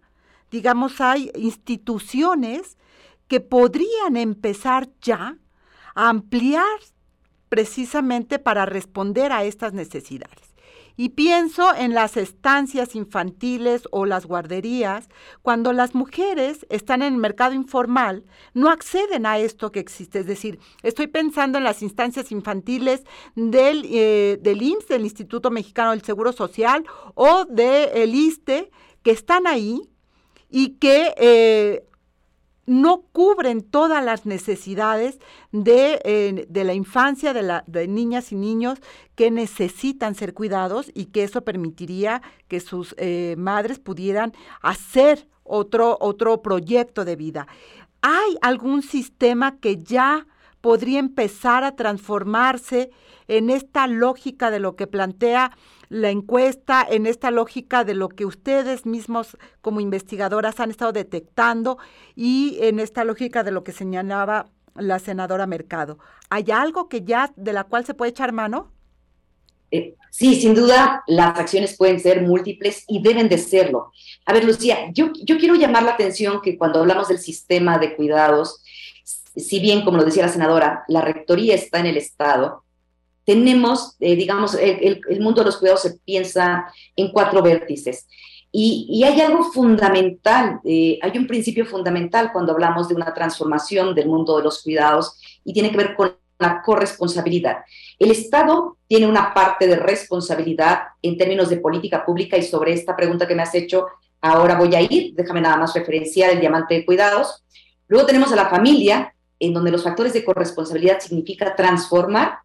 digamos, 0.51 1.01
hay 1.01 1.31
instituciones, 1.35 2.77
que 3.29 3.41
podrían 3.41 4.17
empezar 4.17 4.89
ya 5.01 5.39
a 5.95 6.09
ampliar 6.09 6.65
precisamente 7.49 8.39
para 8.39 8.67
responder 8.67 9.33
a 9.33 9.45
estas 9.45 9.73
necesidades. 9.73 10.55
Y 10.97 11.11
pienso 11.11 11.75
en 11.75 11.93
las 11.93 12.17
estancias 12.17 12.95
infantiles 12.95 13.83
o 13.91 14.07
las 14.07 14.27
guarderías, 14.27 15.09
cuando 15.43 15.73
las 15.73 15.95
mujeres 15.95 16.67
están 16.69 17.03
en 17.03 17.15
el 17.15 17.21
mercado 17.21 17.53
informal, 17.53 18.25
no 18.55 18.71
acceden 18.71 19.27
a 19.27 19.39
esto 19.39 19.73
que 19.73 19.81
existe. 19.81 20.21
Es 20.21 20.27
decir, 20.27 20.61
estoy 20.83 21.09
pensando 21.09 21.59
en 21.59 21.65
las 21.65 21.83
instancias 21.83 22.31
infantiles 22.31 23.03
del, 23.35 23.85
eh, 23.91 24.39
del 24.41 24.63
IMSS, 24.63 24.89
del 24.89 25.03
Instituto 25.03 25.51
Mexicano 25.51 25.91
del 25.91 26.03
Seguro 26.03 26.33
Social, 26.33 26.85
o 27.15 27.45
del 27.47 28.15
ISTE, 28.15 28.71
que 29.03 29.11
están 29.11 29.49
ahí 29.49 29.91
y 30.49 30.77
que 30.77 31.13
eh, 31.17 31.85
no 32.67 33.03
cubren 33.13 33.63
todas 33.63 34.05
las 34.05 34.27
necesidades 34.27 35.19
de, 35.53 36.01
eh, 36.05 36.47
de 36.49 36.65
la 36.65 36.75
infancia, 36.75 37.33
de, 37.33 37.43
la, 37.43 37.65
de 37.67 37.89
niñas 37.89 38.33
y 38.33 38.37
niños 38.37 38.79
que 39.15 39.31
necesitan 39.31 40.15
ser 40.15 40.35
cuidados 40.35 40.91
y 40.95 41.07
que 41.07 41.25
eso 41.25 41.43
permitiría 41.45 42.23
que 42.49 42.61
sus 42.61 42.95
eh, 42.99 43.35
madres 43.39 43.79
pudieran 43.79 44.33
hacer 44.63 45.29
otro, 45.43 45.99
otro 46.01 46.43
proyecto 46.43 47.05
de 47.05 47.17
vida. 47.17 47.47
¿Hay 48.01 48.37
algún 48.43 48.83
sistema 48.83 49.59
que 49.59 49.83
ya 49.83 50.27
podría 50.61 50.99
empezar 50.99 51.65
a 51.65 51.77
transformarse 51.77 52.91
en 53.29 53.51
esta 53.51 53.87
lógica 53.87 54.51
de 54.51 54.61
lo 54.61 54.77
que 54.77 54.87
plantea 54.87 55.57
la 55.89 56.11
encuesta 56.11 56.87
en 56.89 57.07
esta 57.07 57.31
lógica 57.31 57.85
de 57.85 57.95
lo 57.95 58.09
que 58.09 58.27
ustedes 58.27 58.87
mismos 58.87 59.37
como 59.61 59.81
investigadoras 59.81 60.61
han 60.61 60.71
estado 60.71 60.93
detectando 60.93 61.79
y 62.15 62.59
en 62.61 62.81
esta 62.81 63.05
lógica 63.05 63.43
de 63.43 63.51
lo 63.51 63.65
que 63.65 63.73
señalaba 63.73 64.47
la 64.75 64.99
senadora 64.99 65.47
Mercado. 65.47 65.99
¿Hay 66.31 66.51
algo 66.51 66.89
que 66.89 67.03
ya 67.03 67.33
de 67.37 67.53
la 67.53 67.65
cual 67.65 67.85
se 67.85 67.95
puede 67.95 68.11
echar 68.11 68.33
mano? 68.33 68.73
Eh, 69.71 69.97
sí, 70.11 70.41
sin 70.41 70.55
duda, 70.55 71.03
las 71.07 71.39
acciones 71.39 71.77
pueden 71.77 71.99
ser 71.99 72.23
múltiples 72.23 72.85
y 72.87 73.03
deben 73.03 73.29
de 73.29 73.39
serlo. 73.39 73.93
A 74.25 74.33
ver, 74.33 74.45
Lucía, 74.45 74.91
yo, 74.93 75.11
yo 75.23 75.39
quiero 75.39 75.55
llamar 75.55 75.83
la 75.83 75.93
atención 75.93 76.41
que 76.43 76.57
cuando 76.57 76.81
hablamos 76.81 77.09
del 77.09 77.19
sistema 77.19 77.79
de 77.79 77.97
cuidados, 77.97 78.63
si 79.37 79.59
bien, 79.59 79.85
como 79.85 79.97
lo 79.97 80.05
decía 80.05 80.27
la 80.27 80.33
senadora, 80.33 80.85
la 80.89 81.01
rectoría 81.01 81.55
está 81.55 81.81
en 81.81 81.87
el 81.87 81.97
Estado, 81.97 82.64
tenemos, 83.25 83.97
eh, 84.01 84.17
digamos, 84.17 84.55
el, 84.55 85.01
mundo 85.21 85.41
de 85.41 85.47
los 85.47 85.57
cuidados 85.57 85.83
se 85.83 85.99
piensa 86.05 86.67
en 86.97 87.11
cuatro 87.11 87.43
vértices. 87.43 88.07
Y, 88.57 89.03
hay 89.05 89.21
algo 89.21 89.43
fundamental, 89.45 90.61
eh, 90.65 90.99
hay 91.03 91.19
un 91.19 91.27
principio 91.27 91.67
fundamental 91.67 92.31
cuando 92.33 92.53
hablamos 92.53 92.89
de 92.89 92.95
una 92.95 93.13
transformación 93.13 93.95
del 93.97 94.07
mundo 94.07 94.37
de 94.37 94.45
los 94.45 94.63
cuidados 94.63 95.21
y 95.45 95.53
tiene 95.53 95.73
que 95.73 95.77
ver 95.77 95.97
con 95.97 96.17
la 96.39 96.63
corresponsabilidad. 96.63 97.65
El 97.99 98.13
Estado 98.13 98.77
tiene 98.87 99.09
una 99.09 99.35
parte 99.35 99.67
de 99.67 99.77
responsabilidad 99.77 100.83
en 101.03 101.19
términos 101.19 101.49
de 101.49 101.57
política 101.57 102.05
pública 102.05 102.37
y 102.37 102.43
sobre 102.43 102.73
esta 102.73 102.95
pregunta 102.95 103.27
que 103.27 103.35
me 103.35 103.43
has 103.43 103.55
hecho, 103.57 103.87
ahora 104.21 104.57
voy 104.57 104.75
a 104.77 104.83
ir, 104.83 105.15
déjame 105.15 105.41
nada 105.41 105.57
más 105.57 105.75
referenciar 105.75 106.31
el 106.31 106.41
diamante 106.41 106.75
de 106.75 106.87
cuidados. 106.87 107.45
Luego 107.89 108.07
tenemos 108.07 108.33
a 108.33 108.37
la 108.37 108.49
familia, 108.49 109.15
en 109.41 109.53
donde 109.53 109.73
los 109.73 109.83
factores 109.83 110.13
de 110.13 110.25
corresponsabilidad 110.25 111.01
significa 111.01 111.57
transformar 111.57 112.44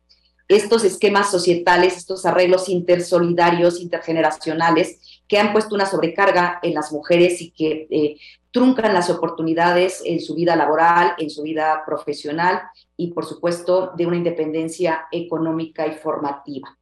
estos 0.49 0.83
esquemas 0.83 1.29
societales, 1.29 1.95
estos 1.95 2.25
arreglos 2.25 2.69
intersolidarios, 2.69 3.79
intergeneracionales, 3.79 5.21
que 5.27 5.37
han 5.37 5.53
puesto 5.53 5.75
una 5.75 5.85
sobrecarga 5.85 6.59
en 6.63 6.73
las 6.73 6.91
mujeres 6.91 7.39
y 7.39 7.51
que 7.51 7.87
eh, 7.91 8.17
truncan 8.51 8.95
las 8.95 9.11
oportunidades 9.11 10.01
en 10.03 10.19
su 10.19 10.33
vida 10.33 10.55
laboral, 10.55 11.13
en 11.19 11.29
su 11.29 11.43
vida 11.43 11.83
profesional 11.85 12.63
y, 12.97 13.13
por 13.13 13.25
supuesto, 13.25 13.91
de 13.95 14.07
una 14.07 14.17
independencia 14.17 15.05
económica 15.11 15.85
y 15.85 15.93
formativa. 15.93 16.75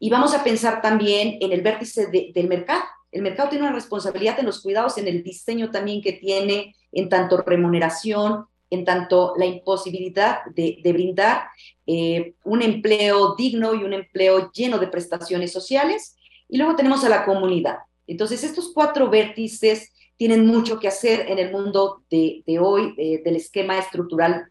Y 0.00 0.10
vamos 0.10 0.34
a 0.34 0.42
pensar 0.42 0.82
también 0.82 1.38
en 1.40 1.52
el 1.52 1.62
vértice 1.62 2.08
del 2.08 2.48
mercado. 2.48 2.82
El 3.12 3.22
mercado 3.22 3.50
tiene 3.50 3.66
una 3.66 3.74
responsabilidad 3.74 4.40
en 4.40 4.46
los 4.46 4.62
cuidados, 4.62 4.98
en 4.98 5.06
el 5.06 5.22
diseño 5.22 5.70
también 5.70 6.02
que 6.02 6.14
tiene, 6.14 6.74
en 6.90 7.08
tanto 7.08 7.36
remuneración, 7.42 8.46
en 8.70 8.84
tanto 8.84 9.34
la 9.36 9.46
imposibilidad 9.46 10.44
de, 10.54 10.80
brindar 10.84 11.48
eh, 11.86 12.34
un 12.44 12.62
empleo 12.62 13.34
digno 13.34 13.74
y 13.74 13.82
un 13.82 13.92
empleo 13.92 14.50
lleno 14.52 14.78
de 14.78 14.86
prestaciones 14.86 15.52
sociales. 15.52 16.16
Y 16.48 16.56
luego 16.56 16.76
tenemos 16.76 17.04
a 17.04 17.08
la 17.08 17.24
comunidad. 17.24 17.78
Entonces, 18.06 18.42
estos 18.44 18.72
cuatro 18.72 19.10
vértices 19.10 19.92
tienen 20.16 20.46
mucho 20.46 20.78
que 20.78 20.88
hacer 20.88 21.26
en 21.28 21.38
el 21.38 21.50
mundo 21.50 22.02
de, 22.10 22.42
hoy, 22.60 22.94
del 23.24 23.36
esquema 23.36 23.78
estructural 23.78 24.50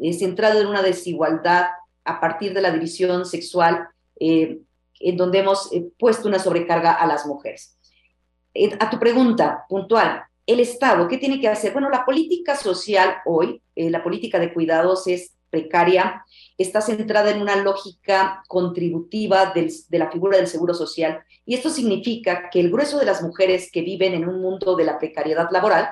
eh, 0.00 0.12
centrado 0.12 0.60
en 0.60 0.66
una 0.68 0.82
desigualdad 0.82 1.66
a 2.04 2.20
partir 2.20 2.54
de 2.54 2.62
la 2.62 2.70
división 2.70 3.26
sexual, 3.26 3.88
eh, 4.20 4.58
en 5.00 5.16
donde 5.16 5.38
hemos 5.38 5.70
puesto 5.98 6.28
una 6.28 6.38
sobrecarga 6.38 6.92
a 6.92 7.06
las 7.06 7.26
mujeres. 7.26 7.76
a 8.80 8.90
tu 8.90 8.98
pregunta 8.98 9.64
puntual, 9.68 10.27
el 10.48 10.60
Estado, 10.60 11.06
¿qué 11.08 11.18
tiene 11.18 11.38
que 11.40 11.46
hacer? 11.46 11.74
Bueno, 11.74 11.90
la 11.90 12.06
política 12.06 12.56
social 12.56 13.18
hoy, 13.26 13.60
eh, 13.76 13.90
la 13.90 14.02
política 14.02 14.38
de 14.38 14.54
cuidados 14.54 15.06
es 15.06 15.34
precaria, 15.50 16.24
está 16.56 16.80
centrada 16.80 17.30
en 17.30 17.42
una 17.42 17.56
lógica 17.56 18.42
contributiva 18.48 19.52
de 19.52 19.98
la 19.98 20.10
figura 20.10 20.38
del 20.38 20.46
seguro 20.46 20.72
social. 20.72 21.20
Y 21.44 21.54
esto 21.54 21.68
significa 21.68 22.48
que 22.50 22.60
el 22.60 22.70
grueso 22.70 22.98
de 22.98 23.04
las 23.04 23.22
mujeres 23.22 23.70
que 23.70 23.82
viven 23.82 24.14
en 24.14 24.26
un 24.26 24.40
mundo 24.40 24.74
de 24.74 24.84
la 24.84 24.98
precariedad 24.98 25.48
laboral 25.50 25.90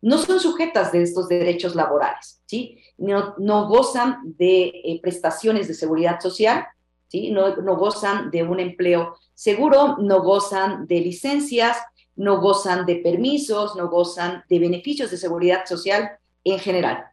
no 0.00 0.16
son 0.16 0.40
sujetas 0.40 0.92
de 0.92 1.02
estos 1.02 1.28
derechos 1.28 1.74
laborales, 1.74 2.40
¿sí? 2.46 2.78
No, 2.96 3.34
gozan 3.68 4.16
de 4.24 4.80
eh, 4.82 4.98
prestaciones 5.02 5.68
de 5.68 5.74
seguridad 5.74 6.20
social, 6.20 6.64
¿sí? 7.08 7.30
No 7.30 7.76
gozan 7.76 8.30
de 8.30 8.44
un 8.44 8.60
empleo 8.60 9.18
seguro, 9.34 9.98
no 9.98 10.22
gozan 10.22 10.86
de 10.86 11.00
licencias, 11.00 11.76
no 12.20 12.38
gozan 12.38 12.84
de 12.84 12.96
permisos, 12.96 13.76
no 13.76 13.88
gozan 13.88 14.44
de 14.46 14.58
beneficios 14.58 15.10
de 15.10 15.16
seguridad 15.16 15.64
social 15.64 16.18
en 16.44 16.58
general. 16.58 17.06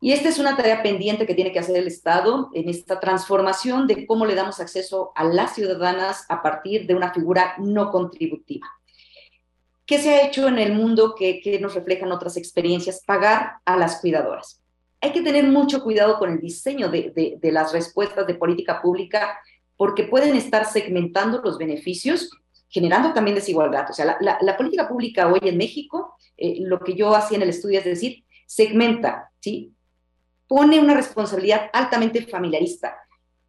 Y 0.00 0.10
esta 0.10 0.28
es 0.28 0.40
una 0.40 0.56
tarea 0.56 0.82
pendiente 0.82 1.24
que 1.24 1.36
tiene 1.36 1.52
que 1.52 1.60
hacer 1.60 1.76
el 1.76 1.86
Estado 1.86 2.50
en 2.52 2.68
esta 2.68 2.98
transformación 2.98 3.86
de 3.86 4.06
cómo 4.06 4.26
le 4.26 4.34
damos 4.34 4.58
acceso 4.58 5.12
a 5.14 5.22
las 5.22 5.54
ciudadanas 5.54 6.26
a 6.28 6.42
partir 6.42 6.86
de 6.88 6.96
una 6.96 7.14
figura 7.14 7.54
no 7.58 7.92
contributiva. 7.92 8.66
¿Qué 9.86 9.98
se 9.98 10.14
ha 10.14 10.26
hecho 10.26 10.48
en 10.48 10.58
el 10.58 10.72
mundo 10.72 11.14
que, 11.14 11.58
nos 11.60 11.76
reflejan 11.76 12.10
otras 12.10 12.36
experiencias? 12.36 13.04
Pagar 13.06 13.58
a 13.64 13.76
las 13.76 14.00
cuidadoras. 14.00 14.60
Hay 15.00 15.12
que 15.12 15.22
tener 15.22 15.44
mucho 15.44 15.80
cuidado 15.84 16.18
con 16.18 16.32
el 16.32 16.40
diseño 16.40 16.88
de 16.88 17.50
las 17.52 17.72
respuestas 17.72 18.26
de 18.26 18.34
política 18.34 18.82
pública 18.82 19.38
porque 19.76 20.04
pueden 20.04 20.34
estar 20.34 20.66
segmentando 20.66 21.40
los 21.40 21.56
beneficios 21.56 22.30
generando 22.74 23.12
también 23.12 23.36
desigualdad. 23.36 23.86
O 23.88 23.92
sea, 23.92 24.18
la, 24.20 24.56
política 24.56 24.88
pública 24.88 25.28
hoy 25.28 25.38
en 25.42 25.56
México, 25.56 26.16
eh, 26.36 26.56
lo 26.58 26.80
que 26.80 26.94
yo 26.94 27.14
hacía 27.14 27.36
en 27.36 27.42
el 27.42 27.50
estudio 27.50 27.78
es 27.78 27.84
decir, 27.84 28.24
segmenta, 28.46 29.30
¿sí? 29.40 29.72
Pone 30.48 30.80
una 30.80 30.94
responsabilidad 30.94 31.70
altamente 31.72 32.26
familiarista. 32.26 32.96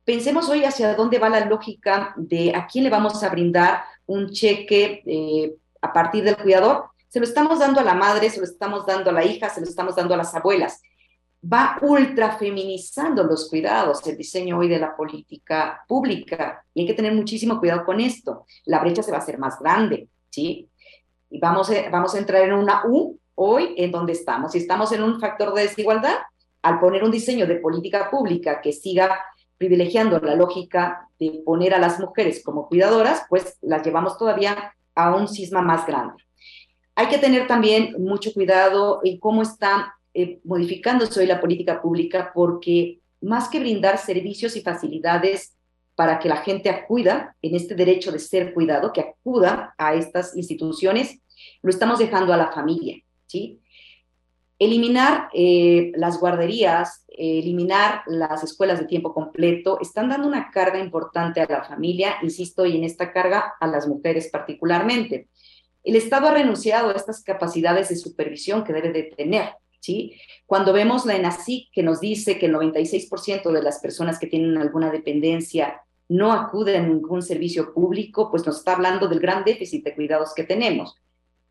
Pensemos 0.03 0.47
hoy 0.47 0.63
hacia 0.63 0.93
dónde 0.93 1.17
va 1.17 1.29
la 1.29 1.43
lógica 1.43 2.13
de 2.17 2.53
a 2.55 2.67
quién 2.67 2.83
le 2.83 2.91
vamos 2.91 3.23
a 3.23 3.29
brindar 3.29 3.83
un 4.05 4.29
cheque 4.29 5.01
eh, 5.07 5.55
a 5.81 5.91
partir 5.91 6.23
del 6.23 6.37
cuidador. 6.37 6.85
Se 7.07 7.19
lo 7.19 7.25
estamos 7.25 7.57
dando 7.57 7.79
a 7.79 7.83
la 7.83 7.95
madre, 7.95 8.29
se 8.29 8.39
lo 8.39 8.45
estamos 8.45 8.85
dando 8.85 9.09
a 9.09 9.13
la 9.13 9.25
hija, 9.25 9.49
se 9.49 9.59
lo 9.59 9.65
estamos 9.65 9.95
dando 9.95 10.13
a 10.13 10.17
las 10.17 10.35
abuelas 10.35 10.83
va 11.43 11.77
ultra 11.81 12.37
feminizando 12.37 13.23
los 13.23 13.49
cuidados, 13.49 14.05
el 14.07 14.17
diseño 14.17 14.57
hoy 14.57 14.67
de 14.67 14.79
la 14.79 14.95
política 14.95 15.83
pública. 15.87 16.65
Y 16.73 16.81
hay 16.81 16.87
que 16.87 16.93
tener 16.93 17.13
muchísimo 17.13 17.59
cuidado 17.59 17.85
con 17.85 17.99
esto. 17.99 18.45
La 18.65 18.79
brecha 18.79 19.03
se 19.03 19.11
va 19.11 19.17
a 19.17 19.21
hacer 19.21 19.37
más 19.37 19.59
grande, 19.59 20.09
¿sí? 20.29 20.69
Y 21.29 21.39
vamos 21.39 21.69
a, 21.69 21.89
vamos 21.89 22.15
a 22.15 22.17
entrar 22.19 22.43
en 22.43 22.53
una 22.53 22.83
U 22.87 23.19
hoy 23.35 23.75
en 23.77 23.91
donde 23.91 24.13
estamos. 24.13 24.53
Si 24.53 24.59
estamos 24.59 24.91
en 24.91 25.03
un 25.03 25.19
factor 25.19 25.53
de 25.53 25.63
desigualdad, 25.63 26.17
al 26.61 26.79
poner 26.79 27.03
un 27.03 27.11
diseño 27.11 27.45
de 27.45 27.57
política 27.57 28.09
pública 28.09 28.59
que 28.61 28.73
siga 28.73 29.23
privilegiando 29.57 30.19
la 30.19 30.35
lógica 30.35 31.07
de 31.19 31.41
poner 31.45 31.73
a 31.73 31.79
las 31.79 31.99
mujeres 31.99 32.43
como 32.43 32.67
cuidadoras, 32.67 33.23
pues 33.29 33.57
las 33.61 33.83
llevamos 33.85 34.17
todavía 34.17 34.73
a 34.95 35.15
un 35.15 35.27
cisma 35.27 35.61
más 35.61 35.85
grande. 35.85 36.23
Hay 36.95 37.07
que 37.07 37.17
tener 37.17 37.47
también 37.47 37.95
mucho 37.99 38.33
cuidado 38.33 39.01
en 39.03 39.19
cómo 39.19 39.41
está 39.41 39.93
eh, 40.15 40.39
modificándose 40.45 41.19
hoy 41.19 41.27
la 41.27 41.41
política 41.41 41.81
pública 41.81 42.31
porque 42.33 43.01
más 43.21 43.49
que 43.49 43.59
brindar 43.59 43.97
servicios 43.97 44.55
y 44.55 44.61
facilidades 44.61 45.55
para 45.95 46.19
que 46.19 46.29
la 46.29 46.37
gente 46.37 46.69
acuda 46.69 47.35
en 47.41 47.55
este 47.55 47.75
derecho 47.75 48.11
de 48.13 48.19
ser 48.19 48.53
cuidado, 48.53 48.93
que 48.93 49.01
acuda 49.01 49.75
a 49.77 49.93
estas 49.93 50.35
instituciones, 50.37 51.19
lo 51.61 51.69
estamos 51.69 51.99
dejando 51.99 52.33
a 52.33 52.37
la 52.37 52.51
familia, 52.51 52.97
¿sí? 53.27 53.59
Eliminar 54.57 55.27
eh, 55.33 55.91
las 55.95 56.17
guarderías, 56.17 57.03
eliminar 57.09 58.03
las 58.07 58.41
escuelas 58.43 58.79
de 58.79 58.85
tiempo 58.85 59.13
completo, 59.13 59.79
están 59.81 60.07
dando 60.07 60.27
una 60.27 60.49
carga 60.49 60.79
importante 60.79 61.41
a 61.41 61.47
la 61.49 61.63
familia, 61.65 62.15
insisto, 62.21 62.65
y 62.65 62.77
en 62.77 62.85
esta 62.85 63.11
carga 63.11 63.55
a 63.59 63.67
las 63.67 63.85
mujeres 63.85 64.29
particularmente. 64.31 65.27
El 65.83 65.97
Estado 65.97 66.27
ha 66.27 66.33
renunciado 66.33 66.89
a 66.89 66.93
estas 66.93 67.21
capacidades 67.21 67.89
de 67.89 67.97
supervisión 67.97 68.63
que 68.63 68.73
debe 68.73 68.93
de 68.93 69.03
tener. 69.03 69.49
Cuando 70.45 70.73
vemos 70.73 71.05
la 71.05 71.15
ENACIC 71.15 71.71
que 71.71 71.83
nos 71.83 71.99
dice 71.99 72.37
que 72.37 72.47
el 72.47 72.53
96% 72.53 73.51
de 73.51 73.61
las 73.61 73.79
personas 73.79 74.19
que 74.19 74.27
tienen 74.27 74.57
alguna 74.57 74.91
dependencia 74.91 75.81
no 76.07 76.31
acuden 76.31 76.83
a 76.83 76.87
ningún 76.87 77.21
servicio 77.21 77.73
público, 77.73 78.29
pues 78.29 78.45
nos 78.45 78.57
está 78.57 78.73
hablando 78.73 79.07
del 79.07 79.19
gran 79.19 79.43
déficit 79.43 79.83
de 79.83 79.95
cuidados 79.95 80.33
que 80.35 80.43
tenemos. 80.43 80.95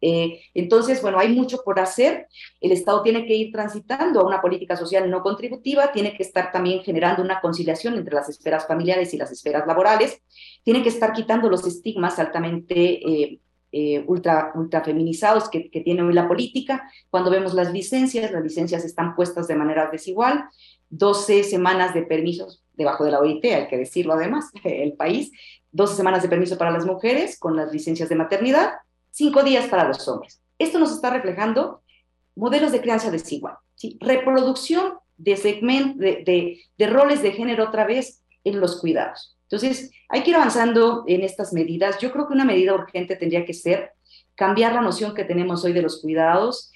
Eh, 0.06 0.42
entonces, 0.52 1.00
bueno, 1.00 1.18
hay 1.18 1.28
mucho 1.28 1.62
por 1.64 1.80
hacer. 1.80 2.28
El 2.60 2.72
Estado 2.72 3.02
tiene 3.02 3.24
que 3.26 3.34
ir 3.34 3.50
transitando 3.50 4.20
a 4.20 4.26
una 4.26 4.42
política 4.42 4.76
social 4.76 5.10
no 5.10 5.22
contributiva, 5.22 5.92
tiene 5.92 6.14
que 6.14 6.22
estar 6.22 6.52
también 6.52 6.82
generando 6.82 7.22
una 7.22 7.40
conciliación 7.40 7.94
entre 7.94 8.14
las 8.14 8.28
esferas 8.28 8.66
familiares 8.66 9.14
y 9.14 9.16
las 9.16 9.32
esferas 9.32 9.66
laborales, 9.66 10.20
tiene 10.62 10.82
que 10.82 10.90
estar 10.90 11.12
quitando 11.12 11.48
los 11.48 11.66
estigmas 11.66 12.18
altamente 12.18 12.74
eh, 12.74 13.40
eh, 13.76 14.04
ultra, 14.06 14.52
feminizados 14.84 15.50
que, 15.50 15.68
tiene 15.84 16.02
hoy 16.04 16.14
la 16.14 16.28
política. 16.28 16.88
Cuando 17.10 17.28
vemos 17.28 17.54
las 17.54 17.72
licencias, 17.72 18.30
las 18.30 18.44
licencias 18.44 18.84
están 18.84 19.16
puestas 19.16 19.48
de 19.48 19.56
manera 19.56 19.90
desigual. 19.90 20.44
12 20.90 21.42
semanas 21.42 21.92
de 21.92 22.02
permisos 22.02 22.62
debajo 22.74 23.04
de 23.04 23.10
la 23.10 23.18
OIT, 23.18 23.44
hay 23.46 23.66
que 23.66 23.76
decirlo 23.76 24.12
además, 24.12 24.52
el 24.64 24.92
país. 24.92 25.32
12 25.72 25.96
semanas 25.96 26.22
de 26.22 26.28
permiso 26.28 26.56
para 26.56 26.70
las 26.70 26.86
mujeres 26.86 27.36
con 27.36 27.56
las 27.56 27.72
licencias 27.72 28.08
de 28.08 28.14
maternidad, 28.14 28.74
5 29.10 29.42
días 29.42 29.66
para 29.66 29.88
los 29.88 30.06
hombres. 30.06 30.40
Esto 30.56 30.78
nos 30.78 30.92
está 30.92 31.10
reflejando 31.10 31.82
modelos 32.36 32.70
de 32.70 32.80
crianza 32.80 33.10
desigual, 33.10 33.56
reproducción 33.98 34.94
de, 35.16 35.36
segment, 35.36 35.96
de 35.96 36.86
roles 36.86 37.22
de 37.22 37.32
género 37.32 37.64
otra 37.64 37.84
vez 37.84 38.22
en 38.44 38.60
los 38.60 38.80
cuidados. 38.80 39.33
Entonces, 39.54 39.92
hay 40.08 40.22
que 40.22 40.30
ir 40.30 40.36
avanzando 40.36 41.04
en 41.06 41.22
estas 41.22 41.52
medidas. 41.52 41.98
Yo 41.98 42.10
creo 42.10 42.26
que 42.26 42.34
una 42.34 42.44
medida 42.44 42.74
urgente 42.74 43.14
tendría 43.14 43.44
que 43.44 43.54
ser 43.54 43.92
cambiar 44.34 44.74
la 44.74 44.80
noción 44.80 45.14
que 45.14 45.24
tenemos 45.24 45.64
hoy 45.64 45.72
de 45.72 45.82
los 45.82 46.00
cuidados, 46.00 46.72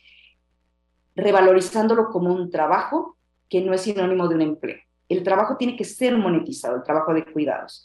revalorizándolo 1.17 2.11
como 2.11 2.33
un 2.33 2.51
trabajo 2.51 3.17
que 3.49 3.61
no 3.61 3.73
es 3.75 3.81
sinónimo 3.81 4.29
de 4.29 4.37
un 4.37 4.43
empleo. 4.43 4.79
El 5.09 5.25
trabajo 5.25 5.57
tiene 5.57 5.77
que 5.77 5.85
ser 5.85 6.17
monetizado, 6.17 6.77
el 6.77 6.83
trabajo 6.85 7.13
de 7.15 7.25
cuidados. 7.25 7.85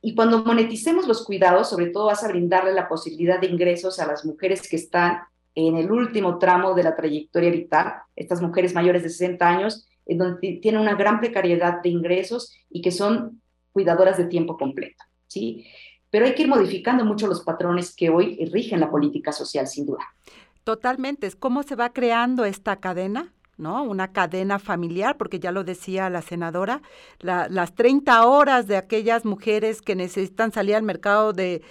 Y 0.00 0.14
cuando 0.14 0.42
moneticemos 0.42 1.06
los 1.06 1.24
cuidados, 1.24 1.68
sobre 1.68 1.88
todo 1.88 2.06
vas 2.06 2.24
a 2.24 2.28
brindarle 2.28 2.72
la 2.72 2.88
posibilidad 2.88 3.40
de 3.40 3.48
ingresos 3.48 3.98
a 3.98 4.06
las 4.06 4.24
mujeres 4.24 4.68
que 4.68 4.76
están 4.76 5.20
en 5.54 5.76
el 5.76 5.90
último 5.90 6.38
tramo 6.38 6.74
de 6.74 6.82
la 6.82 6.94
trayectoria 6.94 7.50
vital, 7.50 7.94
estas 8.14 8.40
mujeres 8.40 8.72
mayores 8.72 9.02
de 9.02 9.10
60 9.10 9.46
años, 9.46 9.86
en 10.06 10.18
donde 10.18 10.60
tienen 10.62 10.80
una 10.80 10.94
gran 10.94 11.20
precariedad 11.20 11.82
de 11.82 11.88
ingresos 11.88 12.54
y 12.70 12.80
que 12.80 12.92
son 12.92 13.42
cuidadoras 13.76 14.16
de 14.16 14.24
tiempo 14.24 14.56
completo, 14.56 15.04
¿sí? 15.26 15.66
Pero 16.08 16.24
hay 16.24 16.34
que 16.34 16.44
ir 16.44 16.48
modificando 16.48 17.04
mucho 17.04 17.26
los 17.26 17.42
patrones 17.42 17.94
que 17.94 18.08
hoy 18.08 18.42
rigen 18.50 18.80
la 18.80 18.90
política 18.90 19.32
social, 19.32 19.66
sin 19.66 19.84
duda. 19.84 20.14
Totalmente. 20.64 21.30
¿Cómo 21.38 21.62
se 21.62 21.76
va 21.76 21.92
creando 21.92 22.46
esta 22.46 22.76
cadena? 22.76 23.34
¿no? 23.58 23.82
Una 23.82 24.12
cadena 24.12 24.58
familiar, 24.58 25.18
porque 25.18 25.38
ya 25.40 25.52
lo 25.52 25.62
decía 25.62 26.08
la 26.08 26.22
senadora, 26.22 26.80
las 27.20 27.74
30 27.74 28.26
horas 28.26 28.66
de 28.66 28.78
aquellas 28.78 29.26
mujeres 29.26 29.82
que 29.82 29.94
necesitan 29.94 30.52
salir 30.52 30.74
al 30.74 30.82
mercado 30.82 31.34
de, 31.34 31.62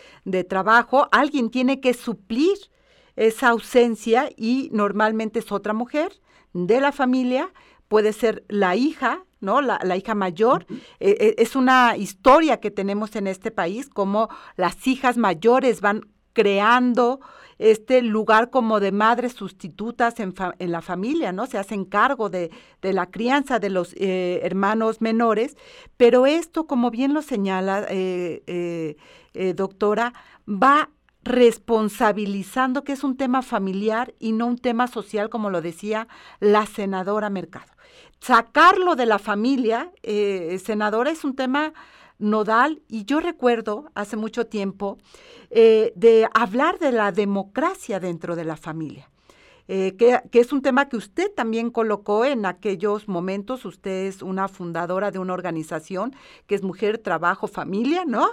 trabajo, 0.47 1.07
alguien 1.11 1.49
tiene 1.49 1.79
que 1.79 1.95
suplir 1.95 2.57
esa 3.15 3.49
ausencia 3.49 4.29
y 4.37 4.69
normalmente 4.71 5.39
es 5.39 5.51
otra 5.51 5.73
mujer 5.73 6.11
de 6.53 6.81
la 6.81 6.91
familia, 6.91 7.51
puede 7.87 8.13
ser 8.13 8.43
la 8.47 8.75
hija 8.75 9.25
¿no? 9.45 9.61
La, 9.61 9.95
hija 9.95 10.15
mayor. 10.15 10.65
Eh, 10.99 11.15
eh, 11.19 11.35
es 11.37 11.55
una 11.55 11.95
historia 11.95 12.59
que 12.59 12.71
tenemos 12.71 13.15
en 13.15 13.27
este 13.27 13.51
país, 13.51 13.87
como 13.87 14.29
las 14.57 14.85
hijas 14.87 15.17
mayores 15.17 15.79
van 15.79 16.01
creando 16.33 17.21
este 17.57 18.01
lugar 18.01 18.49
como 18.49 18.81
de 18.81 18.91
madres 18.91 19.31
sustitutas 19.33 20.19
en, 20.19 20.33
en 20.59 20.71
la 20.71 20.81
familia, 20.81 21.31
¿no? 21.31 21.45
Se 21.45 21.57
hacen 21.57 21.85
cargo 21.85 22.29
de, 22.29 22.51
de 22.81 22.91
la 22.91 23.05
crianza 23.05 23.59
de 23.59 23.69
los 23.69 23.93
eh, 23.93 24.41
hermanos 24.43 24.99
menores, 24.99 25.55
pero 25.95 26.25
esto, 26.25 26.67
como 26.67 26.91
bien 26.91 27.13
lo 27.13 27.21
señala, 27.21 27.87
doctora, 29.55 30.13
va 30.45 30.89
responsabilizando 31.25 32.83
que 32.83 32.93
es 32.93 33.03
un 33.03 33.17
tema 33.17 33.41
familiar 33.41 34.13
y 34.19 34.31
no 34.31 34.45
un 34.45 34.59
tema 34.59 34.87
social, 34.87 35.29
como 35.29 35.49
lo 35.49 35.59
decía 35.61 36.07
la 36.39 36.67
senadora 36.67 37.29
Mercado. 37.29 37.74
Sacarlo 38.25 38.95
de 38.95 39.05
la 39.05 39.19
familia, 39.19 39.91
eh, 40.01 40.59
senadora, 40.65 41.11
es 41.11 41.23
un 41.23 41.35
tema 41.35 41.73
nodal 42.17 42.81
y 42.87 43.05
yo 43.05 43.19
recuerdo 43.19 43.91
hace 43.93 44.17
mucho 44.17 44.47
tiempo 44.47 44.97
eh, 45.51 45.93
de 45.95 46.27
hablar 46.33 46.79
de 46.79 46.91
la 46.91 47.11
democracia 47.11 47.99
dentro 47.99 48.35
de 48.35 48.43
la 48.43 48.57
familia. 48.57 49.11
Eh, 49.67 49.95
que, 49.95 50.39
es 50.39 50.51
un 50.51 50.63
tema 50.63 50.89
que 50.89 50.97
usted 50.97 51.31
también 51.35 51.69
colocó 51.69 52.25
en 52.25 52.47
aquellos 52.47 53.07
momentos. 53.07 53.63
Usted 53.63 54.07
es 54.07 54.23
una 54.23 54.47
fundadora 54.47 55.11
de 55.11 55.19
una 55.19 55.33
organización 55.33 56.15
que 56.47 56.55
es 56.55 56.63
Mujer, 56.63 56.97
Trabajo, 56.97 57.45
Familia, 57.45 58.05
¿no? 58.07 58.27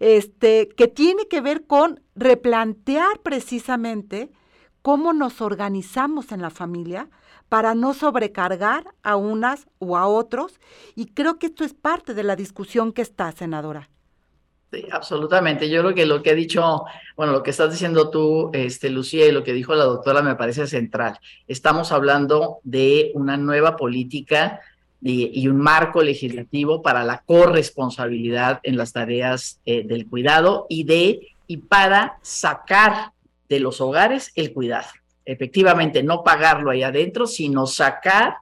Este, 0.00 0.68
que 0.68 0.88
tiene 0.88 1.28
que 1.28 1.42
ver 1.42 1.66
con 1.66 2.00
replantear 2.14 3.20
precisamente 3.22 4.30
cómo 4.80 5.12
nos 5.12 5.42
organizamos 5.42 6.32
en 6.32 6.40
la 6.40 6.48
familia 6.48 7.10
para 7.54 7.76
no 7.76 7.94
sobrecargar 7.94 8.96
a 9.04 9.14
unas 9.14 9.68
o 9.78 9.96
a 9.96 10.08
otros. 10.08 10.58
Y 10.96 11.06
creo 11.06 11.38
que 11.38 11.46
esto 11.46 11.62
es 11.62 11.72
parte 11.72 12.12
de 12.12 12.24
la 12.24 12.34
discusión 12.34 12.92
que 12.92 13.00
está, 13.00 13.30
senadora. 13.30 13.90
Sí, 14.72 14.84
absolutamente. 14.90 15.70
Yo 15.70 15.82
creo 15.82 15.94
que 15.94 16.04
lo 16.04 16.20
que 16.20 16.30
ha 16.30 16.34
dicho, 16.34 16.82
bueno, 17.16 17.32
lo 17.32 17.44
que 17.44 17.50
estás 17.50 17.70
diciendo 17.70 18.10
tú, 18.10 18.50
este, 18.52 18.90
Lucía, 18.90 19.28
y 19.28 19.30
lo 19.30 19.44
que 19.44 19.52
dijo 19.52 19.72
la 19.76 19.84
doctora 19.84 20.20
me 20.20 20.34
parece 20.34 20.66
central. 20.66 21.20
Estamos 21.46 21.92
hablando 21.92 22.58
de 22.64 23.12
una 23.14 23.36
nueva 23.36 23.76
política 23.76 24.60
y, 25.00 25.46
un 25.46 25.58
marco 25.58 26.02
legislativo 26.02 26.82
para 26.82 27.04
la 27.04 27.22
corresponsabilidad 27.24 28.58
en 28.64 28.76
las 28.76 28.92
tareas 28.92 29.60
eh, 29.64 29.86
del 29.86 30.08
cuidado 30.08 30.66
y 30.68 30.82
de 30.82 31.20
y 31.46 31.58
para 31.58 32.18
sacar 32.20 33.12
de 33.48 33.60
los 33.60 33.80
hogares 33.80 34.32
el 34.34 34.52
cuidado. 34.52 34.88
Efectivamente, 35.24 36.02
no 36.02 36.22
pagarlo 36.22 36.70
ahí 36.70 36.82
adentro, 36.82 37.26
sino 37.26 37.66
sacar 37.66 38.36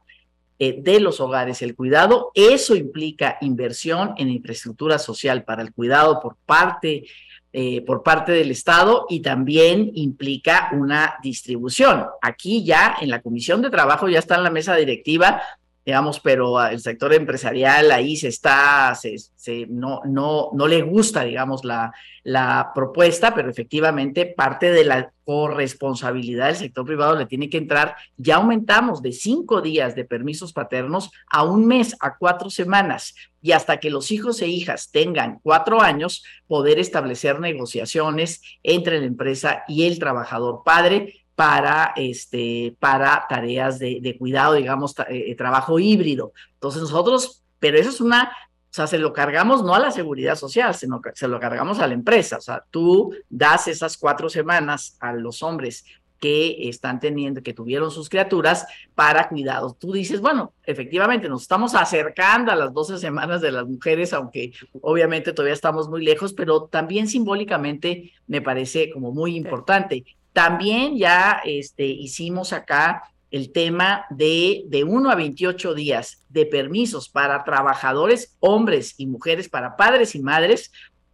eh, 0.59 0.81
de 0.81 1.01
los 1.01 1.21
hogares 1.21 1.63
el 1.63 1.75
cuidado. 1.75 2.31
Eso 2.35 2.77
implica 2.77 3.39
inversión 3.41 4.15
en 4.17 4.31
infraestructura 4.31 4.99
social 4.99 5.45
para 5.45 5.63
el 5.63 5.73
cuidado 5.73 6.21
por 6.21 6.37
parte, 6.47 7.05
eh, 7.53 7.81
por 7.83 8.03
parte 8.03 8.33
del 8.33 8.51
Estado 8.51 9.07
y 9.09 9.21
también 9.21 9.91
implica 9.95 10.71
una 10.73 11.15
distribución. 11.23 12.07
Aquí 12.21 12.65
ya 12.65 12.97
en 13.01 13.11
la 13.11 13.23
Comisión 13.23 13.61
de 13.61 13.71
Trabajo 13.71 14.09
ya 14.09 14.21
está 14.21 14.37
en 14.37 14.45
la 14.45 14.51
mesa 14.51 14.77
directiva 14.77 15.43
digamos, 15.85 16.21
pero 16.21 16.65
el 16.65 16.81
sector 16.81 17.13
empresarial 17.13 17.91
ahí 17.91 18.17
se 18.17 18.29
está, 18.29 18.95
se, 18.95 19.67
no, 19.69 20.01
no, 20.05 20.51
no 20.53 20.69
le 20.69 20.83
gusta, 20.83 21.25
digamos, 21.25 21.65
la, 21.65 21.93
la 22.23 22.71
propuesta, 22.75 23.35
pero 23.35 23.51
efectivamente 23.51 24.27
parte 24.27 24.71
de 24.71 24.85
la 24.85 25.13
corresponsabilidad 25.25 26.47
del 26.47 26.57
sector 26.57 26.85
privado 26.85 27.17
le 27.17 27.27
tiene 27.27 27.51
que 27.51 27.59
entrar. 27.59 27.97
Ya 28.17 28.37
aumentamos 28.37 29.03
de 29.03 29.13
cinco 29.13 29.61
días 29.61 29.95
de 29.97 30.05
permisos 30.05 30.53
paternos 30.53 31.11
a 31.29 31.43
un 31.43 31.67
mes, 31.67 31.97
a 32.01 32.17
cuatro 32.17 32.51
semanas, 32.51 33.15
y 33.41 33.53
hasta 33.53 33.79
que 33.79 33.91
los 33.91 34.13
hijos 34.13 34.41
e 34.41 34.47
hijas 34.47 34.91
tengan 34.93 35.41
cuatro 35.43 35.81
años, 35.81 36.25
poder 36.47 36.79
establecer 36.79 37.41
negociaciones 37.41 38.41
entre 38.63 39.01
la 39.01 39.07
empresa 39.07 39.65
y 39.67 39.87
el 39.87 39.99
trabajador 39.99 40.63
padre 40.65 41.22
para, 41.35 41.93
este, 41.97 42.77
para 42.79 43.27
tareas 43.29 43.79
de, 43.79 44.17
cuidado, 44.19 44.55
digamos, 44.55 44.95
eh, 45.09 45.35
trabajo 45.35 45.79
híbrido. 45.79 46.33
Entonces 46.55 46.83
nosotros, 46.83 47.43
pero 47.59 47.79
eso 47.79 47.91
es 47.91 48.01
una, 48.01 48.25
o 48.25 48.75
sea, 48.75 48.87
se 48.87 48.99
lo 48.99 49.13
cargamos 49.13 49.63
no 49.63 49.75
a 49.75 49.81
la 49.81 49.91
seguridad 49.91 50.37
social, 50.37 50.75
sino 50.75 51.01
que 51.01 51.11
se 51.15 51.29
lo 51.29 51.41
cargamos 51.41 51.79
a 51.79 51.87
la 51.87 51.95
empresa. 51.95 52.39
O 52.39 52.41
sea, 52.41 52.65
tú 52.71 53.15
das 53.29 53.69
esas 53.69 53.97
cuatro 53.97 54.29
semanas 54.29 54.97
a 55.01 55.13
los 55.13 55.43
hombres 55.43 55.85
que 56.23 56.69
están 56.69 57.01
teniendo, 57.01 57.43
que 57.43 57.53
tuvieron 57.53 57.91
sus 57.91 58.09
criaturas 58.09 58.65
para 58.95 59.29
cuidados. 59.29 59.77
Tú 59.77 59.91
dices, 59.91 60.21
bueno, 60.21 60.53
efectivamente 60.63 61.29
nos 61.29 61.43
estamos 61.43 61.75
acercando 61.75 62.53
a 62.53 62.55
las 62.55 62.73
12 62.73 62.99
semanas 62.99 63.41
de 63.41 63.51
las 63.51 63.67
mujeres, 63.67 64.13
aunque 64.13 64.53
obviamente 64.83 65.33
todavía 65.33 65.55
estamos 65.55 65.89
muy 65.89 66.05
lejos, 66.05 66.33
pero 66.33 66.69
también 66.71 67.09
simbólicamente 67.09 68.13
me 68.29 68.41
parece 68.41 68.93
como 68.93 69.11
muy 69.11 69.35
importante. 69.35 70.05
También 70.33 70.97
ya 70.97 71.41
este, 71.45 71.85
hicimos 71.87 72.53
acá 72.53 73.05
el 73.31 73.51
tema 73.51 74.05
de, 74.11 74.65
de 74.67 74.85
1 74.85 75.11
a 75.11 75.15
28 75.15 75.75
días 75.75 76.23
de 76.29 76.47
permisos 76.47 77.09
para 77.09 77.45
trabajadores, 77.45 78.37
hombres 78.41 78.95
y 78.99 79.07
mujeres, 79.07 79.49
para 79.49 79.77
padres 79.77 80.15
y 80.15 80.21
madres 80.21 80.71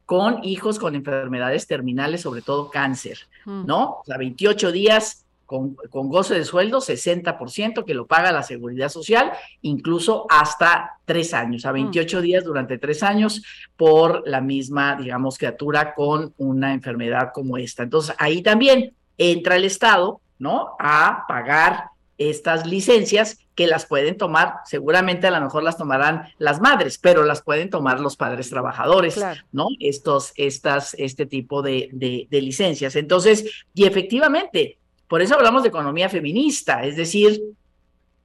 con 0.09 0.42
hijos 0.42 0.78
con 0.78 0.94
enfermedades 0.94 1.66
terminales, 1.66 2.22
sobre 2.22 2.40
todo 2.40 2.70
cáncer, 2.70 3.18
mm. 3.44 3.66
¿no? 3.66 3.98
O 4.00 4.02
sea, 4.07 4.16
28 4.16 4.72
días 4.72 5.26
con, 5.44 5.76
con, 5.90 6.09
goce 6.09 6.35
de 6.35 6.46
sueldo, 6.46 6.78
60% 6.78 7.85
que 7.85 7.92
lo 7.92 8.07
paga 8.07 8.33
la 8.33 8.42
seguridad 8.42 8.88
social, 8.88 9.33
incluso 9.61 10.26
hasta 10.31 10.98
tres 11.04 11.35
años, 11.35 11.66
a 11.66 11.72
28 11.72 12.18
mm. 12.18 12.22
días 12.22 12.44
durante 12.44 12.78
tres 12.78 13.02
años 13.02 13.42
por 13.76 14.26
la 14.26 14.40
misma, 14.40 14.96
digamos, 14.96 15.37
criatura 15.37 15.94
con 15.94 16.33
una 16.38 16.72
enfermedad 16.72 17.31
como 17.35 17.59
esta. 17.59 17.83
Entonces, 17.83 18.16
ahí 18.18 18.40
también 18.42 18.94
entra 19.18 19.57
el 19.57 19.64
Estado, 19.64 20.20
¿no? 20.38 20.76
A 20.78 21.24
pagar 21.28 21.90
estas 22.16 22.66
licencias 22.66 23.38
que 23.54 23.66
las 23.66 23.87
pueden 23.87 24.16
tomar, 24.16 24.54
seguramente 24.64 25.26
a 25.26 25.31
lo 25.31 25.40
mejor 25.40 25.62
las 25.62 25.76
tomarán 25.76 26.28
las 26.38 26.61
madres, 26.61 26.98
pero 26.98 27.24
las 27.24 27.42
pueden 27.42 27.70
tomar 27.70 28.00
los 28.00 28.16
padres 28.16 28.50
trabajadores, 28.50 29.20
¿no? 29.52 29.66
Estos, 29.81 30.33
estas, 30.37 30.94
este 30.94 31.26
tipo 31.26 31.62
de, 31.62 31.90
de 31.92 32.42
licencias. 32.42 32.96
Entonces, 32.96 33.64
y 33.74 33.85
efectivamente, 33.85 34.78
por 35.09 35.22
eso 35.22 35.35
hablamos 35.35 35.62
de 35.62 35.68
economía 35.68 36.09
feminista, 36.09 36.85
es 36.85 36.96
decir, 36.96 37.40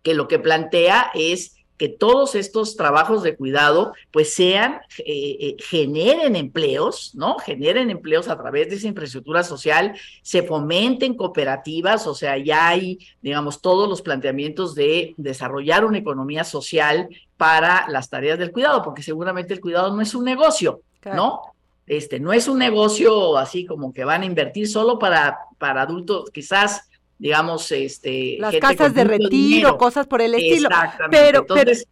que 0.03 0.13
lo 0.13 0.27
que 0.27 0.37
plantea 0.37 1.11
es 1.15 1.55
que 1.77 1.89
todos 1.89 2.35
estos 2.35 2.75
trabajos 2.75 3.23
de 3.23 3.35
cuidado 3.35 3.93
pues 4.11 4.33
sean, 4.33 4.81
eh, 4.99 5.37
eh, 5.39 5.55
generen 5.59 6.35
empleos, 6.35 7.13
¿no? 7.15 7.37
Generen 7.39 7.89
empleos 7.89 8.27
a 8.27 8.37
través 8.37 8.69
de 8.69 8.75
esa 8.75 8.87
infraestructura 8.87 9.43
social, 9.43 9.93
se 10.21 10.43
fomenten 10.43 11.15
cooperativas, 11.15 12.07
o 12.07 12.13
sea, 12.13 12.37
ya 12.37 12.67
hay, 12.67 12.99
digamos, 13.21 13.61
todos 13.61 13.89
los 13.89 14.01
planteamientos 14.01 14.75
de 14.75 15.13
desarrollar 15.17 15.85
una 15.85 15.97
economía 15.97 16.43
social 16.43 17.09
para 17.37 17.85
las 17.89 18.09
tareas 18.09 18.39
del 18.39 18.51
cuidado, 18.51 18.83
porque 18.83 19.03
seguramente 19.03 19.53
el 19.53 19.61
cuidado 19.61 19.93
no 19.93 20.01
es 20.01 20.13
un 20.15 20.25
negocio, 20.25 20.81
¿no? 21.05 21.41
Este, 21.85 22.19
no 22.19 22.31
es 22.31 22.47
un 22.47 22.59
negocio 22.59 23.37
así 23.37 23.65
como 23.65 23.93
que 23.93 24.05
van 24.05 24.21
a 24.21 24.25
invertir 24.25 24.69
solo 24.69 24.97
para, 24.97 25.39
para 25.57 25.81
adultos, 25.81 26.29
quizás 26.31 26.89
digamos, 27.23 27.71
este... 27.71 28.35
Las 28.37 28.53
casas 28.57 28.93
de 28.93 29.05
retiro, 29.05 29.77
cosas 29.77 30.07
por 30.07 30.21
el 30.21 30.35
estilo. 30.35 30.67
Exactamente. 30.67 31.17
Pero, 31.17 31.39
entonces, 31.39 31.87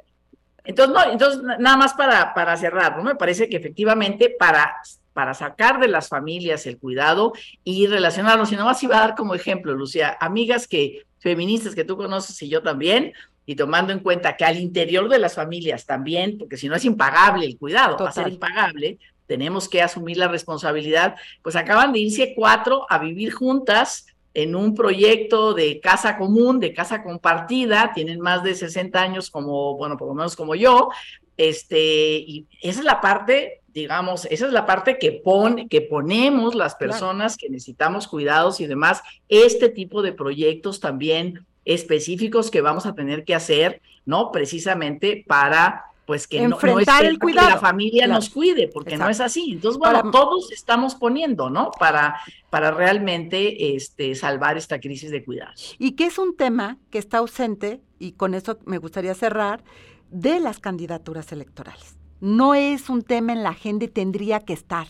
entonces, 0.65 0.93
no, 0.93 1.09
entonces, 1.09 1.41
nada 1.57 1.77
más 1.77 1.93
para, 1.93 2.33
para 2.33 2.57
cerrar, 2.57 2.97
¿no? 2.97 3.03
Me 3.03 3.15
parece 3.15 3.47
que 3.47 3.55
efectivamente 3.55 4.35
para, 4.37 4.75
para 5.13 5.33
sacar 5.33 5.79
de 5.79 5.87
las 5.87 6.09
familias 6.09 6.65
el 6.67 6.77
cuidado 6.77 7.31
y 7.63 7.87
relacionarlos, 7.87 8.51
y 8.51 8.57
nomás 8.57 8.83
iba 8.83 8.97
a 8.97 9.07
dar 9.07 9.15
como 9.15 9.33
ejemplo, 9.33 9.73
Lucía, 9.73 10.17
amigas 10.19 10.67
que, 10.67 11.05
feministas 11.19 11.75
que 11.75 11.85
tú 11.85 11.95
conoces 11.95 12.41
y 12.41 12.49
yo 12.49 12.61
también, 12.61 13.13
y 13.45 13.55
tomando 13.55 13.93
en 13.93 13.99
cuenta 13.99 14.35
que 14.35 14.43
al 14.43 14.57
interior 14.57 15.07
de 15.07 15.19
las 15.19 15.35
familias 15.35 15.85
también, 15.85 16.39
porque 16.39 16.57
si 16.57 16.67
no 16.67 16.75
es 16.75 16.83
impagable 16.83 17.45
el 17.45 17.57
cuidado, 17.57 17.95
va 18.03 18.09
a 18.09 18.11
ser 18.11 18.27
impagable, 18.27 18.99
tenemos 19.27 19.69
que 19.69 19.81
asumir 19.81 20.17
la 20.17 20.27
responsabilidad, 20.27 21.15
pues 21.41 21.55
acaban 21.55 21.93
de 21.93 21.99
irse 21.99 22.33
cuatro 22.35 22.85
a 22.89 22.97
vivir 22.97 23.31
juntas 23.31 24.07
en 24.33 24.55
un 24.55 24.73
proyecto 24.73 25.53
de 25.53 25.79
casa 25.79 26.17
común, 26.17 26.59
de 26.59 26.73
casa 26.73 27.03
compartida, 27.03 27.91
tienen 27.93 28.19
más 28.19 28.43
de 28.43 28.55
60 28.55 29.01
años 29.01 29.29
como, 29.29 29.75
bueno, 29.75 29.97
por 29.97 30.07
lo 30.07 30.13
menos 30.13 30.35
como 30.35 30.55
yo, 30.55 30.89
este, 31.37 32.17
y 32.17 32.47
esa 32.61 32.79
es 32.79 32.85
la 32.85 33.01
parte, 33.01 33.61
digamos, 33.73 34.25
esa 34.25 34.45
es 34.45 34.53
la 34.53 34.65
parte 34.65 34.97
que, 34.99 35.11
pone, 35.11 35.67
que 35.67 35.81
ponemos 35.81 36.55
las 36.55 36.75
personas 36.75 37.35
que 37.35 37.49
necesitamos 37.49 38.07
cuidados 38.07 38.61
y 38.61 38.67
demás, 38.67 39.01
este 39.27 39.69
tipo 39.69 40.01
de 40.01 40.13
proyectos 40.13 40.79
también 40.79 41.45
específicos 41.65 42.51
que 42.51 42.61
vamos 42.61 42.85
a 42.85 42.95
tener 42.95 43.23
que 43.23 43.35
hacer, 43.35 43.81
¿no? 44.05 44.31
Precisamente 44.31 45.23
para 45.27 45.85
pues 46.05 46.27
que 46.27 46.47
no, 46.47 46.57
es 46.57 46.87
el 47.01 47.19
cuidado. 47.19 47.47
que 47.47 47.53
la 47.53 47.59
familia 47.59 48.07
nos 48.07 48.29
cuide, 48.29 48.67
porque 48.67 48.97
no 48.97 49.09
es 49.09 49.19
así. 49.19 49.53
Entonces, 49.53 49.79
bueno, 49.79 50.11
todos 50.11 50.51
estamos 50.51 50.95
poniendo, 50.95 51.49
¿no? 51.49 51.71
Para, 51.79 52.19
para 52.49 52.71
realmente 52.71 53.75
este, 53.75 54.15
salvar 54.15 54.57
esta 54.57 54.79
crisis 54.79 55.11
de 55.11 55.23
cuidado. 55.23 55.53
Y 55.77 55.93
que 55.93 56.05
es 56.05 56.17
un 56.17 56.35
tema 56.35 56.77
que 56.89 56.97
está 56.97 57.19
ausente, 57.19 57.81
y 57.99 58.13
con 58.13 58.33
eso 58.33 58.59
me 58.65 58.77
gustaría 58.77 59.13
cerrar, 59.13 59.63
de 60.09 60.39
las 60.39 60.59
candidaturas 60.59 61.31
electorales. 61.31 61.97
No 62.19 62.55
es 62.55 62.89
un 62.89 63.03
tema 63.03 63.33
en 63.33 63.43
la 63.43 63.49
agenda 63.49 63.85
y 63.85 63.87
tendría 63.87 64.41
que 64.41 64.53
estar 64.53 64.87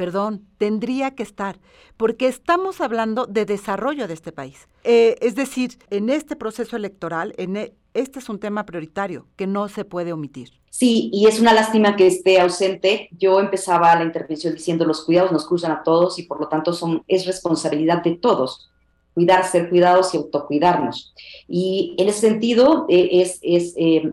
perdón, 0.00 0.46
tendría 0.56 1.14
que 1.14 1.22
estar, 1.22 1.60
porque 1.98 2.26
estamos 2.26 2.80
hablando 2.80 3.26
de 3.26 3.44
desarrollo 3.44 4.08
de 4.08 4.14
este 4.14 4.32
país. 4.32 4.66
Eh, 4.82 5.16
es 5.20 5.34
decir, 5.34 5.76
en 5.90 6.08
este 6.08 6.36
proceso 6.36 6.74
electoral, 6.74 7.34
en 7.36 7.58
e, 7.58 7.74
este 7.94 8.18
es 8.18 8.28
un 8.28 8.38
tema 8.38 8.66
prioritario 8.66 9.26
que 9.36 9.46
no 9.46 9.68
se 9.68 9.84
puede 9.84 10.12
omitir. 10.12 10.50
Sí, 10.70 11.10
y 11.12 11.26
es 11.26 11.40
una 11.40 11.52
lástima 11.52 11.96
que 11.96 12.06
esté 12.06 12.40
ausente. 12.40 13.08
Yo 13.18 13.40
empezaba 13.40 13.94
la 13.96 14.04
intervención 14.04 14.54
diciendo 14.54 14.84
los 14.84 15.04
cuidados 15.04 15.32
nos 15.32 15.46
cruzan 15.46 15.72
a 15.72 15.82
todos 15.82 16.18
y 16.18 16.22
por 16.22 16.40
lo 16.40 16.48
tanto 16.48 16.72
son, 16.72 17.02
es 17.08 17.26
responsabilidad 17.26 18.02
de 18.02 18.16
todos 18.16 18.70
cuidar, 19.14 19.44
ser 19.46 19.68
cuidados 19.68 20.14
y 20.14 20.16
autocuidarnos. 20.16 21.12
Y 21.48 21.94
en 21.98 22.08
ese 22.08 22.20
sentido 22.20 22.86
eh, 22.88 23.08
es, 23.12 23.38
es 23.42 23.74
eh, 23.76 24.10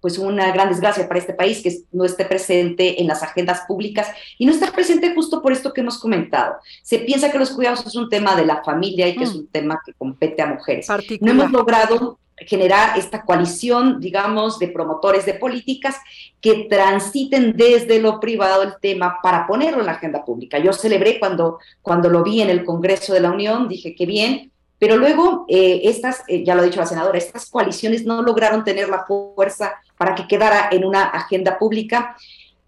pues 0.00 0.18
una 0.18 0.52
gran 0.52 0.68
desgracia 0.68 1.08
para 1.08 1.18
este 1.18 1.34
país 1.34 1.62
que 1.62 1.74
no 1.92 2.04
esté 2.04 2.24
presente 2.24 3.00
en 3.00 3.08
las 3.08 3.22
agendas 3.22 3.62
públicas 3.66 4.08
y 4.38 4.46
no 4.46 4.52
estar 4.52 4.72
presente 4.72 5.14
justo 5.14 5.42
por 5.42 5.52
esto 5.52 5.72
que 5.72 5.80
hemos 5.80 5.98
comentado. 5.98 6.56
Se 6.82 6.98
piensa 7.00 7.32
que 7.32 7.38
los 7.38 7.50
cuidados 7.50 7.84
es 7.86 7.96
un 7.96 8.08
tema 8.08 8.36
de 8.36 8.46
la 8.46 8.62
familia 8.62 9.08
y 9.08 9.16
que 9.16 9.24
es 9.24 9.34
mm. 9.34 9.38
un 9.38 9.46
tema 9.48 9.80
que 9.84 9.94
compete 9.94 10.42
a 10.42 10.46
mujeres. 10.46 10.86
No 11.20 11.30
hemos 11.32 11.50
logrado 11.50 12.18
generar 12.38 12.98
esta 12.98 13.24
coalición, 13.24 14.00
digamos, 14.00 14.58
de 14.58 14.68
promotores 14.68 15.24
de 15.24 15.34
políticas 15.34 15.96
que 16.40 16.66
transiten 16.68 17.56
desde 17.56 17.98
lo 17.98 18.20
privado 18.20 18.62
el 18.62 18.74
tema 18.80 19.18
para 19.22 19.46
ponerlo 19.46 19.80
en 19.80 19.86
la 19.86 19.92
agenda 19.92 20.24
pública. 20.24 20.58
Yo 20.58 20.72
celebré 20.72 21.18
cuando, 21.18 21.58
cuando 21.80 22.10
lo 22.10 22.22
vi 22.22 22.42
en 22.42 22.50
el 22.50 22.64
Congreso 22.64 23.14
de 23.14 23.20
la 23.20 23.30
Unión, 23.30 23.68
dije 23.68 23.94
que 23.94 24.04
bien, 24.04 24.52
pero 24.78 24.96
luego, 24.96 25.46
eh, 25.48 25.82
estas, 25.84 26.22
eh, 26.28 26.44
ya 26.44 26.54
lo 26.54 26.60
ha 26.60 26.64
dicho 26.64 26.80
la 26.80 26.86
senadora, 26.86 27.16
estas 27.16 27.48
coaliciones 27.48 28.04
no 28.04 28.22
lograron 28.22 28.62
tener 28.62 28.88
la 28.88 29.04
fuerza 29.04 29.72
para 29.96 30.14
que 30.14 30.28
quedara 30.28 30.68
en 30.70 30.84
una 30.84 31.04
agenda 31.04 31.58
pública. 31.58 32.16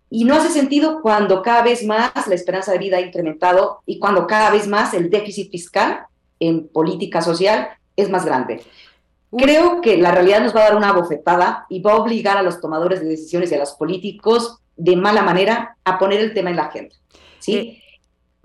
Y 0.09 0.25
no 0.25 0.35
hace 0.35 0.49
sentido 0.49 1.03
cuando 1.03 1.43
cada 1.43 1.62
vez 1.62 1.85
más 1.85 2.27
la 2.27 2.35
esperanza 2.35 2.73
de 2.73 2.79
vida 2.79 2.97
ha 2.97 3.03
incrementado 3.03 3.83
y 3.85 3.99
cuando 3.99 4.27
cada 4.27 4.51
vez 4.51 4.66
más 4.66 4.95
el 4.95 5.11
déficit 5.11 5.51
fiscal 5.51 6.07
en 6.41 6.69
política 6.69 7.21
social 7.21 7.69
es 7.95 8.09
más 8.09 8.25
grande. 8.25 8.62
Creo 9.37 9.81
que 9.81 9.99
la 9.99 10.11
realidad 10.11 10.41
nos 10.41 10.55
va 10.55 10.61
a 10.61 10.64
dar 10.64 10.76
una 10.76 10.93
bofetada 10.93 11.66
y 11.68 11.81
va 11.81 11.93
a 11.93 11.97
obligar 11.97 12.39
a 12.39 12.43
los 12.43 12.61
tomadores 12.61 13.01
de 13.01 13.07
decisiones 13.07 13.53
y 13.53 13.55
a 13.55 13.59
los 13.59 13.72
políticos 13.72 14.59
de 14.76 14.97
mala 14.97 15.22
manera 15.22 15.76
a 15.85 15.99
poner 15.99 16.20
el 16.20 16.33
tema 16.33 16.51
en 16.51 16.57
la 16.57 16.64
agenda. 16.64 16.95
¿sí? 17.39 17.57
Eh, 17.57 17.83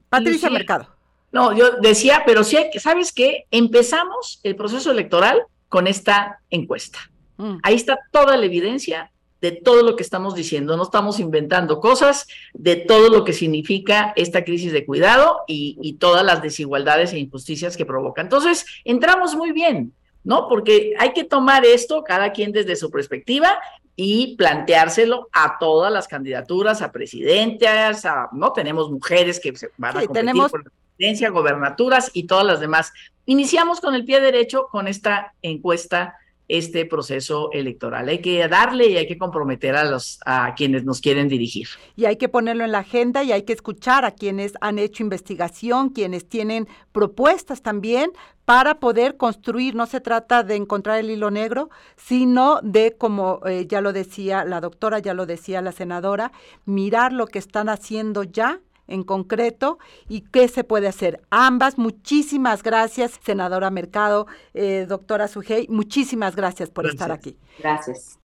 Patricia 0.10 0.50
Mercado. 0.50 0.88
No, 1.32 1.54
yo 1.54 1.78
decía, 1.82 2.24
pero 2.26 2.44
sí, 2.44 2.58
¿sabes 2.80 3.12
qué? 3.12 3.46
Empezamos 3.50 4.40
el 4.44 4.56
proceso 4.56 4.92
electoral 4.92 5.44
con 5.70 5.88
esta 5.88 6.42
encuesta. 6.50 7.00
Mm. 7.38 7.58
Ahí 7.64 7.76
está 7.76 7.98
toda 8.12 8.38
la 8.38 8.46
evidencia 8.46 9.12
de 9.42 9.52
todo 9.52 9.84
lo 9.84 9.96
que 9.96 10.04
estamos 10.04 10.36
diciendo. 10.36 10.78
No 10.78 10.84
estamos 10.84 11.20
inventando 11.20 11.80
cosas, 11.80 12.28
de 12.54 12.76
todo 12.76 13.10
lo 13.10 13.24
que 13.24 13.34
significa 13.34 14.14
esta 14.16 14.44
crisis 14.44 14.72
de 14.72 14.86
cuidado 14.86 15.42
y, 15.48 15.78
y 15.82 15.94
todas 15.94 16.24
las 16.24 16.42
desigualdades 16.42 17.14
e 17.14 17.20
injusticias 17.20 17.76
que 17.76 17.86
provoca. 17.86 18.22
Entonces, 18.22 18.66
entramos 18.86 19.36
muy 19.36 19.52
bien, 19.52 19.94
¿no? 20.24 20.48
Porque 20.48 20.94
hay 20.98 21.14
que 21.14 21.24
tomar 21.24 21.66
esto, 21.66 22.04
cada 22.04 22.32
quien 22.32 22.52
desde 22.52 22.76
su 22.76 22.90
perspectiva, 22.90 23.60
y 23.96 24.36
planteárselo 24.38 25.30
a 25.32 25.58
todas 25.60 25.92
las 25.92 26.08
candidaturas, 26.08 26.82
a 26.82 26.92
presidentas, 26.92 28.06
a, 28.06 28.30
no 28.32 28.52
tenemos 28.52 28.90
mujeres 28.90 29.40
que 29.40 29.56
se 29.56 29.70
van 29.78 29.92
a 29.92 29.94
competir 30.02 30.14
tenemos, 30.14 30.52
por 30.52 30.64
presidencia, 30.64 31.30
gobernaturas 31.30 32.10
y 32.14 32.24
todas 32.26 32.46
las 32.46 32.60
demás. 32.60 32.92
Iniciamos 33.26 33.80
con 33.80 33.94
el 33.94 34.06
pie 34.06 34.20
derecho 34.20 34.68
con 34.72 34.88
esta 34.88 35.34
encuesta 35.42 36.18
este 36.54 36.86
proceso 36.86 37.52
electoral. 37.52 38.08
Hay 38.10 38.20
que 38.20 38.48
darle 38.48 38.88
y 38.88 38.98
hay 38.98 39.08
que 39.08 39.18
comprometer 39.18 39.76
a 39.76 39.86
los 39.86 40.20
a 40.24 40.54
quienes 40.54 40.84
nos 40.84 41.02
quieren 41.02 41.28
dirigir. 41.28 41.68
Y 41.96 42.06
hay 42.06 42.18
que 42.18 42.30
ponerlo 42.30 42.64
en 42.64 42.72
la 42.72 42.80
agenda 42.80 43.24
y 43.24 43.32
hay 43.32 43.42
que 43.42 43.54
escuchar 43.54 44.06
a 44.06 44.12
quienes 44.12 44.54
han 44.62 44.78
hecho 44.78 45.02
investigación, 45.02 45.90
quienes 45.90 46.30
tienen 46.30 46.68
propuestas 46.92 47.64
también 47.64 48.12
para 48.46 48.80
poder 48.80 49.18
construir. 49.18 49.74
No 49.74 49.88
se 49.88 50.00
trata 50.00 50.44
de 50.44 50.56
encontrar 50.56 51.00
el 51.00 51.10
hilo 51.10 51.32
negro, 51.32 51.72
sino 51.96 52.60
de, 52.62 52.96
como 52.96 53.40
eh, 53.48 53.66
ya 53.68 53.82
lo 53.82 53.92
decía 53.92 54.46
la 54.46 54.62
doctora, 54.62 55.00
ya 55.00 55.16
lo 55.16 55.26
decía 55.26 55.60
la 55.64 55.72
senadora, 55.72 56.32
mirar 56.66 57.14
lo 57.14 57.26
que 57.26 57.40
están 57.40 57.68
haciendo 57.68 58.24
ya 58.24 58.60
en 58.88 59.04
concreto 59.04 59.80
y 60.08 60.22
qué 60.22 60.48
se 60.48 60.64
puede 60.64 60.88
hacer. 60.88 61.22
Ambas, 61.30 61.78
muchísimas 61.78 62.64
gracias, 62.64 63.20
senadora 63.24 63.70
Mercado, 63.70 64.28
eh, 64.54 64.86
doctora 64.88 65.28
Sujei, 65.28 65.68
muchísimas 65.70 66.36
gracias 66.36 66.70
por 66.70 66.86
estar 66.86 67.12
aquí. 67.12 67.38
Gracias. 67.60 68.20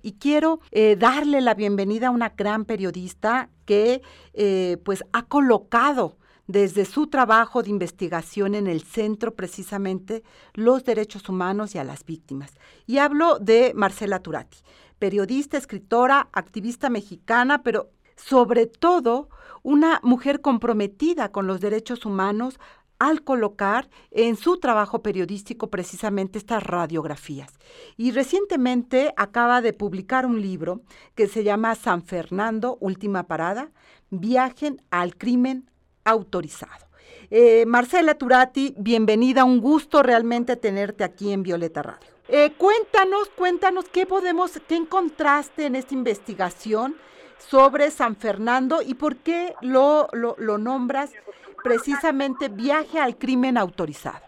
Y 0.00 0.12
quiero 0.12 0.60
eh, 0.70 0.96
darle 0.96 1.40
la 1.40 1.54
bienvenida 1.54 2.08
a 2.08 2.10
una 2.10 2.30
gran 2.30 2.64
periodista 2.64 3.50
que 3.64 4.00
eh, 4.32 4.78
pues 4.84 5.04
ha 5.12 5.24
colocado 5.24 6.16
desde 6.46 6.86
su 6.86 7.08
trabajo 7.08 7.62
de 7.62 7.68
investigación 7.68 8.54
en 8.54 8.68
el 8.68 8.82
centro 8.82 9.34
precisamente 9.34 10.22
los 10.54 10.82
derechos 10.82 11.28
humanos 11.28 11.74
y 11.74 11.78
a 11.78 11.84
las 11.84 12.04
víctimas. 12.04 12.54
Y 12.86 12.98
hablo 12.98 13.38
de 13.38 13.72
Marcela 13.74 14.20
Turati 14.20 14.58
periodista, 14.98 15.56
escritora, 15.56 16.28
activista 16.32 16.90
mexicana, 16.90 17.62
pero 17.62 17.90
sobre 18.16 18.66
todo 18.66 19.28
una 19.62 20.00
mujer 20.02 20.40
comprometida 20.40 21.30
con 21.30 21.46
los 21.46 21.60
derechos 21.60 22.04
humanos 22.04 22.58
al 22.98 23.22
colocar 23.22 23.88
en 24.10 24.36
su 24.36 24.58
trabajo 24.58 25.02
periodístico 25.02 25.70
precisamente 25.70 26.38
estas 26.38 26.62
radiografías. 26.62 27.52
Y 27.96 28.10
recientemente 28.10 29.12
acaba 29.16 29.60
de 29.60 29.72
publicar 29.72 30.26
un 30.26 30.40
libro 30.42 30.80
que 31.14 31.28
se 31.28 31.44
llama 31.44 31.74
San 31.74 32.02
Fernando, 32.02 32.76
Última 32.80 33.24
Parada, 33.26 33.70
Viajen 34.10 34.82
al 34.90 35.16
Crimen 35.16 35.70
Autorizado. 36.04 36.86
Eh, 37.30 37.66
Marcela 37.66 38.14
Turati, 38.14 38.74
bienvenida, 38.78 39.44
un 39.44 39.60
gusto 39.60 40.02
realmente 40.02 40.56
tenerte 40.56 41.04
aquí 41.04 41.32
en 41.32 41.42
Violeta 41.42 41.82
Radio. 41.82 42.17
Eh, 42.28 42.52
cuéntanos, 42.58 43.30
cuéntanos 43.30 43.88
qué 43.88 44.04
podemos, 44.04 44.60
qué 44.68 44.76
encontraste 44.76 45.64
en 45.64 45.76
esta 45.76 45.94
investigación 45.94 46.98
sobre 47.38 47.90
San 47.90 48.16
Fernando 48.16 48.82
y 48.82 48.94
por 48.94 49.16
qué 49.16 49.54
lo, 49.62 50.08
lo, 50.12 50.58
nombras 50.58 51.14
precisamente 51.62 52.48
viaje 52.48 52.98
al 52.98 53.16
crimen 53.16 53.56
autorizado. 53.56 54.26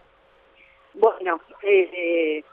Bueno, 0.95 1.41
eh, 1.61 2.43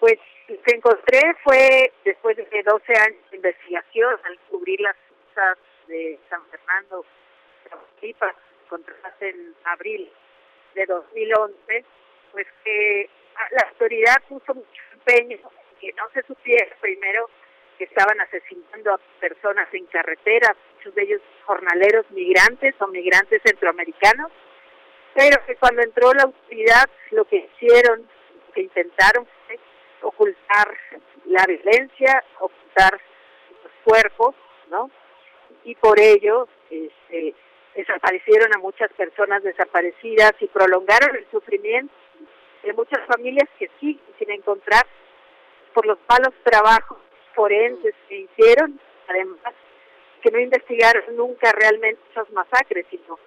pues 0.00 0.18
lo 0.48 0.62
que 0.62 0.74
encontré 0.74 1.34
fue 1.44 1.92
después 2.04 2.36
de 2.36 2.62
12 2.62 2.92
años 2.94 3.30
de 3.30 3.36
investigación 3.36 4.16
al 4.24 4.38
cubrir 4.50 4.80
las 4.80 4.96
cosas 4.96 5.58
de 5.86 6.18
San 6.30 6.40
Fernando, 6.46 7.04
encontradas 8.64 9.14
en 9.20 9.54
abril 9.64 10.10
de 10.74 10.86
2011, 10.86 11.84
pues 12.32 12.46
que 12.64 13.10
la 13.50 13.68
autoridad 13.68 14.22
puso 14.28 14.54
mucho 14.54 14.82
empeño 14.92 15.38
que 15.80 15.92
no 15.94 16.08
se 16.14 16.22
supiera 16.22 16.74
primero 16.80 17.28
que 17.76 17.84
estaban 17.84 18.20
asesinando 18.20 18.94
a 18.94 19.00
personas 19.20 19.68
en 19.72 19.86
carretera, 19.86 20.54
muchos 20.76 20.94
de 20.94 21.02
ellos 21.02 21.20
jornaleros 21.44 22.08
migrantes 22.10 22.74
o 22.80 22.86
migrantes 22.86 23.42
centroamericanos, 23.44 24.30
pero 25.14 25.44
que 25.46 25.56
cuando 25.56 25.82
entró 25.82 26.12
la 26.12 26.24
autoridad 26.24 26.88
lo 27.10 27.24
que 27.24 27.48
hicieron, 27.48 28.00
lo 28.46 28.52
que 28.52 28.62
intentaron 28.62 29.26
fue 29.46 29.58
ocultar 30.02 30.68
la 31.26 31.44
violencia, 31.46 32.24
ocultar 32.38 33.00
los 33.62 33.72
cuerpos, 33.84 34.34
¿no? 34.70 34.90
Y 35.64 35.74
por 35.76 35.98
ello 35.98 36.48
este, 36.70 37.34
desaparecieron 37.74 38.54
a 38.54 38.58
muchas 38.58 38.92
personas 38.92 39.42
desaparecidas 39.42 40.32
y 40.40 40.46
prolongaron 40.46 41.16
el 41.16 41.26
sufrimiento 41.30 41.92
de 42.62 42.72
muchas 42.72 43.04
familias 43.06 43.48
que 43.58 43.70
sí 43.80 44.00
sin 44.18 44.30
encontrar 44.30 44.86
por 45.74 45.86
los 45.86 45.98
malos 46.08 46.34
trabajos 46.44 46.98
forenses 47.34 47.94
que 48.08 48.20
hicieron, 48.20 48.78
además 49.08 49.54
que 50.22 50.30
no 50.30 50.38
investigaron 50.38 51.02
nunca 51.16 51.50
realmente 51.52 52.00
esas 52.10 52.30
masacres, 52.30 52.86
sino 52.90 53.18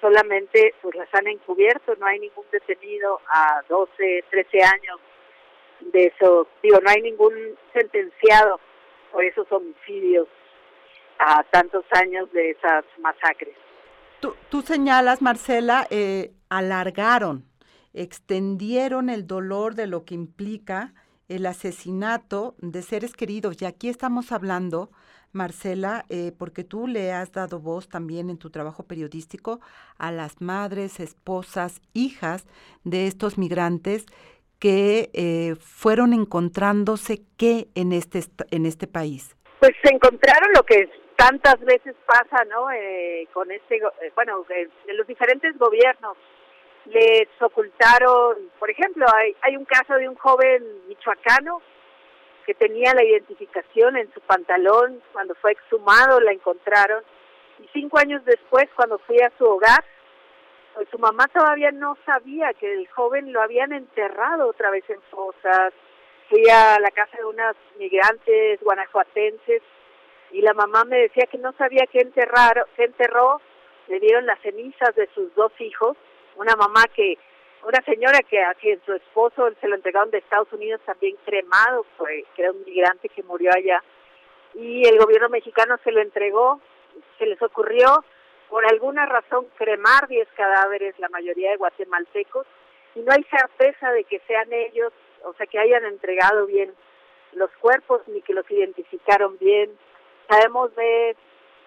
solamente 0.00 0.74
pues 0.80 0.94
las 0.94 1.08
han 1.12 1.26
encubierto, 1.26 1.94
no 1.96 2.06
hay 2.06 2.20
ningún 2.20 2.46
detenido 2.50 3.20
a 3.28 3.62
12, 3.68 4.24
13 4.30 4.58
años 4.62 5.00
de 5.80 6.06
eso, 6.06 6.48
digo, 6.62 6.78
no 6.80 6.90
hay 6.90 7.02
ningún 7.02 7.34
sentenciado 7.72 8.60
por 9.12 9.24
esos 9.24 9.50
homicidios 9.50 10.28
a 11.18 11.42
tantos 11.44 11.84
años 11.92 12.30
de 12.32 12.50
esas 12.50 12.84
masacres. 12.98 13.54
Tú, 14.20 14.34
tú 14.48 14.62
señalas, 14.62 15.20
Marcela, 15.20 15.86
eh, 15.90 16.30
alargaron 16.48 17.47
extendieron 17.94 19.10
el 19.10 19.26
dolor 19.26 19.74
de 19.74 19.86
lo 19.86 20.04
que 20.04 20.14
implica 20.14 20.94
el 21.28 21.46
asesinato 21.46 22.54
de 22.58 22.82
seres 22.82 23.14
queridos. 23.14 23.60
Y 23.60 23.66
aquí 23.66 23.88
estamos 23.88 24.32
hablando 24.32 24.90
Marcela, 25.32 26.04
eh, 26.08 26.32
porque 26.38 26.64
tú 26.64 26.86
le 26.86 27.12
has 27.12 27.32
dado 27.32 27.60
voz 27.60 27.88
también 27.88 28.30
en 28.30 28.38
tu 28.38 28.50
trabajo 28.50 28.84
periodístico 28.84 29.60
a 29.98 30.10
las 30.10 30.40
madres, 30.40 31.00
esposas, 31.00 31.80
hijas 31.92 32.46
de 32.84 33.06
estos 33.06 33.38
migrantes 33.38 34.06
que 34.58 35.10
eh, 35.12 35.54
fueron 35.60 36.12
encontrándose 36.12 37.22
qué 37.36 37.68
en 37.74 37.92
este, 37.92 38.20
en 38.50 38.66
este 38.66 38.86
país. 38.86 39.36
Pues 39.60 39.72
se 39.82 39.94
encontraron 39.94 40.50
lo 40.56 40.62
que 40.64 40.88
tantas 41.16 41.60
veces 41.60 41.94
pasa, 42.06 42.44
¿no? 42.44 42.70
Eh, 42.70 43.28
con 43.32 43.50
este, 43.50 43.80
bueno, 44.14 44.44
de 44.48 44.94
los 44.94 45.06
diferentes 45.06 45.56
gobiernos 45.58 46.16
les 46.90 47.28
ocultaron, 47.40 48.50
por 48.58 48.70
ejemplo, 48.70 49.06
hay, 49.14 49.36
hay 49.42 49.56
un 49.56 49.64
caso 49.64 49.94
de 49.94 50.08
un 50.08 50.14
joven 50.16 50.64
michoacano 50.88 51.60
que 52.46 52.54
tenía 52.54 52.94
la 52.94 53.04
identificación 53.04 53.96
en 53.96 54.12
su 54.14 54.20
pantalón, 54.22 55.02
cuando 55.12 55.34
fue 55.34 55.52
exhumado 55.52 56.18
la 56.20 56.32
encontraron, 56.32 57.04
y 57.58 57.68
cinco 57.72 57.98
años 57.98 58.24
después, 58.24 58.68
cuando 58.74 58.98
fui 59.00 59.20
a 59.20 59.30
su 59.36 59.44
hogar, 59.44 59.84
pues 60.74 60.88
su 60.90 60.98
mamá 60.98 61.26
todavía 61.28 61.70
no 61.72 61.98
sabía 62.06 62.54
que 62.54 62.72
el 62.72 62.88
joven 62.88 63.32
lo 63.32 63.42
habían 63.42 63.72
enterrado 63.72 64.48
otra 64.48 64.70
vez 64.70 64.88
en 64.88 65.02
fosas. 65.10 65.74
Fui 66.30 66.42
a 66.48 66.78
la 66.78 66.90
casa 66.90 67.16
de 67.18 67.24
unas 67.24 67.56
migrantes 67.78 68.60
guanajuatenses 68.60 69.62
y 70.30 70.40
la 70.40 70.54
mamá 70.54 70.84
me 70.84 70.98
decía 70.98 71.26
que 71.26 71.38
no 71.38 71.52
sabía 71.54 71.86
qué 71.90 71.98
enterrar, 71.98 72.64
qué 72.76 72.84
enterró, 72.84 73.40
le 73.88 73.98
dieron 73.98 74.24
las 74.24 74.40
cenizas 74.40 74.94
de 74.94 75.08
sus 75.14 75.34
dos 75.34 75.52
hijos 75.58 75.96
una 76.38 76.54
mamá 76.56 76.84
que, 76.94 77.18
una 77.64 77.82
señora 77.84 78.20
que 78.20 78.42
a 78.42 78.54
quien 78.54 78.80
su 78.86 78.94
esposo 78.94 79.50
se 79.60 79.68
lo 79.68 79.74
entregaron 79.74 80.10
de 80.10 80.18
Estados 80.18 80.52
Unidos 80.52 80.80
también 80.86 81.16
cremado, 81.24 81.84
fue, 81.96 82.24
que 82.34 82.42
era 82.42 82.52
un 82.52 82.64
migrante 82.64 83.08
que 83.08 83.22
murió 83.24 83.50
allá, 83.54 83.82
y 84.54 84.86
el 84.86 84.98
gobierno 84.98 85.28
mexicano 85.28 85.76
se 85.84 85.92
lo 85.92 86.00
entregó, 86.00 86.60
se 87.18 87.26
les 87.26 87.40
ocurrió 87.42 88.04
por 88.48 88.64
alguna 88.64 89.04
razón 89.06 89.46
cremar 89.56 90.08
10 90.08 90.28
cadáveres, 90.34 90.98
la 90.98 91.08
mayoría 91.10 91.50
de 91.50 91.56
guatemaltecos, 91.56 92.46
y 92.94 93.00
no 93.00 93.12
hay 93.12 93.24
certeza 93.24 93.92
de 93.92 94.04
que 94.04 94.20
sean 94.26 94.50
ellos, 94.52 94.92
o 95.24 95.34
sea, 95.34 95.46
que 95.46 95.58
hayan 95.58 95.84
entregado 95.84 96.46
bien 96.46 96.72
los 97.32 97.50
cuerpos 97.60 98.00
ni 98.06 98.22
que 98.22 98.32
los 98.32 98.50
identificaron 98.50 99.36
bien. 99.38 99.76
Sabemos 100.28 100.74
de 100.76 101.14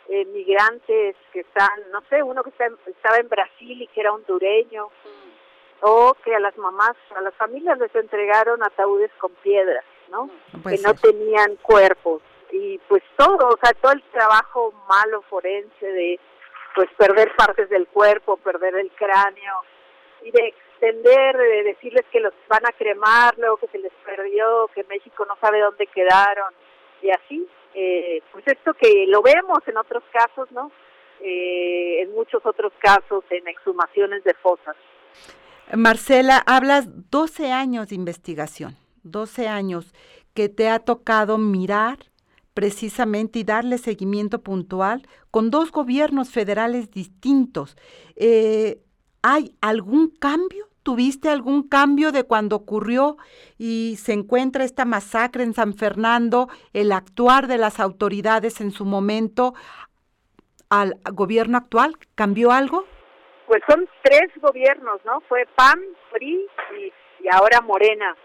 eh, 0.10 0.26
migrantes 0.26 1.16
que 1.32 1.42
están, 1.42 1.70
no 1.92 2.02
sé, 2.10 2.22
uno 2.24 2.44
que 2.44 2.50
estaba 2.50 3.18
en 3.18 3.30
Brasil 3.30 3.82
y 3.82 3.88
que 3.88 4.02
era 4.02 4.14
hondureño, 4.14 4.90
o 5.82 6.16
que 6.24 6.36
a 6.36 6.40
las 6.40 6.58
mamás, 6.58 6.96
a 7.16 7.22
las 7.22 7.34
familias 7.36 7.78
les 7.80 7.94
entregaron 7.96 8.62
ataúdes 8.64 9.12
con 9.20 9.32
piedras, 9.36 9.84
¿no? 10.10 10.30
que 10.68 10.78
no 10.78 10.94
tenían 10.94 11.56
cuerpos. 11.58 12.22
Y 12.52 12.78
pues 12.90 13.02
todo, 13.16 13.48
o 13.48 13.58
sea, 13.64 13.74
todo 13.74 13.94
el 13.94 14.04
trabajo 14.12 14.74
malo 14.88 15.22
forense 15.24 15.86
de 15.86 16.20
pues 16.76 16.90
perder 16.98 17.34
partes 17.36 17.70
del 17.70 17.88
cuerpo, 17.88 18.38
perder 18.38 18.76
el 18.76 18.92
cráneo, 18.92 19.56
y 20.24 20.32
de 20.32 20.48
extender, 20.48 21.38
de 21.38 21.64
decirles 21.64 22.06
que 22.12 22.20
los 22.20 22.34
van 22.48 22.66
a 22.66 22.72
cremar, 22.72 23.38
luego 23.38 23.58
que 23.58 23.68
se 23.68 23.80
les 23.80 23.92
perdió, 24.06 24.70
que 24.74 24.84
México 24.86 25.26
no 25.26 25.36
sabe 25.42 25.60
dónde 25.60 25.88
quedaron, 25.88 26.54
y 27.02 27.10
así, 27.12 27.48
eh, 27.74 28.22
pues 28.32 28.46
esto 28.48 28.74
que 28.74 29.06
lo 29.08 29.22
vemos 29.22 29.60
en 29.68 29.78
otros 29.78 30.04
casos, 30.12 30.52
¿no? 30.52 30.72
Eh, 31.22 32.02
en 32.02 32.14
muchos 32.14 32.46
otros 32.46 32.74
casos, 32.80 33.24
en 33.30 33.48
exhumaciones 33.48 34.24
de 34.24 34.34
fosas. 34.36 34.76
Marcela, 35.74 36.44
hablas 36.46 36.88
12 37.12 37.52
años 37.52 37.90
de 37.90 37.96
investigación, 37.96 38.76
12 39.04 39.48
años 39.48 39.94
que 40.34 40.50
te 40.50 40.68
ha 40.70 40.80
tocado 40.80 41.38
mirar 41.38 41.98
precisamente 42.54 43.40
y 43.40 43.44
darle 43.44 43.78
seguimiento 43.78 44.42
puntual 44.42 45.08
con 45.30 45.52
dos 45.52 45.72
gobiernos 45.72 46.32
federales 46.32 46.92
distintos. 46.92 47.78
Eh, 48.16 48.82
¿Hay 49.22 49.56
algún 49.62 50.10
cambio 50.10 50.71
¿Tuviste 50.84 51.30
algún 51.30 51.68
cambio 51.68 52.12
de 52.12 52.24
cuando 52.24 52.56
ocurrió 52.56 53.18
y 53.60 53.98
se 53.98 54.14
encuentra 54.14 54.64
esta 54.64 54.84
masacre 54.84 55.44
en 55.44 55.54
San 55.54 55.76
Fernando, 55.76 56.50
el 56.74 56.92
actuar 56.92 57.48
de 57.48 57.60
las 57.60 57.80
autoridades 57.80 58.62
en 58.62 58.72
su 58.72 58.86
momento 58.86 59.54
al 60.70 60.96
gobierno 61.14 61.58
actual? 61.58 61.98
¿Cambió 62.16 62.52
algo? 62.52 62.86
Pues 63.46 63.62
son 63.70 63.88
tres 64.02 64.32
gobiernos, 64.42 65.00
¿no? 65.06 65.22
Fue 65.30 65.46
PAN, 65.56 65.80
PRI 66.14 66.48
y, 66.80 66.94
y 67.24 67.28
ahora 67.32 67.62
Morena. 67.62 68.16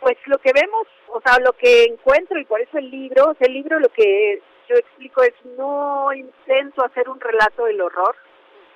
Pues 0.00 0.16
lo 0.24 0.38
que 0.38 0.52
vemos, 0.54 0.86
o 1.08 1.20
sea, 1.20 1.38
lo 1.40 1.52
que 1.52 1.84
encuentro 1.84 2.38
y 2.40 2.46
por 2.46 2.60
eso 2.62 2.78
el 2.78 2.90
libro, 2.90 3.36
el 3.40 3.52
libro 3.52 3.78
lo 3.78 3.88
que 3.90 4.40
yo 4.70 4.76
explico 4.76 5.22
es 5.22 5.34
no 5.58 6.12
intento 6.14 6.82
hacer 6.82 7.10
un 7.10 7.20
relato 7.20 7.64
del 7.64 7.80
horror, 7.82 8.16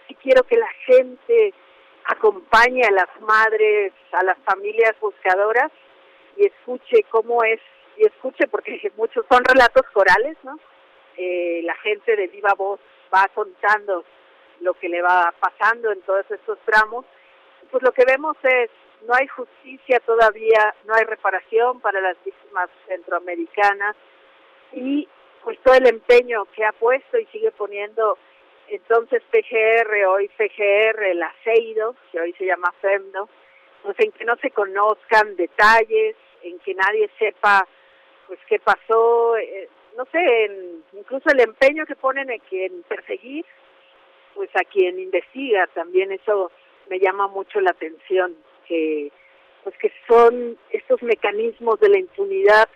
sí 0.06 0.14
quiero 0.16 0.42
que 0.42 0.56
la 0.56 0.68
gente 0.84 1.54
acompañe 2.04 2.82
a 2.84 2.90
las 2.90 3.08
madres, 3.20 3.92
a 4.12 4.24
las 4.24 4.38
familias 4.44 4.94
buscadoras 5.00 5.70
y 6.36 6.46
escuche 6.46 7.04
cómo 7.10 7.42
es, 7.44 7.60
y 7.96 8.06
escuche 8.06 8.46
porque 8.48 8.92
muchos 8.96 9.24
son 9.30 9.44
relatos 9.44 9.84
corales, 9.92 10.36
¿no? 10.42 10.58
Eh, 11.16 11.60
la 11.64 11.74
gente 11.76 12.16
de 12.16 12.26
viva 12.26 12.54
voz 12.56 12.80
va 13.14 13.28
contando 13.34 14.04
lo 14.60 14.74
que 14.74 14.88
le 14.88 15.00
va 15.02 15.32
pasando 15.38 15.92
en 15.92 16.00
todos 16.02 16.28
estos 16.30 16.58
tramos. 16.64 17.04
Pues 17.70 17.82
lo 17.82 17.92
que 17.92 18.04
vemos 18.04 18.36
es, 18.42 18.70
no 19.06 19.14
hay 19.14 19.26
justicia 19.28 20.00
todavía, 20.00 20.74
no 20.84 20.94
hay 20.94 21.04
reparación 21.04 21.80
para 21.80 22.00
las 22.00 22.16
víctimas 22.24 22.68
centroamericanas 22.86 23.94
y 24.72 25.08
pues 25.42 25.58
todo 25.62 25.74
el 25.74 25.86
empeño 25.86 26.46
que 26.56 26.64
ha 26.64 26.72
puesto 26.72 27.18
y 27.18 27.26
sigue 27.26 27.50
poniendo 27.52 28.18
entonces 28.74 29.22
PGR, 29.30 30.06
hoy 30.06 30.28
PGR, 30.28 31.04
el 31.04 31.22
aceido, 31.22 31.94
que 32.10 32.20
hoy 32.20 32.32
se 32.34 32.46
llama 32.46 32.72
FEMNO, 32.80 33.28
pues 33.82 33.98
en 34.00 34.12
que 34.12 34.24
no 34.24 34.36
se 34.36 34.50
conozcan 34.50 35.36
detalles, 35.36 36.16
en 36.42 36.58
que 36.60 36.74
nadie 36.74 37.10
sepa 37.18 37.66
pues 38.26 38.38
qué 38.48 38.58
pasó, 38.58 39.36
eh, 39.36 39.68
no 39.96 40.06
sé, 40.06 40.50
incluso 40.92 41.28
el 41.30 41.40
empeño 41.40 41.84
que 41.86 41.94
ponen 41.94 42.30
en, 42.30 42.40
en 42.50 42.82
perseguir 42.84 43.44
pues 44.34 44.50
a 44.56 44.64
quien 44.64 44.98
investiga, 44.98 45.66
también 45.68 46.10
eso 46.10 46.50
me 46.88 46.98
llama 46.98 47.28
mucho 47.28 47.60
la 47.60 47.70
atención, 47.70 48.36
que 48.66 49.12
pues 49.62 49.76
que 49.78 49.92
son 50.06 50.58
estos 50.70 51.02
mecanismos 51.02 51.80
de 51.80 51.88
la 51.88 51.98
impunidad 51.98 52.68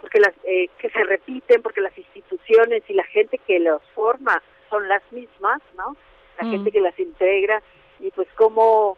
porque 0.00 0.20
las 0.20 0.34
eh, 0.44 0.68
que 0.78 0.88
se 0.90 1.04
repiten 1.04 1.62
porque 1.62 1.80
las 1.80 1.96
instituciones 1.96 2.82
y 2.88 2.94
la 2.94 3.04
gente 3.04 3.38
que 3.38 3.58
los 3.58 3.82
forma 3.94 4.42
son 4.70 4.88
las 4.88 5.02
mismas, 5.12 5.60
¿no? 5.76 5.96
La 6.38 6.46
mm. 6.46 6.50
gente 6.52 6.72
que 6.72 6.80
las 6.80 6.98
integra 6.98 7.62
y 7.98 8.10
pues 8.12 8.28
como 8.36 8.96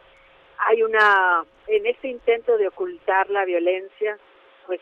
hay 0.57 0.83
una, 0.83 1.43
en 1.67 1.85
este 1.85 2.07
intento 2.07 2.57
de 2.57 2.67
ocultar 2.67 3.29
la 3.29 3.43
violencia, 3.43 4.17
pues 4.65 4.79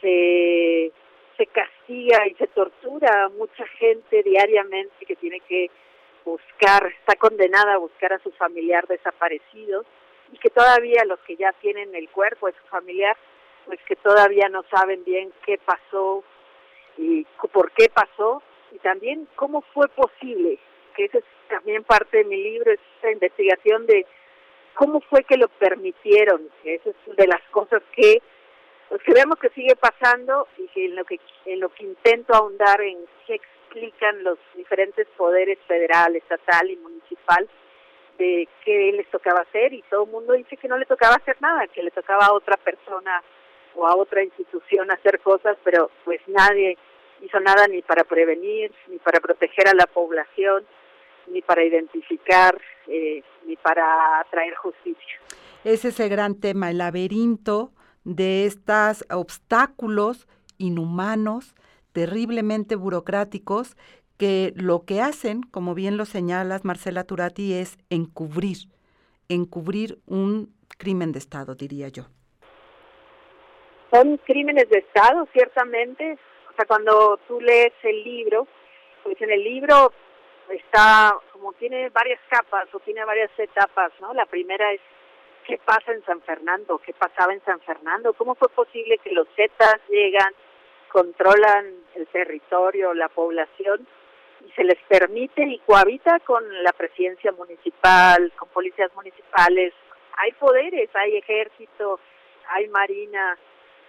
se, 0.00 0.92
se 1.36 1.46
castiga 1.46 2.26
y 2.26 2.34
se 2.34 2.48
tortura 2.48 3.24
a 3.24 3.28
mucha 3.30 3.66
gente 3.78 4.22
diariamente 4.22 5.06
que 5.06 5.16
tiene 5.16 5.40
que 5.40 5.70
buscar, 6.24 6.86
está 6.86 7.16
condenada 7.16 7.74
a 7.74 7.78
buscar 7.78 8.12
a 8.12 8.18
su 8.18 8.30
familiar 8.32 8.86
desaparecido 8.86 9.84
y 10.32 10.38
que 10.38 10.50
todavía 10.50 11.04
los 11.04 11.18
que 11.20 11.36
ya 11.36 11.52
tienen 11.60 11.94
el 11.94 12.08
cuerpo 12.10 12.46
de 12.46 12.54
su 12.54 12.66
familiar, 12.68 13.16
pues 13.66 13.80
que 13.86 13.96
todavía 13.96 14.48
no 14.48 14.64
saben 14.70 15.04
bien 15.04 15.32
qué 15.44 15.58
pasó 15.58 16.24
y 16.96 17.24
por 17.52 17.72
qué 17.72 17.88
pasó 17.88 18.42
y 18.72 18.78
también 18.78 19.28
cómo 19.36 19.62
fue 19.74 19.88
posible, 19.88 20.58
que 20.96 21.04
esa 21.04 21.18
es 21.18 21.24
también 21.48 21.84
parte 21.84 22.18
de 22.18 22.24
mi 22.24 22.42
libro, 22.42 22.72
esa 22.72 23.10
investigación 23.10 23.86
de 23.86 24.06
cómo 24.74 25.00
fue 25.02 25.24
que 25.24 25.36
lo 25.36 25.48
permitieron, 25.48 26.48
que 26.62 26.76
eso 26.76 26.90
es 26.90 27.16
de 27.16 27.26
las 27.26 27.42
cosas 27.50 27.82
que 27.92 28.22
pues 28.88 29.02
que 29.04 29.14
vemos 29.14 29.38
que 29.38 29.48
sigue 29.50 29.74
pasando 29.74 30.48
y 30.58 30.66
que 30.68 30.84
en 30.84 30.96
lo 30.96 31.04
que 31.04 31.18
en 31.46 31.60
lo 31.60 31.70
que 31.70 31.84
intento 31.84 32.34
ahondar 32.34 32.80
en 32.82 32.98
qué 33.26 33.36
explican 33.36 34.22
los 34.22 34.38
diferentes 34.54 35.06
poderes 35.16 35.58
federal, 35.66 36.14
estatal 36.14 36.70
y 36.70 36.76
municipal 36.76 37.48
de 38.18 38.46
qué 38.64 38.92
les 38.92 39.08
tocaba 39.10 39.40
hacer 39.40 39.72
y 39.72 39.82
todo 39.88 40.04
el 40.04 40.10
mundo 40.10 40.34
dice 40.34 40.58
que 40.58 40.68
no 40.68 40.76
le 40.76 40.84
tocaba 40.84 41.14
hacer 41.14 41.36
nada, 41.40 41.66
que 41.68 41.82
le 41.82 41.90
tocaba 41.90 42.26
a 42.26 42.34
otra 42.34 42.56
persona 42.58 43.22
o 43.74 43.86
a 43.86 43.96
otra 43.96 44.22
institución 44.22 44.90
hacer 44.90 45.20
cosas, 45.20 45.56
pero 45.64 45.90
pues 46.04 46.20
nadie 46.26 46.76
hizo 47.22 47.40
nada 47.40 47.66
ni 47.68 47.82
para 47.82 48.04
prevenir, 48.04 48.72
ni 48.88 48.98
para 48.98 49.20
proteger 49.20 49.68
a 49.68 49.74
la 49.74 49.86
población, 49.86 50.64
ni 51.28 51.40
para 51.40 51.64
identificar, 51.64 52.60
eh, 52.88 53.22
ni 53.46 53.56
para 53.56 54.26
traer 54.30 54.54
justicia. 54.56 55.20
Es 55.64 55.84
ese 55.84 56.08
gran 56.08 56.40
tema, 56.40 56.70
el 56.70 56.78
laberinto 56.78 57.70
de 58.04 58.46
estos 58.46 59.04
obstáculos 59.10 60.26
inhumanos, 60.58 61.54
terriblemente 61.92 62.74
burocráticos, 62.74 63.76
que 64.18 64.52
lo 64.56 64.84
que 64.84 65.00
hacen, 65.00 65.42
como 65.42 65.74
bien 65.74 65.96
lo 65.96 66.04
señalas 66.04 66.64
Marcela 66.64 67.04
Turati, 67.04 67.54
es 67.54 67.78
encubrir, 67.90 68.68
encubrir 69.28 69.98
un 70.06 70.52
crimen 70.78 71.12
de 71.12 71.18
Estado, 71.18 71.54
diría 71.54 71.88
yo. 71.88 72.04
Son 73.92 74.16
crímenes 74.18 74.68
de 74.70 74.78
Estado, 74.78 75.28
ciertamente, 75.32 76.18
O 76.52 76.54
sea, 76.54 76.66
cuando 76.66 77.18
tú 77.26 77.40
lees 77.40 77.72
el 77.82 78.04
libro, 78.04 78.46
pues 79.02 79.20
en 79.22 79.30
el 79.30 79.42
libro 79.42 79.92
está, 80.50 81.16
como 81.32 81.54
tiene 81.54 81.88
varias 81.88 82.20
capas 82.28 82.68
o 82.74 82.80
tiene 82.80 83.04
varias 83.06 83.30
etapas, 83.38 83.90
¿no? 84.00 84.12
La 84.12 84.26
primera 84.26 84.70
es 84.72 84.80
qué 85.46 85.58
pasa 85.64 85.92
en 85.92 86.04
San 86.04 86.20
Fernando, 86.20 86.78
qué 86.78 86.92
pasaba 86.92 87.32
en 87.32 87.42
San 87.44 87.60
Fernando, 87.60 88.12
cómo 88.12 88.34
fue 88.34 88.50
posible 88.50 88.98
que 88.98 89.12
los 89.12 89.26
Zetas 89.34 89.80
llegan, 89.88 90.32
controlan 90.90 91.74
el 91.94 92.06
territorio, 92.08 92.92
la 92.92 93.08
población 93.08 93.86
y 94.46 94.50
se 94.52 94.64
les 94.64 94.78
permite 94.88 95.42
y 95.42 95.58
cohabita 95.60 96.20
con 96.20 96.44
la 96.62 96.72
presidencia 96.72 97.32
municipal, 97.32 98.30
con 98.36 98.50
policías 98.50 98.94
municipales. 98.94 99.72
Hay 100.18 100.32
poderes, 100.32 100.90
hay 100.94 101.16
ejército, 101.16 101.98
hay 102.48 102.68
marina, 102.68 103.38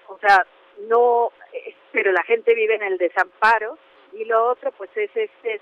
o 0.07 0.17
sea, 0.19 0.45
no, 0.87 1.31
eh, 1.51 1.75
pero 1.93 2.11
la 2.11 2.23
gente 2.23 2.53
vive 2.53 2.75
en 2.75 2.83
el 2.83 2.97
desamparo. 2.97 3.77
Y 4.11 4.25
lo 4.25 4.49
otro 4.49 4.71
pues 4.73 4.89
es 4.95 5.09
este 5.15 5.61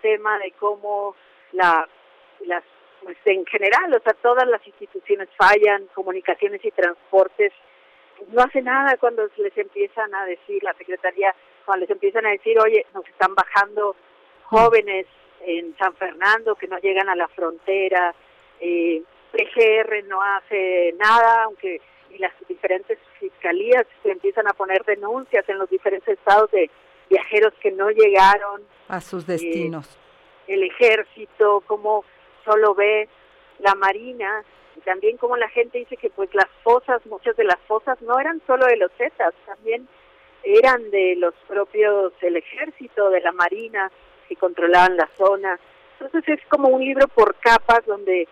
tema 0.00 0.38
de 0.38 0.52
cómo 0.52 1.14
la 1.52 1.86
las 2.46 2.64
pues 3.02 3.18
en 3.24 3.44
general, 3.46 3.92
o 3.92 4.00
sea, 4.00 4.14
todas 4.14 4.48
las 4.48 4.64
instituciones 4.64 5.28
fallan, 5.36 5.88
comunicaciones 5.92 6.64
y 6.64 6.70
transportes 6.70 7.52
no 8.28 8.42
hace 8.42 8.62
nada 8.62 8.96
cuando 8.98 9.28
les 9.36 9.58
empiezan 9.58 10.14
a 10.14 10.24
decir 10.24 10.62
la 10.62 10.72
secretaría, 10.74 11.34
cuando 11.64 11.82
les 11.82 11.90
empiezan 11.90 12.24
a 12.26 12.30
decir, 12.30 12.56
"Oye, 12.60 12.86
nos 12.94 13.06
están 13.08 13.34
bajando 13.34 13.96
jóvenes 14.44 15.06
en 15.40 15.76
San 15.76 15.94
Fernando 15.96 16.54
que 16.54 16.68
no 16.68 16.78
llegan 16.78 17.08
a 17.08 17.16
la 17.16 17.26
frontera, 17.26 18.14
eh, 18.60 19.02
PGR 19.32 20.02
no 20.04 20.22
hace 20.22 20.94
nada, 20.98 21.44
aunque 21.44 21.80
y 22.14 22.18
las 22.18 22.32
diferentes 22.48 22.98
fiscalías 23.18 23.86
se 24.02 24.10
empiezan 24.10 24.46
a 24.48 24.52
poner 24.52 24.84
denuncias 24.84 25.48
en 25.48 25.58
los 25.58 25.68
diferentes 25.70 26.18
estados 26.18 26.50
de 26.50 26.70
viajeros 27.08 27.52
que 27.60 27.70
no 27.72 27.90
llegaron 27.90 28.62
a 28.88 29.00
sus 29.00 29.26
destinos. 29.26 29.86
Eh, 30.46 30.54
el 30.54 30.62
ejército, 30.64 31.62
como 31.66 32.04
solo 32.44 32.74
ve 32.74 33.08
la 33.58 33.74
marina, 33.74 34.44
y 34.76 34.80
también 34.80 35.16
como 35.16 35.36
la 35.36 35.48
gente 35.48 35.78
dice 35.78 35.96
que 35.96 36.10
pues 36.10 36.34
las 36.34 36.48
fosas, 36.62 37.04
muchas 37.06 37.36
de 37.36 37.44
las 37.44 37.60
fosas 37.66 38.00
no 38.02 38.18
eran 38.18 38.40
solo 38.46 38.66
de 38.66 38.76
los 38.76 38.90
Zetas, 38.92 39.34
también 39.46 39.88
eran 40.42 40.90
de 40.90 41.14
los 41.16 41.34
propios, 41.46 42.12
el 42.20 42.36
ejército, 42.36 43.10
de 43.10 43.20
la 43.20 43.32
marina, 43.32 43.90
que 44.28 44.36
controlaban 44.36 44.96
la 44.96 45.08
zona. 45.16 45.58
Entonces 46.00 46.38
es 46.38 46.46
como 46.48 46.68
un 46.68 46.84
libro 46.84 47.06
por 47.08 47.36
capas 47.36 47.86
donde 47.86 48.26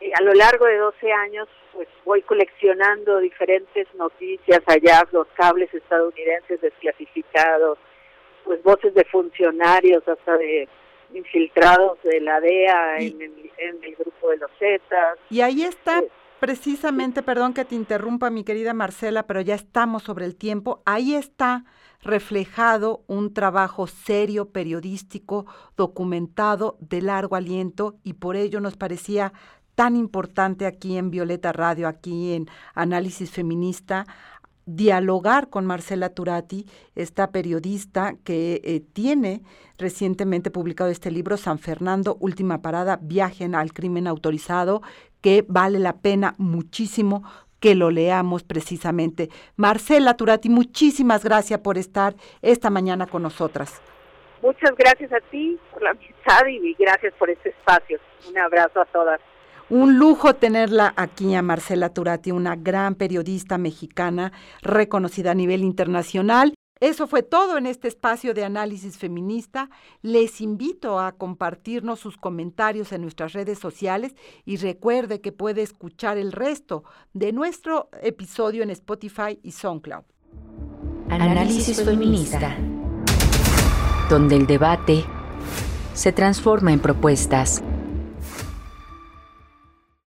eh, 0.00 0.12
a 0.18 0.22
lo 0.22 0.32
largo 0.32 0.64
de 0.64 0.78
12 0.78 1.12
años 1.12 1.48
pues 1.72 1.88
voy 2.04 2.22
coleccionando 2.22 3.18
diferentes 3.18 3.86
noticias, 3.94 4.60
hallazgos, 4.66 5.28
cables 5.34 5.72
estadounidenses 5.72 6.60
desclasificados, 6.60 7.78
pues 8.44 8.62
voces 8.62 8.94
de 8.94 9.04
funcionarios 9.04 10.06
hasta 10.06 10.36
de 10.36 10.68
infiltrados 11.14 11.98
de 12.02 12.20
la 12.20 12.40
DEA 12.40 12.98
en, 12.98 13.20
el, 13.20 13.96
grupo 13.96 14.30
de 14.30 14.38
los 14.38 14.50
Zetas. 14.58 15.18
Y 15.28 15.40
ahí 15.40 15.62
está 15.62 15.98
eh, 16.00 16.08
precisamente, 16.38 17.22
perdón 17.22 17.52
que 17.52 17.64
te 17.64 17.74
interrumpa 17.74 18.30
mi 18.30 18.44
querida 18.44 18.74
Marcela, 18.74 19.26
pero 19.26 19.40
ya 19.40 19.54
estamos 19.54 20.04
sobre 20.04 20.24
el 20.24 20.36
tiempo, 20.36 20.82
ahí 20.86 21.14
está 21.14 21.64
reflejado 22.02 23.04
un 23.08 23.34
trabajo 23.34 23.86
serio, 23.86 24.50
periodístico, 24.50 25.46
documentado, 25.76 26.76
de 26.80 27.02
largo 27.02 27.36
aliento, 27.36 27.96
y 28.04 28.14
por 28.14 28.36
ello 28.36 28.60
nos 28.60 28.76
parecía 28.76 29.32
tan 29.80 29.96
importante 29.96 30.66
aquí 30.66 30.98
en 30.98 31.10
Violeta 31.10 31.54
Radio, 31.54 31.88
aquí 31.88 32.34
en 32.34 32.48
Análisis 32.74 33.30
Feminista, 33.30 34.04
dialogar 34.66 35.48
con 35.48 35.64
Marcela 35.64 36.10
Turati, 36.10 36.66
esta 36.94 37.30
periodista 37.30 38.12
que 38.22 38.60
eh, 38.62 38.82
tiene 38.92 39.40
recientemente 39.78 40.50
publicado 40.50 40.90
este 40.90 41.10
libro, 41.10 41.38
San 41.38 41.58
Fernando, 41.58 42.18
Última 42.20 42.60
Parada, 42.60 42.98
Viajen 43.00 43.54
al 43.54 43.72
Crimen 43.72 44.06
Autorizado, 44.06 44.82
que 45.22 45.46
vale 45.48 45.78
la 45.78 45.94
pena 45.94 46.34
muchísimo 46.36 47.22
que 47.58 47.74
lo 47.74 47.90
leamos 47.90 48.42
precisamente. 48.42 49.30
Marcela 49.56 50.12
Turati, 50.12 50.50
muchísimas 50.50 51.24
gracias 51.24 51.58
por 51.60 51.78
estar 51.78 52.14
esta 52.42 52.68
mañana 52.68 53.06
con 53.06 53.22
nosotras. 53.22 53.80
Muchas 54.42 54.76
gracias 54.76 55.10
a 55.10 55.20
ti 55.30 55.58
por 55.72 55.82
la 55.82 55.92
amistad 55.92 56.46
y 56.48 56.74
gracias 56.74 57.14
por 57.14 57.30
este 57.30 57.48
espacio. 57.48 57.98
Un 58.28 58.36
abrazo 58.36 58.78
a 58.82 58.84
todas. 58.84 59.20
Un 59.70 59.98
lujo 59.98 60.34
tenerla 60.34 60.92
aquí 60.96 61.32
a 61.36 61.42
Marcela 61.42 61.90
Turati, 61.90 62.32
una 62.32 62.56
gran 62.56 62.96
periodista 62.96 63.56
mexicana 63.56 64.32
reconocida 64.62 65.30
a 65.30 65.34
nivel 65.34 65.62
internacional. 65.62 66.54
Eso 66.80 67.06
fue 67.06 67.22
todo 67.22 67.56
en 67.56 67.66
este 67.66 67.86
espacio 67.86 68.34
de 68.34 68.42
análisis 68.42 68.98
feminista. 68.98 69.70
Les 70.02 70.40
invito 70.40 70.98
a 70.98 71.12
compartirnos 71.12 72.00
sus 72.00 72.16
comentarios 72.16 72.90
en 72.90 73.02
nuestras 73.02 73.32
redes 73.32 73.60
sociales 73.60 74.16
y 74.44 74.56
recuerde 74.56 75.20
que 75.20 75.30
puede 75.30 75.62
escuchar 75.62 76.18
el 76.18 76.32
resto 76.32 76.82
de 77.12 77.32
nuestro 77.32 77.90
episodio 78.02 78.64
en 78.64 78.70
Spotify 78.70 79.38
y 79.40 79.52
SoundCloud. 79.52 80.02
Análisis 81.10 81.84
feminista, 81.84 82.56
donde 84.08 84.34
el 84.34 84.48
debate 84.48 85.04
se 85.94 86.10
transforma 86.12 86.72
en 86.72 86.80
propuestas 86.80 87.62